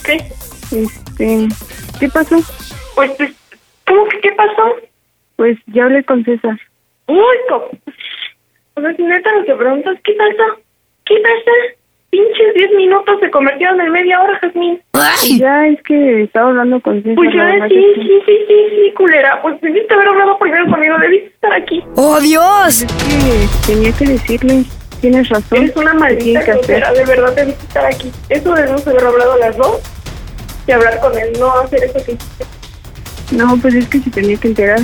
¿Qué? 0.04 0.32
Este, 0.70 1.48
¿qué 2.00 2.08
pasó? 2.08 2.36
Pues, 2.94 3.10
¿cómo 3.86 4.04
que 4.08 4.20
qué 4.20 4.32
pasó? 4.32 4.76
Pues 5.36 5.58
ya 5.66 5.84
hablé 5.84 6.02
con 6.04 6.24
César. 6.24 6.58
Uy, 7.08 7.36
co- 7.48 7.70
o 8.74 8.80
sea, 8.80 8.96
si 8.96 9.02
neta 9.02 9.30
lo 9.38 9.44
que 9.44 9.54
preguntas, 9.54 9.98
¿qué 10.04 10.12
pasó? 10.14 10.60
¿Qué 11.04 11.14
pasó? 11.22 11.78
Pinches 12.12 12.54
10 12.54 12.72
minutos 12.76 13.20
se 13.20 13.30
convirtieron 13.30 13.80
en 13.80 13.90
media 13.90 14.20
hora, 14.20 14.38
Jazmín. 14.38 14.78
Ya 15.38 15.66
es 15.66 15.82
que 15.82 16.24
estaba 16.24 16.50
hablando 16.50 16.78
con 16.82 17.02
César. 17.02 17.14
Pues 17.14 17.30
ya, 17.34 17.66
sí, 17.68 17.74
sí, 17.94 18.02
sí, 18.04 18.32
sí, 18.46 18.54
sí, 18.68 18.92
culera. 18.94 19.40
Pues 19.40 19.58
debiste 19.62 19.94
haber 19.94 20.08
hablado 20.08 20.38
primero 20.38 20.66
conmigo, 20.66 20.98
debiste 20.98 21.28
estar 21.28 21.54
aquí. 21.54 21.82
¡Oh, 21.96 22.20
Dios! 22.20 22.82
Es 22.82 22.92
que 22.92 23.72
tenía 23.72 23.92
que 23.92 24.04
decirle, 24.04 24.64
tienes 25.00 25.26
razón. 25.30 25.56
Eres 25.56 25.74
una 25.74 25.92
¿Qué 25.92 25.98
maldita 25.98 26.44
que 26.44 26.52
grosera, 26.52 26.92
de 26.92 27.04
verdad 27.06 27.34
debiste 27.34 27.64
estar 27.64 27.86
aquí. 27.86 28.12
Eso 28.28 28.52
debemos 28.52 28.86
haber 28.86 29.04
hablado 29.04 29.38
las 29.38 29.56
dos 29.56 29.80
y 30.66 30.72
hablar 30.72 31.00
con 31.00 31.18
él, 31.18 31.32
no 31.40 31.50
hacer 31.60 31.82
eso 31.82 32.04
que 32.04 32.12
hiciste. 32.12 32.44
No, 33.34 33.56
pues 33.56 33.72
es 33.72 33.88
que 33.88 34.00
se 34.00 34.10
tenía 34.10 34.36
que 34.36 34.48
enterar. 34.48 34.80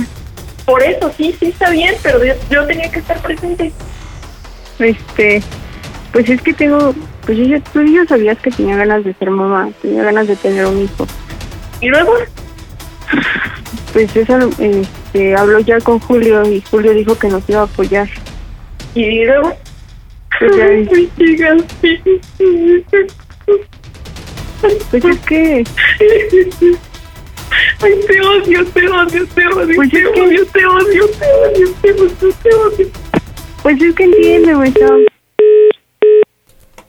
Por 0.65 0.81
eso, 0.81 1.11
sí, 1.15 1.35
sí 1.39 1.49
está 1.49 1.69
bien, 1.69 1.93
pero 2.01 2.25
yo, 2.25 2.33
yo 2.49 2.65
tenía 2.65 2.89
que 2.89 2.99
estar 2.99 3.21
presente. 3.21 3.71
Este, 4.79 5.43
pues 6.11 6.27
es 6.27 6.41
que 6.41 6.53
tengo, 6.53 6.95
pues 7.29 7.37
yo 7.37 7.45
ya, 7.45 7.59
tú 7.59 7.83
ya 7.83 8.03
sabías 8.07 8.39
que 8.39 8.49
tenía 8.49 8.75
ganas 8.75 9.03
de 9.03 9.13
ser 9.13 9.29
mamá, 9.29 9.69
tenía 9.83 10.01
ganas 10.03 10.27
de 10.27 10.35
tener 10.35 10.65
un 10.65 10.81
hijo. 10.81 11.05
¿Y 11.79 11.89
luego? 11.89 12.11
Pues 13.93 14.09
César, 14.11 14.47
este, 14.57 15.35
habló 15.35 15.59
ya 15.59 15.79
con 15.79 15.99
Julio 15.99 16.41
y 16.49 16.59
Julio 16.71 16.91
dijo 16.95 17.15
que 17.19 17.27
nos 17.27 17.47
iba 17.47 17.59
a 17.61 17.65
apoyar. 17.65 18.09
¿Y 18.95 19.25
luego? 19.25 19.53
Pues 20.39 20.55
ya 20.57 20.67
sí. 20.91 21.09
Pues 24.89 25.05
es 25.05 25.19
que, 25.19 25.63
Ay, 27.81 27.91
te 28.07 28.21
odio, 28.21 28.65
te 28.65 28.87
odio, 28.89 29.27
te 29.27 29.47
odio, 29.47 29.75
Pues 29.75 29.89
te 29.91 29.97
es 30.01 30.07
que- 30.09 30.21
odio, 30.21 30.45
te 30.47 30.65
odio, 30.65 31.05
te 31.09 31.25
odio, 31.31 31.73
te 31.81 31.91
odio, 31.93 32.33
te 32.41 32.55
odio. 32.55 32.87
pues 33.61 33.81
es 33.81 33.93
que 33.95 34.03
entiende, 34.03 34.55
güey. 34.55 34.73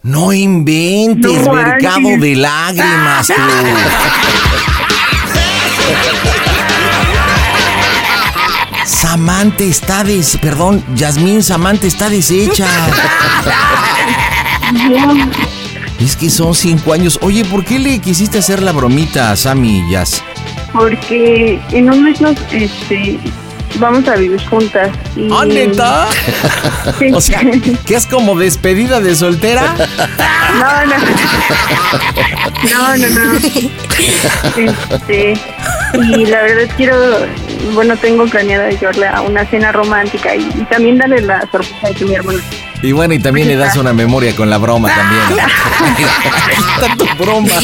No 0.02 0.32
inventes, 0.32 1.44
No 1.44 1.52
mercado 1.52 2.16
de 2.18 2.34
lágrimas, 2.36 3.26
tú. 3.28 3.34
Samantha 8.86 9.64
está 9.64 10.02
des... 10.04 10.38
Perdón, 10.38 10.82
Yasmín 10.94 11.42
Samantha 11.42 11.86
está 11.86 12.08
deshecha. 12.08 12.66
Es 16.00 16.16
que 16.16 16.30
son 16.30 16.54
cinco 16.54 16.94
años. 16.94 17.18
Oye, 17.20 17.44
¿por 17.44 17.62
qué 17.62 17.78
le 17.78 17.98
quisiste 17.98 18.38
hacer 18.38 18.62
la 18.62 18.72
bromita 18.72 19.32
a 19.32 19.36
Sammy 19.36 19.80
y 19.80 19.90
Yas? 19.90 20.22
Porque 20.72 21.60
en 21.72 21.90
un 21.90 22.04
mes 22.04 22.22
nos, 22.22 22.36
este, 22.52 23.18
vamos 23.78 24.06
a 24.08 24.16
vivir 24.16 24.40
juntas. 24.48 24.90
Y, 25.16 25.28
¿Ah, 25.32 25.44
neta? 25.44 26.08
Sí. 26.98 27.10
O 27.14 27.20
sea, 27.20 27.40
¿que 27.86 27.94
es 27.94 28.06
como 28.06 28.38
despedida 28.38 29.00
de 29.00 29.14
soltera? 29.14 29.74
No, 30.58 30.86
no. 30.86 30.94
No, 32.70 32.96
no, 32.96 33.08
no. 33.08 33.38
Este, 34.56 35.34
y 35.94 36.26
la 36.26 36.42
verdad 36.42 36.74
quiero, 36.76 36.96
bueno, 37.72 37.96
tengo 37.96 38.26
planeada 38.26 38.68
llevarle 38.70 39.08
a 39.08 39.22
una 39.22 39.46
cena 39.46 39.72
romántica 39.72 40.36
y, 40.36 40.42
y 40.42 40.64
también 40.70 40.98
darle 40.98 41.22
la 41.22 41.40
sorpresa 41.50 41.88
de 41.88 41.94
que 41.94 42.04
mi 42.04 42.14
hermano. 42.14 42.38
Y 42.82 42.92
bueno, 42.92 43.12
y 43.14 43.18
también 43.18 43.48
le 43.48 43.56
das 43.56 43.76
una 43.76 43.92
memoria 43.92 44.34
con 44.34 44.48
la 44.48 44.58
broma 44.58 44.88
también. 44.88 45.46
Broma. 47.18 47.54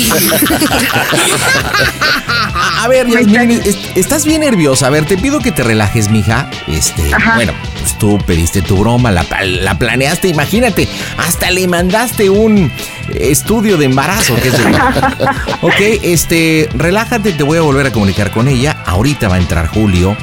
A 2.87 2.89
ver, 2.89 3.09
Yasmín, 3.09 3.61
es- 3.65 3.79
estás 3.97 4.25
bien 4.25 4.43
nerviosa. 4.43 4.87
A 4.87 4.91
ver, 4.91 5.07
te 5.07 5.19
pido 5.19 5.41
que 5.41 5.51
te 5.51 5.65
relajes, 5.65 6.09
mija. 6.09 6.49
Este, 6.69 7.13
Ajá. 7.13 7.35
bueno, 7.35 7.53
pues 7.81 7.99
tú 7.99 8.17
pediste 8.25 8.63
tu 8.63 8.77
broma, 8.77 9.11
la, 9.11 9.27
la 9.43 9.77
planeaste, 9.77 10.29
imagínate, 10.29 10.89
hasta 11.19 11.51
le 11.51 11.67
mandaste 11.67 12.31
un 12.31 12.71
estudio 13.13 13.77
de 13.77 13.87
embarazo, 13.87 14.37
qué 14.41 14.53
sé 14.53 14.63
yo. 14.63 15.27
Ok, 15.63 15.75
este, 16.03 16.69
relájate, 16.75 17.33
te 17.33 17.43
voy 17.43 17.59
a 17.59 17.63
volver 17.63 17.87
a 17.89 17.91
comunicar 17.93 18.31
con 18.31 18.47
ella. 18.47 18.77
Ahorita 18.87 19.27
va 19.27 19.35
a 19.35 19.39
entrar 19.39 19.67
Julio. 19.67 20.17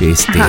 Este, 0.00 0.40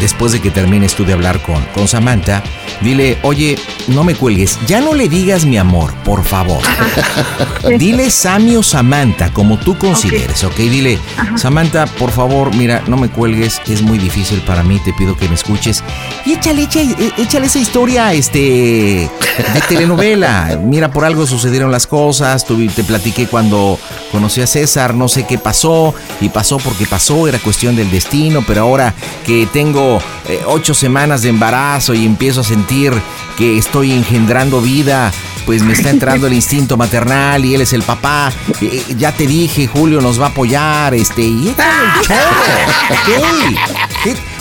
después 0.00 0.32
de 0.32 0.40
que 0.40 0.50
termines 0.50 0.94
tú 0.94 1.04
de 1.04 1.12
hablar 1.12 1.40
con, 1.42 1.62
con 1.74 1.88
Samantha, 1.88 2.42
dile, 2.80 3.18
oye, 3.22 3.58
no 3.88 4.04
me 4.04 4.14
cuelgues, 4.14 4.58
ya 4.66 4.80
no 4.80 4.94
le 4.94 5.08
digas 5.08 5.44
mi 5.44 5.58
amor, 5.58 5.92
por 6.04 6.24
favor. 6.24 6.62
dile 7.78 8.10
Sammy 8.10 8.56
o 8.56 8.62
Samantha, 8.62 9.32
como 9.32 9.58
tú 9.58 9.76
consideres, 9.78 10.44
¿ok? 10.44 10.56
Dile, 10.56 10.98
Samantha, 11.36 11.86
por 11.86 12.10
favor, 12.10 12.54
mira, 12.54 12.82
no 12.86 12.96
me 12.96 13.08
cuelgues, 13.08 13.60
es 13.66 13.82
muy 13.82 13.98
difícil 13.98 14.40
para 14.42 14.62
mí, 14.62 14.80
te 14.84 14.92
pido 14.92 15.16
que 15.16 15.28
me 15.28 15.34
escuches. 15.34 15.82
Y 16.24 16.32
échale, 16.32 16.62
échale, 16.62 16.94
échale 17.18 17.46
esa 17.46 17.58
historia, 17.58 18.12
este, 18.12 18.40
de 19.54 19.60
telenovela. 19.68 20.58
Mira, 20.62 20.90
por 20.90 21.04
algo 21.04 21.26
sucedieron 21.26 21.70
las 21.70 21.86
cosas, 21.86 22.44
tú, 22.44 22.66
te 22.68 22.84
platiqué 22.84 23.26
cuando 23.26 23.78
conocí 24.12 24.40
a 24.40 24.46
César, 24.46 24.94
no 24.94 25.08
sé 25.08 25.24
qué 25.24 25.38
pasó, 25.38 25.94
y 26.20 26.28
pasó 26.28 26.58
porque 26.58 26.86
pasó, 26.86 27.28
era 27.28 27.38
cuestión 27.38 27.76
del 27.76 27.90
destino, 27.90 28.44
pero 28.46 28.62
ahora 28.62 28.79
que 29.26 29.46
tengo 29.52 30.00
eh, 30.28 30.40
ocho 30.46 30.74
semanas 30.74 31.22
de 31.22 31.28
embarazo 31.30 31.94
y 31.94 32.04
empiezo 32.06 32.40
a 32.40 32.44
sentir 32.44 32.92
que 33.36 33.56
estoy 33.58 33.92
engendrando 33.92 34.60
vida, 34.60 35.10
pues 35.46 35.62
me 35.62 35.72
está 35.72 35.90
entrando 35.90 36.26
el 36.26 36.32
instinto 36.42 36.76
maternal 36.76 37.44
y 37.44 37.54
él 37.54 37.60
es 37.62 37.72
el 37.72 37.82
papá. 37.82 38.32
Eh, 38.60 38.82
ya 38.98 39.12
te 39.12 39.26
dije, 39.26 39.66
Julio 39.66 40.00
nos 40.00 40.20
va 40.20 40.26
a 40.26 40.28
apoyar, 40.30 40.94
este, 40.94 41.22
y. 41.22 41.54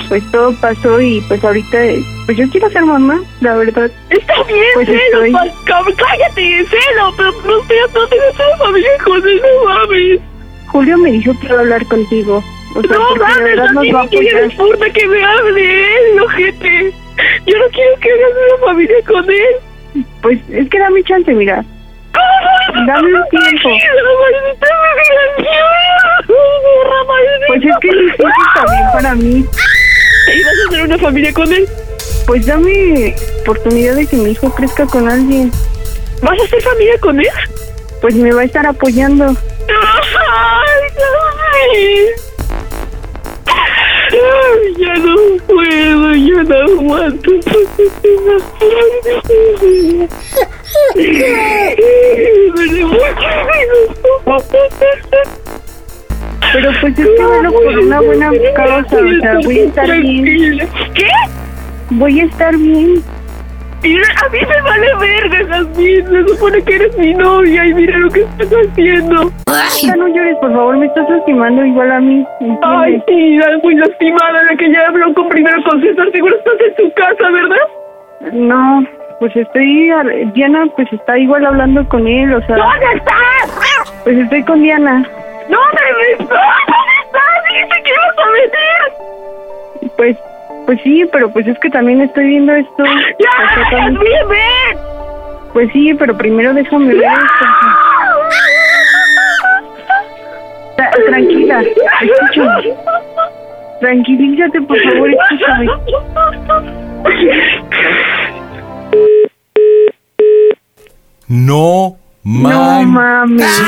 Pues 0.07 0.23
todo 0.31 0.53
pasó 0.61 0.99
y 1.01 1.21
pues 1.27 1.43
ahorita, 1.43 1.77
pues 2.25 2.37
yo 2.37 2.47
quiero 2.49 2.69
ser 2.69 2.83
mamá, 2.83 3.19
la 3.41 3.55
verdad. 3.55 3.91
Está 4.09 4.33
bien, 4.43 4.63
Pues 4.75 4.87
celo, 4.87 5.23
estoy- 5.23 5.93
cállate, 5.97 6.65
celo, 6.65 7.13
pero 7.17 7.31
no 7.31 7.57
no 7.57 7.61
tengas 8.07 8.35
una 8.35 8.57
familia 8.65 8.89
con 9.03 9.27
él, 9.27 9.41
no 9.41 9.69
mames. 9.73 10.19
Julio 10.67 10.97
me 10.97 11.11
dijo 11.11 11.33
que 11.39 11.47
iba 11.47 11.57
a 11.57 11.59
hablar 11.59 11.85
contigo. 11.87 12.41
O 12.75 12.81
sea, 12.81 12.97
no 12.97 13.15
mames, 13.17 13.43
verdad 13.43 13.67
a 13.67 13.73
nos 13.73 13.83
ti 13.83 13.91
va 13.91 13.99
a 14.01 14.03
ni 14.03 14.09
quién 14.09 14.21
apoyar. 14.23 14.43
eres 14.43 14.55
puta 14.55 14.89
que 14.89 15.07
me 15.07 15.23
hable 15.25 15.83
él, 16.13 16.19
ojete. 16.21 16.93
Yo 17.45 17.57
no 17.59 17.65
quiero 17.71 17.99
que 17.99 18.09
hagas 18.11 18.31
una 18.57 18.65
familia 18.67 18.95
con 19.05 19.29
él. 19.29 20.05
Pues 20.21 20.39
es 20.49 20.69
que 20.69 20.79
dame 20.79 21.03
chance, 21.03 21.33
mira. 21.33 21.63
Dame 22.87 23.13
un 23.13 23.29
tiempo. 23.29 23.69
Pues 27.47 27.61
es 27.63 27.75
que 27.81 27.89
sí 27.89 27.97
está 28.17 28.65
bien 28.71 28.91
para 28.91 29.15
mí. 29.15 29.45
¿Y 30.33 30.43
vas 30.43 30.53
a 30.53 30.69
hacer 30.69 30.81
una 30.83 30.97
familia 30.97 31.33
con 31.33 31.53
él? 31.53 31.67
Pues 32.25 32.45
dame 32.45 33.15
oportunidad 33.41 33.95
de 33.95 34.07
que 34.07 34.15
mi 34.15 34.31
hijo 34.31 34.53
crezca 34.53 34.85
con 34.85 35.09
alguien. 35.09 35.51
¿Vas 36.21 36.39
a 36.39 36.43
hacer 36.43 36.61
familia 36.61 36.97
con 36.99 37.19
él? 37.19 37.27
Pues 38.01 38.15
me 38.15 38.31
va 38.31 38.41
a 38.41 38.45
estar 38.45 38.65
apoyando. 38.65 39.25
Ay, 39.25 39.35
no, 40.97 41.33
Ay, 43.45 44.75
ya 44.77 44.93
no 44.95 45.15
puedo, 45.47 46.13
ya 46.13 46.43
no 46.43 46.55
aguanto. 46.55 47.31
Pero 56.53 56.71
pues 56.81 56.83
es 56.83 56.95
que 56.95 57.23
bueno, 57.25 57.51
por 57.51 57.79
una 57.79 58.01
buena 58.01 58.31
causa, 58.55 58.97
o 58.97 59.21
sea, 59.21 59.39
voy 59.43 59.59
a 59.59 59.63
estar 59.65 60.01
bien. 60.01 60.59
¿Qué? 60.93 61.09
Voy 61.89 62.19
a 62.19 62.25
estar 62.25 62.55
bien. 62.55 63.03
Mira, 63.81 64.07
a 64.23 64.29
mí 64.29 64.39
me 64.39 64.61
vale 64.61 64.87
verga, 64.99 65.57
Jasmine. 65.57 66.09
Se 66.09 66.27
supone 66.29 66.61
que 66.61 66.75
eres 66.75 66.97
mi 66.97 67.13
novia 67.15 67.65
y 67.65 67.73
mira 67.73 67.97
lo 67.97 68.09
que 68.09 68.21
estás 68.21 68.47
haciendo. 68.49 69.31
Ya 69.81 69.95
no 69.95 70.07
llores, 70.07 70.37
por 70.37 70.53
favor, 70.53 70.77
me 70.77 70.85
estás 70.85 71.09
lastimando 71.09 71.65
igual 71.65 71.91
a 71.91 71.99
mí. 71.99 72.25
Ay, 72.61 73.03
la 73.37 73.57
muy 73.61 73.75
lastimada, 73.75 74.43
la 74.43 74.55
que 74.55 74.71
ya 74.71 74.87
habló 74.87 75.13
con 75.15 75.29
primero 75.29 75.61
con 75.63 75.81
César. 75.81 76.11
Seguro 76.11 76.37
estás 76.37 76.53
en 76.67 76.75
tu 76.75 76.93
casa, 76.93 77.29
¿verdad? 77.31 78.31
No, 78.31 78.85
pues 79.19 79.35
estoy, 79.35 79.91
Diana 80.33 80.65
pues 80.75 80.91
está 80.91 81.17
igual 81.17 81.45
hablando 81.45 81.87
con 81.87 82.07
él, 82.07 82.33
o 82.33 82.41
sea. 82.45 82.57
¿Dónde 82.57 82.85
estás? 82.95 83.93
Pues 84.03 84.17
estoy 84.17 84.43
con 84.43 84.61
Diana. 84.61 85.03
¿Dónde 85.49 86.11
estás? 86.11 86.27
¿Dónde 86.29 86.93
estás? 87.05 87.43
Dijiste 87.49 87.83
que 87.83 87.89
ibas 87.91 88.17
a 88.17 88.29
venir. 88.31 89.93
Pues, 89.97 90.17
pues 90.65 90.79
sí, 90.83 91.05
pero 91.11 91.29
pues 91.31 91.47
es 91.47 91.57
que 91.59 91.69
también 91.69 92.01
estoy 92.01 92.25
viendo 92.25 92.53
esto. 92.53 92.83
¡Ya! 92.85 93.69
también- 93.69 93.95
¡Jasmine, 93.95 94.25
ven! 94.29 94.77
Pues 95.53 95.69
sí, 95.71 95.93
pero 95.93 96.17
primero 96.17 96.53
déjame 96.53 96.95
ver 96.95 97.03
esto. 97.03 97.45
Tra- 100.77 101.05
Tranquila, 101.07 101.63
escúchame. 102.01 102.73
Tranquilízate, 103.79 104.61
por 104.61 104.79
favor, 104.81 105.09
escúchame. 105.11 105.67
No 111.27 111.97
No 112.23 112.83
mames. 112.83 113.51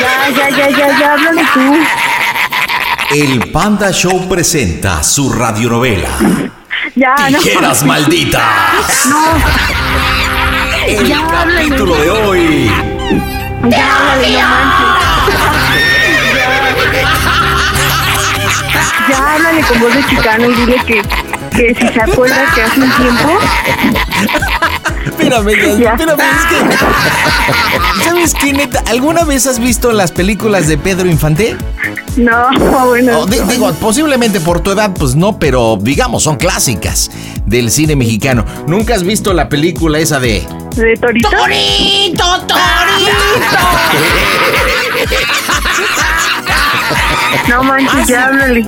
Ya, 0.00 0.28
ya, 0.30 0.48
ya, 0.50 0.68
ya, 0.70 0.98
ya, 0.98 1.12
háblale 1.12 1.44
tú. 1.52 1.76
El 3.14 3.50
Panda 3.52 3.92
Show 3.92 4.28
presenta 4.28 5.02
su 5.02 5.32
radionovela. 5.32 6.08
Ya, 6.96 7.14
no. 7.28 7.38
Tijeras 7.38 7.82
malditas. 7.84 8.42
No. 9.06 9.24
El 10.86 11.06
Ya, 11.08 11.18
háblale. 11.18 11.68
capítulo 11.68 11.94
de 11.96 12.10
hoy. 12.10 12.72
Ya, 13.68 13.96
háblale, 13.96 14.32
no 14.42 14.48
manches. 14.48 14.86
Ya, 19.08 19.34
háblale 19.34 19.60
con 19.62 19.80
voz 19.80 19.94
de 19.94 20.06
chicano 20.06 20.50
y 20.50 20.54
dile 20.54 20.76
que, 20.86 21.02
que 21.56 21.74
si 21.74 21.88
se 21.88 22.00
acuerda 22.00 22.44
que 22.54 22.62
hace 22.62 22.80
un 22.80 22.90
tiempo. 22.92 23.38
Espérame, 25.04 25.48
espérame, 25.50 26.20
es 26.20 26.44
que. 26.48 26.56
¿Sabes 28.04 28.34
qué, 28.34 28.52
neta? 28.52 28.82
¿Alguna 28.88 29.24
vez 29.24 29.46
has 29.46 29.58
visto 29.58 29.92
las 29.92 30.12
películas 30.12 30.68
de 30.68 30.78
Pedro 30.78 31.08
Infante? 31.08 31.56
No, 32.16 32.86
bueno. 32.86 33.18
Oh, 33.20 33.26
di- 33.26 33.40
digo, 33.50 33.72
posiblemente 33.74 34.40
por 34.40 34.60
tu 34.60 34.70
edad, 34.70 34.92
pues 34.98 35.14
no, 35.16 35.38
pero 35.38 35.76
digamos, 35.80 36.22
son 36.22 36.36
clásicas 36.36 37.10
del 37.44 37.70
cine 37.70 37.96
mexicano. 37.96 38.44
¿Nunca 38.66 38.94
has 38.94 39.02
visto 39.02 39.32
la 39.34 39.48
película 39.48 39.98
esa 39.98 40.20
de. 40.20 40.46
¿De 40.76 40.96
Torito? 40.96 41.28
¡Torito, 41.30 42.24
No 47.48 47.62
manches, 47.64 48.06
ya 48.08 48.26
háblale. 48.26 48.66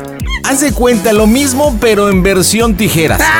Haz 0.48 0.60
de 0.60 0.72
cuenta 0.72 1.12
lo 1.12 1.26
mismo, 1.26 1.76
pero 1.80 2.08
en 2.08 2.22
versión 2.22 2.74
tijeras. 2.76 3.20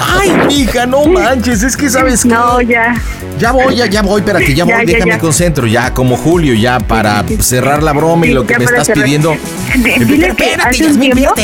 Ay, 0.00 0.32
mija, 0.48 0.86
no 0.86 1.04
manches, 1.06 1.62
es 1.62 1.76
que 1.76 1.88
sabes 1.90 2.24
No, 2.24 2.60
ya. 2.60 2.94
Ya 3.38 3.52
voy, 3.52 3.76
ya, 3.76 3.86
ya 3.86 4.02
voy, 4.02 4.20
espérate, 4.20 4.54
ya 4.54 4.64
voy, 4.64 4.72
Ya, 4.74 4.78
ya, 4.80 4.84
déjame 4.92 5.12
ya. 5.12 5.18
concentro, 5.18 5.66
ya 5.66 5.92
como 5.94 6.16
Julio, 6.16 6.54
ya 6.54 6.78
para 6.78 7.24
cerrar 7.40 7.82
la 7.82 7.92
broma 7.92 8.26
y 8.26 8.28
Sí, 8.28 8.34
lo 8.34 8.46
que 8.46 8.58
me 8.58 8.64
estás 8.64 8.86
cerrar. 8.86 9.04
pidiendo. 9.04 9.36
D- 9.76 9.96
Dile 10.04 10.34
que 10.36 10.44
Espérate, 10.52 10.68
hace 10.68 10.84
un 10.84 10.90
Yasmín, 10.90 11.12
tiempo, 11.12 11.34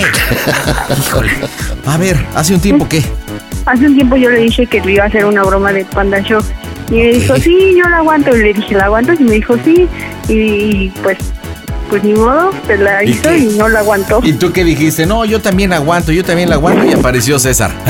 Híjole. 0.98 1.30
A 1.86 1.96
ver, 1.96 2.24
¿hace 2.34 2.54
un 2.54 2.60
tiempo 2.60 2.88
qué? 2.88 3.02
hace 3.66 3.84
un 3.86 3.94
tiempo 3.96 4.16
yo 4.16 4.30
le 4.30 4.38
dije 4.40 4.66
que 4.66 4.80
le 4.80 4.92
iba 4.92 5.04
a 5.04 5.08
hacer 5.08 5.26
una 5.26 5.42
broma 5.42 5.72
de 5.72 5.84
Panda 5.84 6.20
Show. 6.22 6.40
Y 6.90 6.94
me 6.94 7.12
dijo, 7.12 7.36
sí, 7.36 7.74
yo 7.76 7.86
la 7.90 7.98
aguanto. 7.98 8.34
Y 8.34 8.42
le 8.42 8.54
dije, 8.54 8.74
¿la 8.74 8.84
aguantas? 8.86 9.20
Y 9.20 9.24
me 9.24 9.32
dijo, 9.32 9.56
sí. 9.62 9.86
Y 10.28 10.88
pues, 11.02 11.18
pues 11.88 12.02
ni 12.04 12.12
modo, 12.14 12.50
se 12.66 12.76
la 12.78 13.02
¿Y 13.04 13.10
hizo 13.10 13.22
qué? 13.30 13.38
y 13.38 13.46
no 13.56 13.68
la 13.68 13.80
aguantó. 13.80 14.20
¿Y 14.22 14.32
tú 14.34 14.52
qué 14.52 14.64
dijiste? 14.64 15.06
No, 15.06 15.24
yo 15.24 15.40
también 15.40 15.72
aguanto, 15.72 16.12
yo 16.12 16.24
también 16.24 16.48
la 16.48 16.56
aguanto 16.56 16.84
y 16.84 16.92
apareció 16.92 17.38
César. 17.38 17.70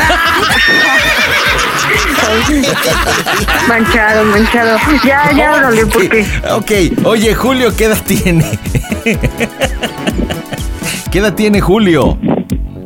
manchado, 3.68 4.24
manchado. 4.24 4.78
Ya, 5.04 5.30
ya, 5.36 5.54
órale, 5.54 5.86
porque 5.86 6.26
Ok, 6.52 7.04
oye, 7.06 7.34
Julio, 7.34 7.74
¿qué 7.76 7.84
edad 7.86 7.98
tiene? 8.06 8.44
¿Qué 11.10 11.18
edad 11.18 11.34
tiene 11.34 11.60
Julio? 11.60 12.18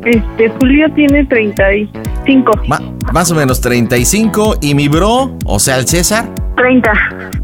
este 0.05 0.49
Julio 0.59 0.87
tiene 0.95 1.25
35. 1.25 2.51
Ma- 2.67 2.81
más 3.13 3.31
o 3.31 3.35
menos 3.35 3.61
35 3.61 4.57
y 4.61 4.75
mi 4.75 4.89
bro, 4.89 5.37
o 5.45 5.59
sea, 5.59 5.77
el 5.77 5.87
César, 5.87 6.27
30. 6.55 6.91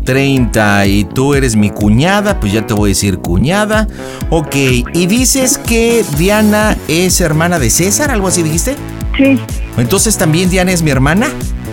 30 0.03 0.86
y 0.86 1.03
tú 1.05 1.34
eres 1.34 1.55
mi 1.55 1.70
cuñada, 1.70 2.39
pues 2.39 2.53
ya 2.53 2.66
te 2.66 2.74
voy 2.74 2.89
a 2.89 2.91
decir 2.91 3.20
cuñada. 3.20 3.88
Ok, 4.30 4.55
y 4.55 5.07
dices 5.07 5.57
que 5.57 6.05
Diana 6.18 6.78
es 6.88 7.22
hermana 7.22 7.60
de 7.60 7.70
César, 7.70 8.12
algo 8.12 8.28
así 8.28 8.43
dijiste. 8.43 8.76
Sí. 9.18 9.39
Entonces 9.78 10.18
también 10.18 10.49
Diana 10.49 10.72
es 10.72 10.82
mi 10.82 10.91
hermana, 10.91 11.28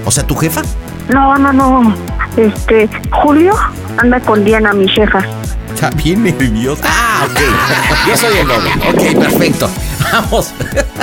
o 0.05 0.11
sea, 0.11 0.27
tu 0.27 0.35
jefa. 0.37 0.63
No, 1.09 1.37
no, 1.39 1.53
no. 1.53 1.95
Este, 2.37 2.89
Julio 3.11 3.55
anda 3.99 4.21
con 4.21 4.45
Diana, 4.45 4.73
mi 4.73 4.89
jefa. 4.89 5.25
Está 5.75 5.91
bien 5.91 6.23
nerviosa. 6.25 6.83
Ah, 6.87 7.27
ok. 7.31 8.09
Yo 8.09 8.17
soy 8.17 8.39
el 8.39 8.49
novio. 8.49 8.71
Ok, 8.91 9.21
perfecto. 9.21 9.71
Vamos. 10.13 10.53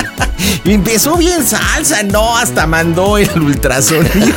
Empezó 0.64 1.16
bien 1.16 1.44
salsa, 1.44 2.02
no, 2.02 2.36
hasta 2.36 2.66
mandó 2.66 3.16
el 3.18 3.30
ultrasonido. 3.40 4.34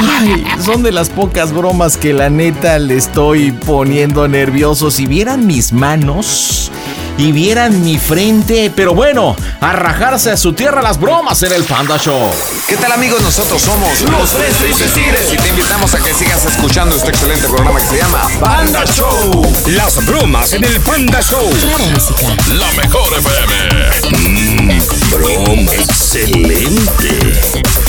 Ay, 0.00 0.44
son 0.64 0.82
de 0.82 0.92
las 0.92 1.08
pocas 1.08 1.52
bromas 1.52 1.96
que 1.96 2.12
la 2.12 2.30
neta 2.30 2.78
le 2.78 2.96
estoy 2.96 3.52
poniendo 3.52 4.26
nervioso. 4.28 4.90
Si 4.90 5.06
vieran 5.06 5.46
mis 5.46 5.72
manos 5.72 6.70
y 7.16 7.32
vieran 7.32 7.82
mi 7.82 7.98
frente, 7.98 8.70
pero 8.74 8.94
bueno, 8.94 9.34
a 9.60 9.72
rajarse 9.72 10.30
a 10.30 10.36
su 10.36 10.52
tierra 10.52 10.82
las 10.82 11.00
bromas 11.00 11.42
en 11.42 11.52
el 11.52 11.64
Panda 11.64 11.98
Show. 11.98 12.30
¿Qué 12.68 12.76
tal 12.76 12.92
amigos? 12.92 13.20
Nosotros 13.22 13.60
somos 13.60 14.00
Los 14.02 14.32
Tres 14.34 14.54
Tristes 14.56 14.92
Tigres. 14.92 15.32
y 15.32 15.36
te 15.36 15.48
invitamos 15.48 15.92
a 15.94 15.98
que 15.98 16.14
sigas 16.14 16.44
escuchando 16.46 16.94
este 16.94 17.10
excelente 17.10 17.48
programa 17.48 17.80
que 17.80 17.86
se 17.86 17.96
llama 17.96 18.22
Panda 18.40 18.84
Show. 18.84 19.42
Las 19.66 20.04
bromas 20.06 20.52
en 20.52 20.62
el 20.64 20.80
Panda 20.80 21.20
Show. 21.20 21.50
La 22.54 22.70
mejor 22.80 23.08
FM. 23.18 24.16
Mmm, 24.16 24.78
broma 25.10 25.72
excelente. 25.72 27.87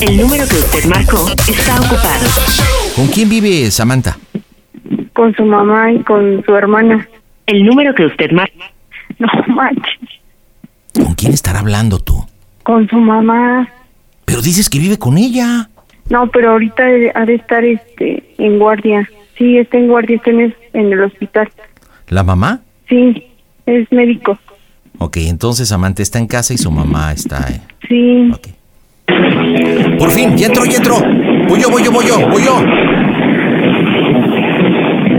El 0.00 0.16
número 0.20 0.46
que 0.46 0.54
usted 0.56 0.84
marcó 0.88 1.26
está 1.48 1.74
ocupado. 1.80 2.26
¿Con 2.94 3.08
quién 3.08 3.28
vive 3.28 3.68
Samantha? 3.72 4.16
Con 5.12 5.34
su 5.34 5.44
mamá 5.44 5.90
y 5.92 6.02
con 6.04 6.44
su 6.44 6.54
hermana. 6.54 7.08
El 7.46 7.64
número 7.64 7.94
que 7.94 8.06
usted 8.06 8.30
marcó. 8.30 8.58
No 9.18 9.28
manches. 9.48 9.98
¿Con 10.94 11.14
quién 11.14 11.32
estará 11.32 11.60
hablando 11.60 11.98
tú? 11.98 12.24
Con 12.62 12.88
su 12.88 12.96
mamá. 12.96 13.68
Pero 14.24 14.40
dices 14.42 14.68
que 14.70 14.78
vive 14.78 14.98
con 14.98 15.18
ella. 15.18 15.68
No, 16.10 16.28
pero 16.28 16.52
ahorita 16.52 16.84
ha 17.14 17.24
de 17.24 17.34
estar 17.34 17.64
este 17.64 18.22
en 18.38 18.58
guardia. 18.60 19.08
Sí, 19.36 19.58
está 19.58 19.78
en 19.78 19.88
guardia, 19.88 20.16
está 20.16 20.30
en, 20.30 20.40
es- 20.42 20.54
en 20.74 20.92
el 20.92 21.02
hospital. 21.02 21.50
¿La 22.08 22.22
mamá? 22.22 22.60
Sí, 22.88 23.26
es 23.66 23.90
médico. 23.90 24.38
Ok, 24.98 25.18
entonces 25.18 25.68
Samantha 25.68 26.02
está 26.02 26.18
en 26.18 26.26
casa 26.26 26.54
y 26.54 26.58
su 26.58 26.70
mamá 26.70 27.12
está... 27.12 27.46
eh. 27.50 27.60
Sí. 27.88 28.32
Por 29.98 30.10
fin, 30.10 30.36
ya 30.36 30.46
entró, 30.46 30.64
ya 30.64 30.76
entró. 30.78 30.96
Voy 31.48 31.60
yo, 31.60 31.70
voy 31.70 31.82
yo, 31.84 31.92
voy 31.92 32.06
yo, 32.06 32.28
voy 32.28 32.42
yo. 32.44 32.56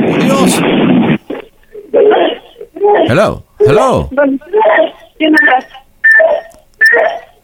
¡Oh, 0.09 0.17
Dios! 0.23 0.61
Hello, 3.09 3.43
hello, 3.59 4.09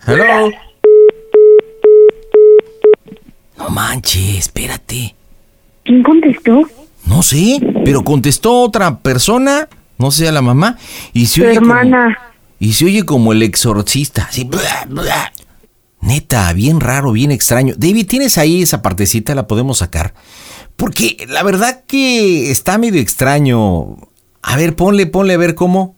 hello. 0.05 0.51
No 3.57 3.69
manches, 3.69 4.37
espérate. 4.39 5.15
¿Quién 5.83 6.03
contestó? 6.03 6.63
No 7.05 7.21
sé, 7.23 7.59
pero 7.85 8.03
contestó 8.03 8.61
otra 8.61 8.97
persona, 8.99 9.67
no 9.97 10.11
sé 10.11 10.27
a 10.27 10.31
la 10.31 10.41
mamá, 10.41 10.77
y 11.13 11.25
se 11.27 11.41
Su 11.41 11.47
oye 11.47 11.59
como- 11.59 11.75
hermana. 11.77 12.17
y 12.59 12.73
se 12.73 12.85
oye 12.85 13.03
como 13.03 13.31
el 13.33 13.43
exorcista, 13.43 14.27
así. 14.29 14.43
bla, 14.43 14.85
bla. 14.87 15.31
Neta, 16.01 16.51
bien 16.53 16.81
raro, 16.81 17.13
bien 17.13 17.31
extraño. 17.31 17.75
David, 17.77 18.07
¿tienes 18.07 18.37
ahí 18.37 18.61
esa 18.61 18.81
partecita? 18.81 19.35
¿La 19.35 19.47
podemos 19.47 19.77
sacar? 19.77 20.13
Porque 20.75 21.25
la 21.29 21.43
verdad 21.43 21.83
que 21.87 22.51
está 22.51 22.77
medio 22.77 22.99
extraño. 22.99 23.95
A 24.41 24.57
ver, 24.57 24.75
ponle, 24.75 25.05
ponle, 25.05 25.35
a 25.35 25.37
ver 25.37 25.55
cómo. 25.55 25.95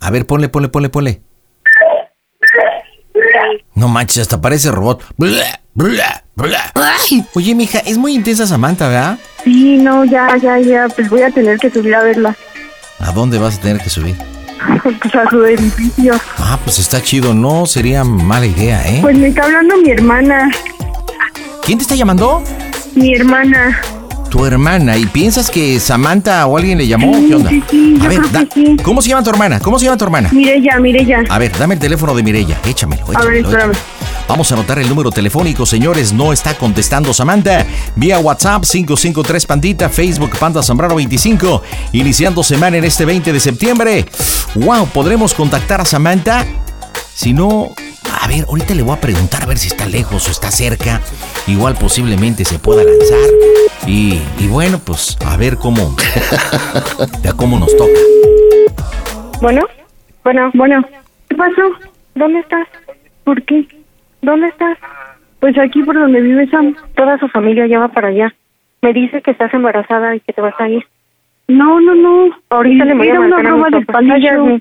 A 0.00 0.10
ver, 0.10 0.26
ponle, 0.26 0.48
ponle, 0.48 0.68
ponle, 0.68 0.88
ponle. 0.88 1.22
No 3.74 3.88
manches, 3.88 4.18
hasta 4.22 4.40
parece 4.40 4.70
robot. 4.72 5.04
Bla, 5.16 5.60
bla, 5.74 6.24
bla. 6.34 6.72
Oye, 7.34 7.54
mija, 7.54 7.78
es 7.80 7.96
muy 7.98 8.14
intensa 8.14 8.46
Samantha, 8.46 8.88
¿verdad? 8.88 9.18
Sí, 9.44 9.76
no, 9.78 10.04
ya, 10.04 10.36
ya, 10.38 10.58
ya. 10.58 10.88
Pues 10.88 11.08
voy 11.08 11.22
a 11.22 11.30
tener 11.30 11.58
que 11.58 11.70
subir 11.70 11.94
a 11.94 12.02
verla. 12.02 12.36
¿A 12.98 13.12
dónde 13.12 13.38
vas 13.38 13.58
a 13.58 13.60
tener 13.60 13.78
que 13.82 13.90
subir? 13.90 14.16
Pues 14.82 15.14
a 15.14 15.28
su 15.28 15.44
edificio. 15.44 16.14
Ah, 16.38 16.58
pues 16.64 16.78
está 16.78 17.02
chido, 17.02 17.34
no 17.34 17.66
sería 17.66 18.04
mala 18.04 18.46
idea, 18.46 18.86
¿eh? 18.88 18.98
Pues 19.02 19.16
me 19.16 19.28
está 19.28 19.44
hablando 19.44 19.76
mi 19.76 19.90
hermana. 19.90 20.50
¿Quién 21.62 21.78
te 21.78 21.82
está 21.82 21.94
llamando? 21.94 22.42
Mi 22.94 23.14
hermana. 23.14 23.78
Tu 24.30 24.44
hermana. 24.44 24.96
¿Y 24.98 25.06
piensas 25.06 25.50
que 25.50 25.80
Samantha 25.80 26.46
o 26.46 26.58
alguien 26.58 26.76
le 26.76 26.86
llamó? 26.86 27.14
Sí, 27.14 27.26
¿Qué 27.28 27.34
onda? 27.34 27.50
sí, 27.50 27.62
sí, 27.70 27.94
yo 27.98 28.04
a 28.04 28.08
ver, 28.08 28.18
creo 28.18 28.30
da- 28.30 28.44
que 28.44 28.54
sí. 28.66 28.76
¿cómo 28.82 29.00
se 29.00 29.08
llama 29.08 29.22
tu 29.22 29.30
hermana? 29.30 29.58
¿Cómo 29.60 29.78
se 29.78 29.86
llama 29.86 29.96
tu 29.96 30.04
hermana? 30.04 30.28
Mirella, 30.32 30.78
Mirella. 30.80 31.24
A 31.30 31.38
ver, 31.38 31.56
dame 31.56 31.74
el 31.74 31.80
teléfono 31.80 32.14
de 32.14 32.22
Mirella. 32.22 32.58
Échamelo, 32.66 33.04
A 33.04 33.06
ver, 33.06 33.16
échamelo, 33.18 33.38
espérame. 33.48 33.70
échamelo. 33.72 34.28
Vamos 34.28 34.50
a 34.50 34.54
anotar 34.54 34.78
el 34.80 34.88
número 34.88 35.10
telefónico, 35.10 35.64
señores. 35.64 36.12
No 36.12 36.34
está 36.34 36.52
contestando 36.54 37.14
Samantha. 37.14 37.64
Vía 37.96 38.18
WhatsApp 38.18 38.64
553 38.70 39.46
Pandita, 39.46 39.88
Facebook 39.88 40.36
Panda 40.38 40.62
Zambrano 40.62 40.96
25. 40.96 41.62
Iniciando 41.92 42.42
semana 42.42 42.76
en 42.76 42.84
este 42.84 43.06
20 43.06 43.32
de 43.32 43.40
septiembre. 43.40 44.04
Wow, 44.56 44.88
¿podremos 44.88 45.32
contactar 45.32 45.80
a 45.80 45.86
Samantha? 45.86 46.44
Si 47.14 47.32
no, 47.32 47.70
a 48.20 48.28
ver, 48.28 48.44
ahorita 48.48 48.74
le 48.74 48.82
voy 48.82 48.96
a 48.96 49.00
preguntar 49.00 49.42
a 49.42 49.46
ver 49.46 49.58
si 49.58 49.68
está 49.68 49.86
lejos 49.86 50.28
o 50.28 50.30
está 50.30 50.50
cerca. 50.50 51.00
Igual 51.46 51.74
posiblemente 51.74 52.44
se 52.44 52.58
pueda 52.58 52.82
lanzar. 52.84 53.18
Y, 53.86 54.20
y 54.38 54.48
bueno, 54.48 54.80
pues 54.84 55.16
a 55.24 55.36
ver 55.36 55.56
cómo, 55.56 55.96
a 57.28 57.32
cómo 57.36 57.58
nos 57.58 57.76
toca. 57.76 58.00
Bueno, 59.40 59.62
bueno, 60.24 60.50
bueno. 60.54 60.84
¿Qué 61.28 61.36
pasó? 61.36 61.62
¿Dónde 62.14 62.40
estás? 62.40 62.66
¿Por 63.24 63.42
qué? 63.42 63.66
¿Dónde 64.22 64.48
estás? 64.48 64.78
Pues 65.40 65.56
aquí 65.58 65.82
por 65.82 65.94
donde 65.94 66.20
vive 66.20 66.48
Sam. 66.50 66.74
Toda 66.96 67.18
su 67.18 67.28
familia 67.28 67.66
ya 67.66 67.78
va 67.78 67.88
para 67.88 68.08
allá. 68.08 68.34
Me 68.82 68.92
dice 68.92 69.22
que 69.22 69.30
estás 69.30 69.52
embarazada 69.54 70.16
y 70.16 70.20
que 70.20 70.32
te 70.32 70.40
vas 70.40 70.54
a 70.58 70.68
ir. 70.68 70.84
No, 71.46 71.80
no, 71.80 71.94
no. 71.94 72.36
Ahorita 72.50 72.84
le 72.84 72.94
voy 72.94 73.08
a 73.08 73.20
marcar 73.20 73.46
a 73.46 73.48
broma 73.50 73.66
mi 73.66 73.76
del 73.76 73.86
papá. 73.86 73.98
Panda 73.98 74.14
Cállate. 74.14 74.36
Show. 74.36 74.60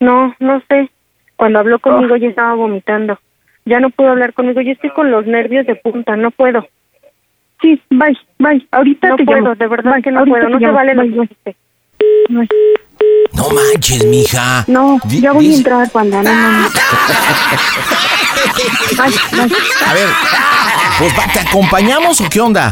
No, 0.00 0.34
no 0.38 0.62
sé. 0.68 0.90
Cuando 1.36 1.58
habló 1.58 1.78
conmigo 1.80 2.16
ya 2.16 2.28
estaba 2.28 2.54
vomitando. 2.54 3.18
Ya 3.64 3.80
no 3.80 3.90
pudo 3.90 4.10
hablar 4.10 4.32
conmigo. 4.34 4.60
Yo 4.60 4.72
estoy 4.72 4.90
con 4.90 5.10
los 5.10 5.26
nervios 5.26 5.66
de 5.66 5.74
punta. 5.76 6.16
No 6.16 6.30
puedo. 6.30 6.66
Sí, 7.60 7.80
bye, 7.90 8.16
bye. 8.38 8.66
Ahorita 8.72 9.08
No 9.08 9.16
te 9.16 9.24
puedo, 9.24 9.40
llamo. 9.40 9.54
de 9.54 9.66
verdad 9.68 9.92
Bye, 9.94 10.02
que 10.02 10.10
no 10.10 10.24
puedo. 10.24 10.44
te 10.46 10.50
No 10.50 10.58
se 10.58 10.64
llamo. 10.64 10.74
vale 10.74 10.94
lo 10.94 11.02
Bye, 11.02 11.10
que 11.10 11.16
bye. 11.16 11.28
dijiste. 11.28 11.56
Bye. 12.28 12.48
No 13.34 13.48
manches, 13.50 14.04
mija. 14.06 14.64
No, 14.66 14.98
ya 15.06 15.32
voy 15.32 15.52
a 15.52 15.56
entrar, 15.56 15.90
panda. 15.90 16.22
No 16.22 16.30
bye. 18.96 19.12
A 19.86 19.94
ver, 19.94 20.08
pues 20.98 21.12
va, 21.18 21.32
¿te 21.32 21.40
acompañamos 21.40 22.20
o 22.20 22.28
qué 22.28 22.40
onda? 22.40 22.70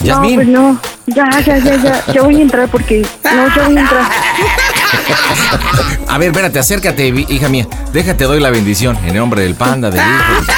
No, 0.00 0.04
Yasmín. 0.06 0.34
pues 0.36 0.48
no. 0.48 0.80
Ya, 1.06 1.24
ya, 1.44 1.56
ya, 1.58 1.76
ya. 1.76 2.04
Ya 2.12 2.22
voy 2.22 2.36
a 2.36 2.42
entrar 2.42 2.68
porque. 2.68 3.02
No, 3.24 3.54
ya 3.54 3.62
voy 3.66 3.76
a 3.76 3.80
entrar. 3.80 4.02
A 6.08 6.18
ver, 6.18 6.28
espérate, 6.28 6.58
acércate, 6.58 7.06
hija 7.28 7.48
mía. 7.48 7.66
Déjate, 7.92 8.24
doy 8.24 8.40
la 8.40 8.50
bendición. 8.50 8.96
En 9.02 9.10
el 9.10 9.16
nombre 9.16 9.42
del 9.42 9.54
panda, 9.54 9.90
del 9.90 10.00
hijo. 10.00 10.52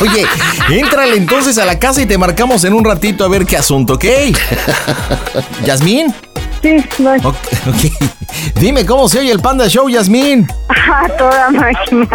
Oye, 0.00 0.26
éntrale 0.70 1.16
entonces 1.16 1.58
a 1.58 1.64
la 1.64 1.78
casa 1.78 2.02
y 2.02 2.06
te 2.06 2.18
marcamos 2.18 2.64
en 2.64 2.74
un 2.74 2.84
ratito 2.84 3.24
a 3.24 3.28
ver 3.28 3.46
qué 3.46 3.56
asunto, 3.56 3.94
¿ok? 3.94 4.04
¿Yasmín? 5.64 6.14
Sí, 6.62 6.76
bye. 6.98 7.18
Ok, 7.22 7.36
ok. 7.68 7.92
Dime 8.58 8.86
cómo 8.86 9.08
se 9.08 9.18
oye 9.18 9.30
el 9.30 9.40
Panda 9.40 9.68
Show, 9.68 9.88
Yasmín. 9.88 10.48
A 10.68 11.08
toda 11.16 11.50
máquina. 11.50 12.08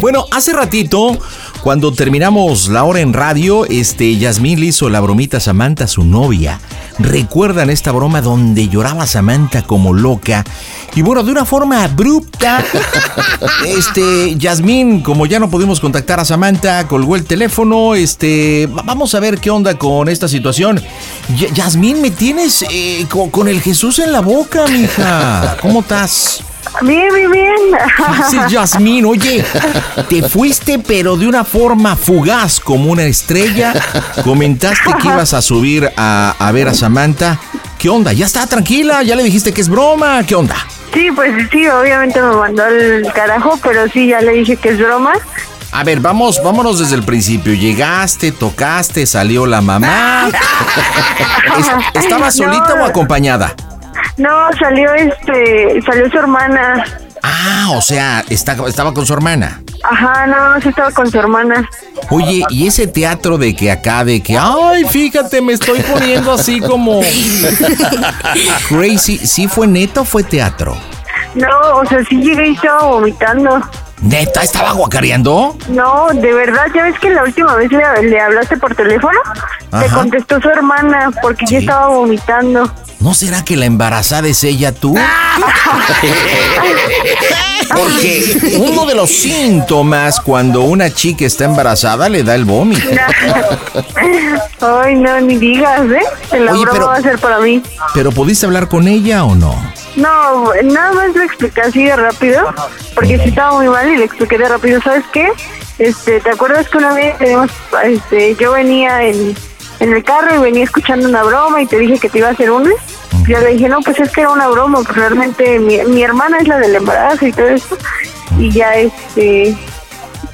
Bueno, 0.00 0.26
hace 0.30 0.52
ratito, 0.52 1.18
cuando 1.62 1.92
terminamos 1.92 2.68
la 2.68 2.82
hora 2.82 3.00
en 3.00 3.12
radio, 3.12 3.64
este, 3.66 4.16
Yasmín 4.16 4.58
le 4.58 4.66
hizo 4.66 4.88
la 4.90 5.00
bromita 5.00 5.36
a 5.36 5.40
Samantha, 5.40 5.86
su 5.86 6.02
novia. 6.04 6.60
¿Recuerdan 6.98 7.70
esta 7.70 7.92
broma 7.92 8.20
donde 8.20 8.68
lloraba 8.68 9.06
Samantha 9.06 9.62
como 9.62 9.92
loca? 9.92 10.44
Y 10.96 11.02
bueno, 11.02 11.22
de 11.22 11.30
una 11.30 11.44
forma 11.44 11.84
abrupta, 11.84 12.64
este, 13.66 14.34
Yasmín, 14.36 15.02
como 15.02 15.24
ya 15.26 15.38
no 15.38 15.48
pudimos 15.50 15.78
contactar 15.78 16.18
a 16.18 16.24
Samantha, 16.24 16.86
colgó 16.88 17.14
el 17.14 17.24
teléfono, 17.24 17.94
este, 17.94 18.66
va- 18.66 18.82
vamos 18.84 19.14
a 19.14 19.20
ver 19.20 19.38
qué 19.38 19.50
onda 19.50 19.78
con 19.78 20.08
esta 20.08 20.26
situación. 20.26 20.82
Ya- 21.38 21.48
Yasmín, 21.54 22.02
me 22.02 22.10
tienes 22.10 22.64
eh, 22.70 23.06
co- 23.08 23.30
con, 23.30 23.46
el 23.46 23.60
Jesús 23.60 24.00
en 24.00 24.10
la 24.12 24.20
boca, 24.20 24.66
mija. 24.66 25.56
¿Cómo 25.62 25.80
estás? 25.80 26.40
Bien, 26.82 27.08
bien, 27.14 27.30
bien. 27.30 27.56
Sí, 28.30 28.38
Yasmín, 28.48 29.04
oye, 29.06 29.44
te 30.08 30.22
fuiste 30.28 30.78
pero 30.78 31.16
de 31.16 31.26
una 31.26 31.44
forma 31.44 31.96
fugaz 31.96 32.60
como 32.60 32.90
una 32.90 33.04
estrella. 33.04 33.74
Comentaste 34.24 34.92
que 35.00 35.08
ibas 35.08 35.34
a 35.34 35.42
subir 35.42 35.90
a, 35.96 36.34
a 36.38 36.52
ver 36.52 36.68
a 36.68 36.74
Samantha. 36.74 37.38
¿Qué 37.78 37.88
onda? 37.88 38.12
¿Ya 38.12 38.26
está 38.26 38.46
tranquila? 38.46 39.02
¿Ya 39.02 39.16
le 39.16 39.22
dijiste 39.24 39.52
que 39.52 39.60
es 39.60 39.68
broma? 39.68 40.22
¿Qué 40.24 40.34
onda? 40.34 40.56
Sí, 40.94 41.08
pues 41.14 41.32
sí, 41.50 41.66
obviamente 41.68 42.20
me 42.20 42.34
mandó 42.36 42.64
al 42.64 43.10
carajo, 43.14 43.58
pero 43.62 43.88
sí, 43.88 44.08
ya 44.08 44.20
le 44.20 44.32
dije 44.32 44.56
que 44.56 44.70
es 44.70 44.78
broma. 44.78 45.12
A 45.72 45.84
ver, 45.84 46.00
vamos, 46.00 46.38
vámonos 46.44 46.78
desde 46.78 46.94
el 46.96 47.02
principio. 47.02 47.54
Llegaste, 47.54 48.30
tocaste, 48.30 49.06
salió 49.06 49.46
la 49.46 49.60
mamá. 49.62 50.28
Es- 51.94 52.04
¿Estaba 52.04 52.30
solita 52.30 52.74
No. 52.76 52.82
o 52.84 52.86
acompañada? 52.86 53.54
No, 54.16 54.30
salió 54.58 54.92
este, 54.94 55.80
salió 55.82 56.10
su 56.10 56.18
hermana. 56.18 56.84
Ah, 57.22 57.68
o 57.74 57.80
sea, 57.80 58.24
está- 58.28 58.56
estaba 58.66 58.92
con 58.92 59.06
su 59.06 59.12
hermana. 59.12 59.62
Ajá, 59.84 60.26
no, 60.26 60.60
sí 60.60 60.68
estaba 60.68 60.90
con 60.90 61.10
su 61.10 61.18
hermana. 61.18 61.68
Oye, 62.10 62.44
y 62.50 62.66
ese 62.66 62.86
teatro 62.86 63.38
de 63.38 63.54
que 63.54 63.70
acá, 63.70 64.04
de 64.04 64.20
que, 64.22 64.36
ay, 64.38 64.84
fíjate, 64.84 65.40
me 65.40 65.52
estoy 65.52 65.80
poniendo 65.80 66.32
así 66.32 66.60
como 66.60 67.00
crazy, 68.68 69.18
¿sí 69.18 69.48
fue 69.48 69.66
neta 69.66 70.00
o 70.02 70.04
fue 70.04 70.22
teatro? 70.24 70.76
No, 71.34 71.48
o 71.76 71.86
sea, 71.86 72.04
sí 72.08 72.16
llegué 72.16 72.48
y 72.48 72.54
estaba 72.54 72.82
vomitando. 72.84 73.60
¿Neta 74.02 74.42
estaba 74.42 74.72
guacareando? 74.72 75.56
No, 75.68 76.08
de 76.12 76.32
verdad, 76.34 76.66
ya 76.74 76.82
ves 76.84 76.98
que 76.98 77.10
la 77.10 77.22
última 77.22 77.54
vez 77.54 77.70
le, 77.70 78.02
le 78.02 78.20
hablaste 78.20 78.56
por 78.56 78.74
teléfono, 78.74 79.18
te 79.80 79.86
contestó 79.88 80.40
su 80.40 80.48
hermana 80.48 81.10
porque 81.22 81.46
yo 81.46 81.58
estaba 81.58 81.86
vomitando. 81.88 82.70
¿No 83.02 83.14
será 83.14 83.44
que 83.44 83.56
la 83.56 83.66
embarazada 83.66 84.28
es 84.28 84.44
ella 84.44 84.72
tú? 84.72 84.94
Porque 87.74 88.56
uno 88.58 88.86
de 88.86 88.94
los 88.94 89.10
síntomas 89.10 90.20
cuando 90.20 90.60
una 90.60 90.88
chica 90.92 91.24
está 91.24 91.46
embarazada 91.46 92.08
le 92.08 92.22
da 92.22 92.34
el 92.36 92.44
vómito. 92.44 92.86
Ay, 94.60 94.94
no, 94.94 95.20
ni 95.20 95.36
digas, 95.36 95.80
¿eh? 95.90 96.38
La 96.38 96.52
Oye, 96.52 96.64
pero- 96.70 96.86
va 96.86 96.94
a 96.96 97.02
ser 97.02 97.18
para 97.18 97.38
mí. 97.40 97.60
¿Pero 97.94 98.12
pudiste 98.12 98.46
hablar 98.46 98.68
con 98.68 98.86
ella 98.86 99.24
o 99.24 99.34
no? 99.34 99.54
No, 99.96 100.52
nada 100.64 100.92
más 100.92 101.14
le 101.16 101.24
expliqué 101.24 101.60
así 101.60 101.84
de 101.84 101.96
rápido, 101.96 102.54
porque 102.94 103.18
sí 103.18 103.30
estaba 103.30 103.56
muy 103.56 103.68
mal 103.68 103.88
y 103.92 103.96
le 103.96 104.04
expliqué 104.04 104.38
de 104.38 104.48
rápido. 104.48 104.80
¿Sabes 104.80 105.04
qué? 105.12 105.28
Este, 105.78 106.20
¿te 106.20 106.30
acuerdas 106.30 106.68
que 106.68 106.78
una 106.78 106.94
vez 106.94 107.18
teníamos, 107.18 107.50
este, 107.84 108.36
yo 108.36 108.52
venía 108.52 109.02
en, 109.02 109.34
en 109.80 109.92
el 109.92 110.04
carro 110.04 110.34
y 110.36 110.38
venía 110.38 110.64
escuchando 110.64 111.08
una 111.08 111.22
broma 111.24 111.60
y 111.60 111.66
te 111.66 111.78
dije 111.78 111.98
que 111.98 112.08
te 112.08 112.18
iba 112.18 112.28
a 112.28 112.32
hacer 112.32 112.50
una? 112.50 112.70
Yo 113.28 113.38
le 113.40 113.54
dije, 113.54 113.68
no, 113.68 113.80
pues 113.80 113.98
es 114.00 114.10
que 114.10 114.22
era 114.22 114.30
una 114.30 114.48
broma, 114.48 114.80
pues 114.82 114.96
realmente 114.96 115.58
mi, 115.60 115.78
mi 115.84 116.02
hermana 116.02 116.38
es 116.40 116.48
la 116.48 116.58
del 116.58 116.74
embarazo 116.74 117.26
y 117.26 117.32
todo 117.32 117.46
eso. 117.48 117.76
Y 118.38 118.50
ya, 118.50 118.74
este, 118.74 119.56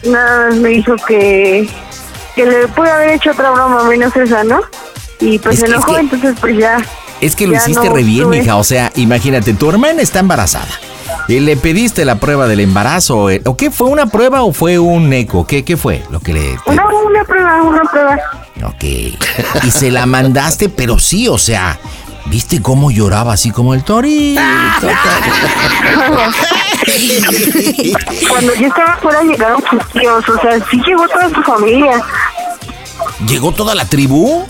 nada 0.07 0.47
más 0.49 0.57
me 0.57 0.69
dijo 0.71 0.95
que, 1.07 1.69
que 2.35 2.47
le 2.47 2.67
pude 2.69 2.91
haber 2.91 3.11
hecho 3.11 3.31
otra 3.33 3.51
broma 3.51 3.85
menos 3.85 4.15
esa, 4.17 4.43
¿no? 4.45 4.61
Y 5.21 5.39
pues 5.39 5.57
Es 5.57 5.61
se 5.61 5.67
enojó, 5.67 5.95
que- 5.95 6.01
entonces 6.01 6.37
pues 6.41 6.57
ya. 6.57 6.79
Es 7.21 7.35
que 7.35 7.47
lo 7.49 7.57
hiciste 7.57 7.89
no 7.89 7.95
re 7.95 8.05
bien, 8.05 8.25
tuve- 8.29 8.39
mija. 8.41 8.57
O 8.57 8.65
sea, 8.65 8.91
imagínate, 8.95 9.53
tu 9.55 9.69
hermana 9.69 10.01
está 10.01 10.21
embarazada. 10.21 10.69
Y 11.27 11.41
le 11.41 11.57
pediste 11.57 12.05
la 12.07 12.15
prueba 12.21 12.47
del 12.47 12.61
embarazo. 12.61 13.29
eh, 13.29 13.43
¿O 13.45 13.57
qué? 13.57 13.71
¿Fue 13.71 13.89
una 13.89 14.07
prueba 14.07 14.43
o 14.43 14.53
fue 14.53 14.79
un 14.79 15.13
eco? 15.13 15.47
¿Qué, 15.47 15.63
qué 15.65 15.77
fue 15.77 16.03
lo 16.11 16.21
que 16.21 16.33
le... 16.33 16.57
Una, 16.67 16.87
una 16.87 17.25
prueba, 17.25 17.61
una 17.63 17.83
prueba. 17.83 18.17
Ok. 18.65 18.85
Y 19.65 19.71
se 19.71 19.91
la 19.91 20.07
mandaste, 20.07 20.69
pero 20.71 20.99
sí, 20.99 21.29
o 21.29 21.37
sea, 21.37 21.79
¿viste 22.27 22.61
cómo 22.63 22.91
lloraba 22.91 23.33
así 23.33 23.51
como 23.51 23.75
el 23.75 23.85
torito? 23.85 24.41
Cuando 28.29 28.55
yo 28.55 28.67
estaba 28.69 28.97
fuera 28.97 29.23
llegaron 29.23 29.63
sus 29.69 29.89
tíos, 29.91 30.29
o 30.29 30.41
sea, 30.41 30.59
sí 30.71 30.81
llegó 30.87 31.09
toda 31.09 31.29
su 31.31 31.43
familia. 31.43 32.03
¿Llegó 33.27 33.53
toda 33.53 33.75
la 33.75 33.85
tribu? 33.85 34.47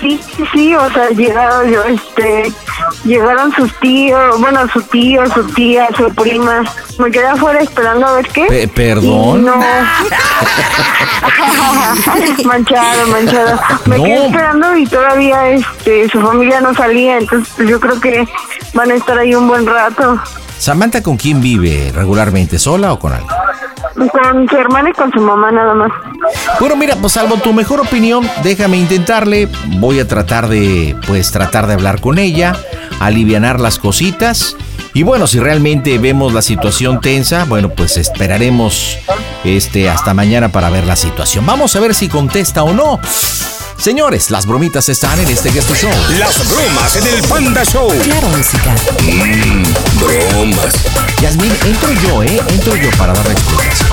Sí, 0.00 0.20
sí, 0.36 0.44
sí, 0.52 0.74
o 0.74 0.90
sea, 0.92 1.10
llegaron, 1.10 1.70
yo, 1.70 1.82
este, 1.84 2.52
llegaron 3.04 3.52
sus 3.54 3.72
tíos, 3.80 4.40
bueno, 4.40 4.60
su 4.72 4.80
tío, 4.82 5.24
su 5.32 5.44
tía, 5.54 5.88
su 5.96 6.12
prima. 6.14 6.62
Me 6.98 7.10
quedé 7.10 7.26
afuera 7.28 7.60
esperando 7.60 8.06
a 8.06 8.12
ver 8.14 8.28
qué. 8.28 8.44
Pe- 8.46 8.68
¿Perdón? 8.68 9.40
Y 9.40 9.44
No. 9.44 9.56
manchado, 12.44 13.06
manchado. 13.08 13.60
Me 13.86 13.98
No. 13.98 14.04
quedé 14.04 14.26
esperando 14.26 14.76
y 14.76 14.86
todavía, 14.86 15.48
este, 15.50 16.08
su 16.10 16.20
familia 16.20 16.60
no 16.60 16.74
salía, 16.74 17.18
entonces 17.18 17.52
pues, 17.56 17.68
yo 17.68 17.80
creo 17.80 18.00
que 18.00 18.26
van 18.74 18.90
a 18.90 18.94
estar 18.94 19.18
ahí 19.18 19.34
un 19.34 19.48
buen 19.48 19.66
rato. 19.66 20.18
¿Samantha 20.58 21.02
con 21.02 21.16
quién 21.16 21.40
vive 21.40 21.92
regularmente? 21.94 22.58
¿Sola 22.58 22.92
o 22.92 22.98
con 22.98 23.12
alguien? 23.12 23.30
Con 23.98 24.48
su 24.48 24.56
hermana 24.56 24.90
y 24.90 24.92
con 24.92 25.10
su 25.12 25.20
mamá 25.20 25.50
nada 25.50 25.74
más. 25.74 25.90
Bueno, 26.60 26.76
mira, 26.76 26.94
pues 26.96 27.14
salvo 27.14 27.36
tu 27.36 27.52
mejor 27.52 27.80
opinión, 27.80 28.28
déjame 28.44 28.76
intentarle. 28.76 29.48
Voy 29.78 29.98
a 29.98 30.06
tratar 30.06 30.48
de, 30.48 30.96
pues, 31.06 31.32
tratar 31.32 31.66
de 31.66 31.74
hablar 31.74 32.00
con 32.00 32.18
ella, 32.18 32.56
alivianar 33.00 33.58
las 33.58 33.78
cositas. 33.78 34.56
Y 34.94 35.02
bueno, 35.02 35.26
si 35.26 35.40
realmente 35.40 35.98
vemos 35.98 36.32
la 36.32 36.42
situación 36.42 37.00
tensa, 37.00 37.44
bueno, 37.44 37.70
pues 37.70 37.96
esperaremos 37.96 38.98
este 39.44 39.88
hasta 39.88 40.14
mañana 40.14 40.50
para 40.50 40.70
ver 40.70 40.86
la 40.86 40.96
situación. 40.96 41.44
Vamos 41.44 41.74
a 41.76 41.80
ver 41.80 41.94
si 41.94 42.08
contesta 42.08 42.62
o 42.62 42.72
no. 42.72 43.00
Señores, 43.78 44.30
las 44.30 44.44
bromitas 44.44 44.88
están 44.88 45.20
en 45.20 45.28
este 45.28 45.50
Guest 45.50 45.70
Show. 45.74 45.90
Las 46.18 46.36
bromas 46.48 46.96
en 46.96 47.06
el 47.06 47.22
Panda 47.22 47.64
Show. 47.64 47.88
Claro, 48.02 48.28
música. 48.28 48.74
Mmm, 49.04 49.62
bromas. 50.00 50.74
Yasmín, 51.22 51.52
entro 51.64 51.92
yo, 51.92 52.22
¿eh? 52.24 52.40
Entro 52.48 52.74
yo 52.74 52.90
para 52.98 53.12
dar 53.12 53.24
la 53.26 53.32
explicación, 53.32 53.88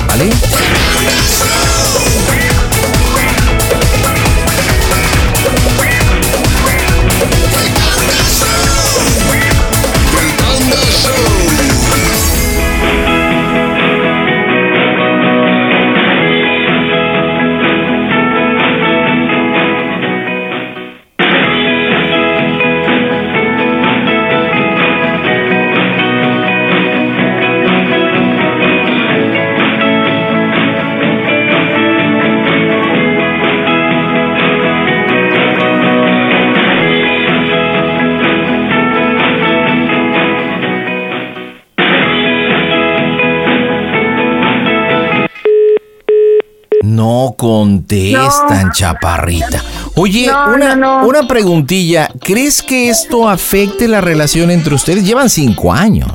contestan, 47.45 48.71
chaparrita. 48.71 49.61
Oye, 49.95 50.27
No, 50.27 50.53
una, 50.55 50.75
no, 50.75 51.07
una 51.07 51.27
preguntilla. 51.27 52.09
¿Crees 52.19 52.61
que 52.61 52.89
esto 52.89 53.29
afecte 53.29 53.87
la 53.87 54.01
relación 54.01 54.49
entre 54.51 54.73
ustedes? 54.75 55.05
Llevan 55.05 55.29
cinco 55.29 55.71
años. 55.71 56.11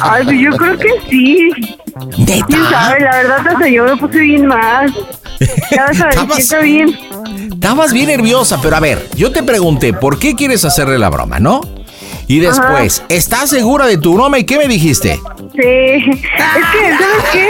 Ay, 0.00 0.24
pues 0.24 0.36
yo 0.40 0.50
creo 0.56 0.76
que 0.78 0.88
sí. 1.08 1.50
¿Neta? 2.18 2.46
¿Quién 2.46 2.62
sabe? 2.70 3.00
La 3.00 3.16
verdad, 3.16 3.46
hasta 3.48 3.68
yo 3.68 3.84
me 3.84 3.96
puse 3.96 4.18
bien 4.18 4.46
más. 4.46 4.90
Ya 5.70 5.84
vas 5.86 6.00
a 6.00 6.04
ver, 6.06 6.14
Estabas- 6.14 6.36
siento 6.44 6.64
bien. 6.64 6.98
Estabas 7.52 7.92
bien 7.92 8.06
nerviosa, 8.08 8.60
pero 8.60 8.76
a 8.76 8.80
ver, 8.80 9.08
yo 9.16 9.30
te 9.32 9.42
pregunté, 9.42 9.92
¿por 9.92 10.18
qué 10.18 10.34
quieres 10.34 10.64
hacerle 10.64 10.98
la 10.98 11.08
broma, 11.08 11.38
no? 11.38 11.60
Y 12.26 12.40
después, 12.40 13.04
¿estás 13.08 13.50
segura 13.50 13.86
de 13.86 13.98
tu 13.98 14.14
broma 14.14 14.38
y 14.38 14.44
qué 14.44 14.58
me 14.58 14.66
dijiste? 14.66 15.20
Sí, 15.52 15.60
es 15.60 16.20
que, 16.20 16.96
¿sabes 16.98 17.24
qué? 17.32 17.48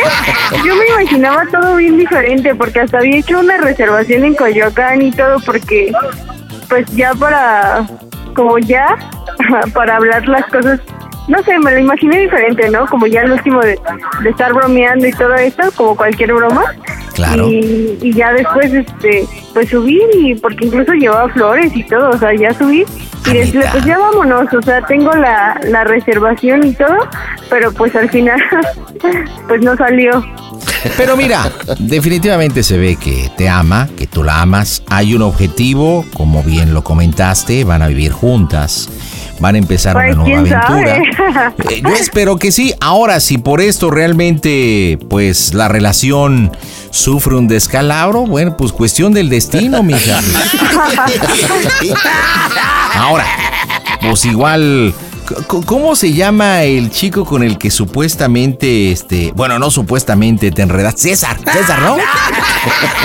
Yo 0.67 0.75
me 0.77 0.87
imaginaba 0.89 1.45
todo 1.51 1.77
bien 1.77 1.97
diferente 1.97 2.55
porque 2.55 2.81
hasta 2.81 2.99
había 2.99 3.19
hecho 3.19 3.41
una 3.41 3.57
reservación 3.59 4.25
en 4.25 4.35
Coyoacán 4.35 5.01
y 5.03 5.11
todo 5.13 5.39
porque, 5.41 5.93
pues 6.69 6.87
ya 6.95 7.15
para, 7.15 7.87
como 8.35 8.59
ya, 8.59 8.97
para 9.75 9.97
hablar 9.97 10.27
las 10.29 10.45
cosas, 10.47 10.81
no 11.29 11.43
sé, 11.45 11.59
me 11.59 11.71
lo 11.71 11.79
imaginé 11.79 12.19
diferente, 12.21 12.69
¿no? 12.69 12.87
Como 12.87 13.07
ya 13.07 13.23
el 13.23 13.33
último 13.33 13.61
de, 13.61 13.79
de 14.23 14.31
estar 14.31 14.53
bromeando 14.53 15.07
y 15.07 15.13
todo 15.13 15.35
esto, 15.35 15.63
como 15.77 15.97
cualquier 15.97 16.35
broma. 16.35 16.65
Claro. 17.25 17.51
Y, 17.51 17.99
y 18.03 18.13
ya 18.13 18.33
después, 18.33 18.73
este, 18.73 19.27
pues 19.53 19.69
subí 19.69 20.01
y 20.15 20.35
porque 20.35 20.67
incluso 20.67 20.93
llevaba 20.93 21.29
flores 21.31 21.75
y 21.75 21.83
todo, 21.85 22.11
o 22.11 22.19
sea, 22.19 22.35
ya 22.35 22.53
subí 22.55 22.85
y 23.27 23.33
decirle, 23.33 23.67
pues 23.73 23.85
ya 23.85 23.99
vámonos, 23.99 24.53
o 24.53 24.63
sea, 24.63 24.85
tengo 24.87 25.13
la, 25.13 25.59
la 25.69 25.85
reservación 25.85 26.67
y 26.67 26.73
todo, 26.75 27.09
pero 27.49 27.73
pues 27.73 27.95
al 27.97 28.11
final, 28.11 28.41
pues 29.49 29.63
no 29.63 29.77
salió. 29.77 30.25
Pero 30.97 31.17
mira, 31.17 31.51
definitivamente 31.79 32.63
se 32.63 32.77
ve 32.77 32.97
que 32.97 33.31
te 33.37 33.49
ama, 33.49 33.89
que 33.97 34.07
tú 34.07 34.23
la 34.23 34.43
amas. 34.43 34.83
Hay 34.89 35.15
un 35.15 35.23
objetivo, 35.23 36.05
como 36.13 36.43
bien 36.43 36.75
lo 36.75 36.85
comentaste, 36.85 37.65
van 37.65 37.81
a 37.81 37.89
vivir 37.89 38.13
juntas. 38.13 38.91
Van 39.41 39.55
a 39.55 39.59
empezar 39.59 39.95
Pues 39.95 40.15
una 40.15 40.25
nueva 40.25 40.59
aventura. 40.61 40.97
sabe. 40.97 41.55
Eh, 41.71 41.83
Yo 41.83 41.95
espero 41.95 42.37
que 42.37 42.53
sí. 42.53 42.73
Ahora, 42.81 43.21
si 43.21 43.39
por 43.39 43.61
esto 43.61 43.91
realmente, 43.91 44.99
pues 45.11 45.55
la 45.55 45.69
relación 45.69 46.53
sufre 46.91 47.35
un 47.35 47.49
descalabro, 47.49 48.27
bueno, 48.27 48.57
pues 48.57 48.73
cuestión 48.73 49.13
del 49.13 49.29
destino, 49.29 49.83
mija. 49.83 50.21
Ahora, 52.95 53.27
pues 54.01 54.25
igual. 54.25 54.95
¿Cómo 55.47 55.97
se 55.97 56.13
llama 56.13 56.65
el 56.65 56.91
chico 56.91 57.25
con 57.25 57.43
el 57.43 57.57
que 57.57 57.71
supuestamente, 57.71 58.93
este, 58.93 59.33
bueno, 59.35 59.59
no 59.59 59.71
supuestamente 59.71 60.51
te 60.51 60.61
enredaste? 60.61 61.01
César, 61.01 61.39
César, 61.51 61.81
¿no? 61.81 61.97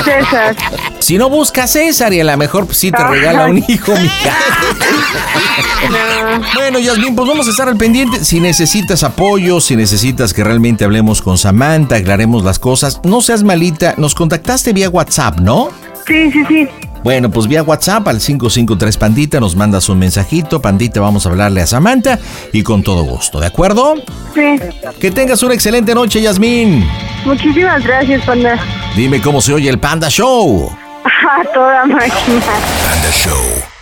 César. 0.04 0.54
Si 1.00 1.18
no 1.18 1.30
busca 1.30 1.64
a 1.64 1.68
César 1.68 2.12
y 2.12 2.20
a 2.20 2.26
lo 2.26 2.36
mejor 2.36 2.66
pues, 2.66 2.78
sí 2.78 2.92
te 2.92 3.02
regala 3.02 3.46
un 3.46 3.64
hijo, 3.66 3.94
mija. 3.94 4.36
Bueno, 6.53 6.80
Yasmin, 6.80 7.16
pues 7.16 7.28
vamos 7.28 7.47
a 7.47 7.51
estar 7.51 7.68
al 7.68 7.78
pendiente. 7.78 8.24
Si 8.24 8.39
necesitas 8.39 9.03
apoyo, 9.03 9.60
si 9.60 9.76
necesitas 9.76 10.34
que 10.34 10.43
realmente 10.43 10.86
hablemos 10.86 11.22
con 11.22 11.38
Samantha, 11.38 11.95
aclaremos 11.95 12.43
las 12.43 12.60
cosas, 12.60 13.01
no 13.03 13.22
seas 13.22 13.43
malita. 13.43 13.95
Nos 13.97 14.14
contactaste 14.16 14.74
vía 14.74 14.89
WhatsApp, 14.89 15.39
¿no? 15.39 15.70
Sí, 16.05 16.32
sí, 16.32 16.43
sí. 16.47 16.68
Bueno, 17.03 17.30
pues 17.32 17.47
vía 17.47 17.64
WhatsApp 17.64 18.07
al 18.07 18.20
553 18.20 18.97
Pandita 18.97 19.39
nos 19.39 19.55
mandas 19.55 19.88
un 19.89 19.99
mensajito. 19.99 20.62
Pandita, 20.62 20.99
vamos 20.99 21.26
a 21.26 21.30
hablarle 21.30 21.62
a 21.62 21.68
Samantha 21.68 22.20
y 22.51 22.62
con 22.64 22.84
todo 22.84 23.03
gusto, 23.03 23.39
¿de 23.39 23.47
acuerdo? 23.47 23.95
Sí. 24.34 24.60
Que 24.99 25.12
tengas 25.12 25.41
una 25.43 25.53
excelente 25.53 25.95
noche, 25.95 26.22
Yasmin. 26.22 26.86
Muchísimas 27.26 27.84
gracias, 27.84 28.24
panda. 28.26 28.60
Dime 28.95 29.22
cómo 29.22 29.41
se 29.41 29.53
oye 29.53 29.70
el 29.70 29.80
Panda 29.80 30.10
Show. 30.10 30.70
A 31.05 31.53
toda 31.53 31.86
máquina. 31.86 32.41
Panda 32.84 33.12
Show. 33.12 33.79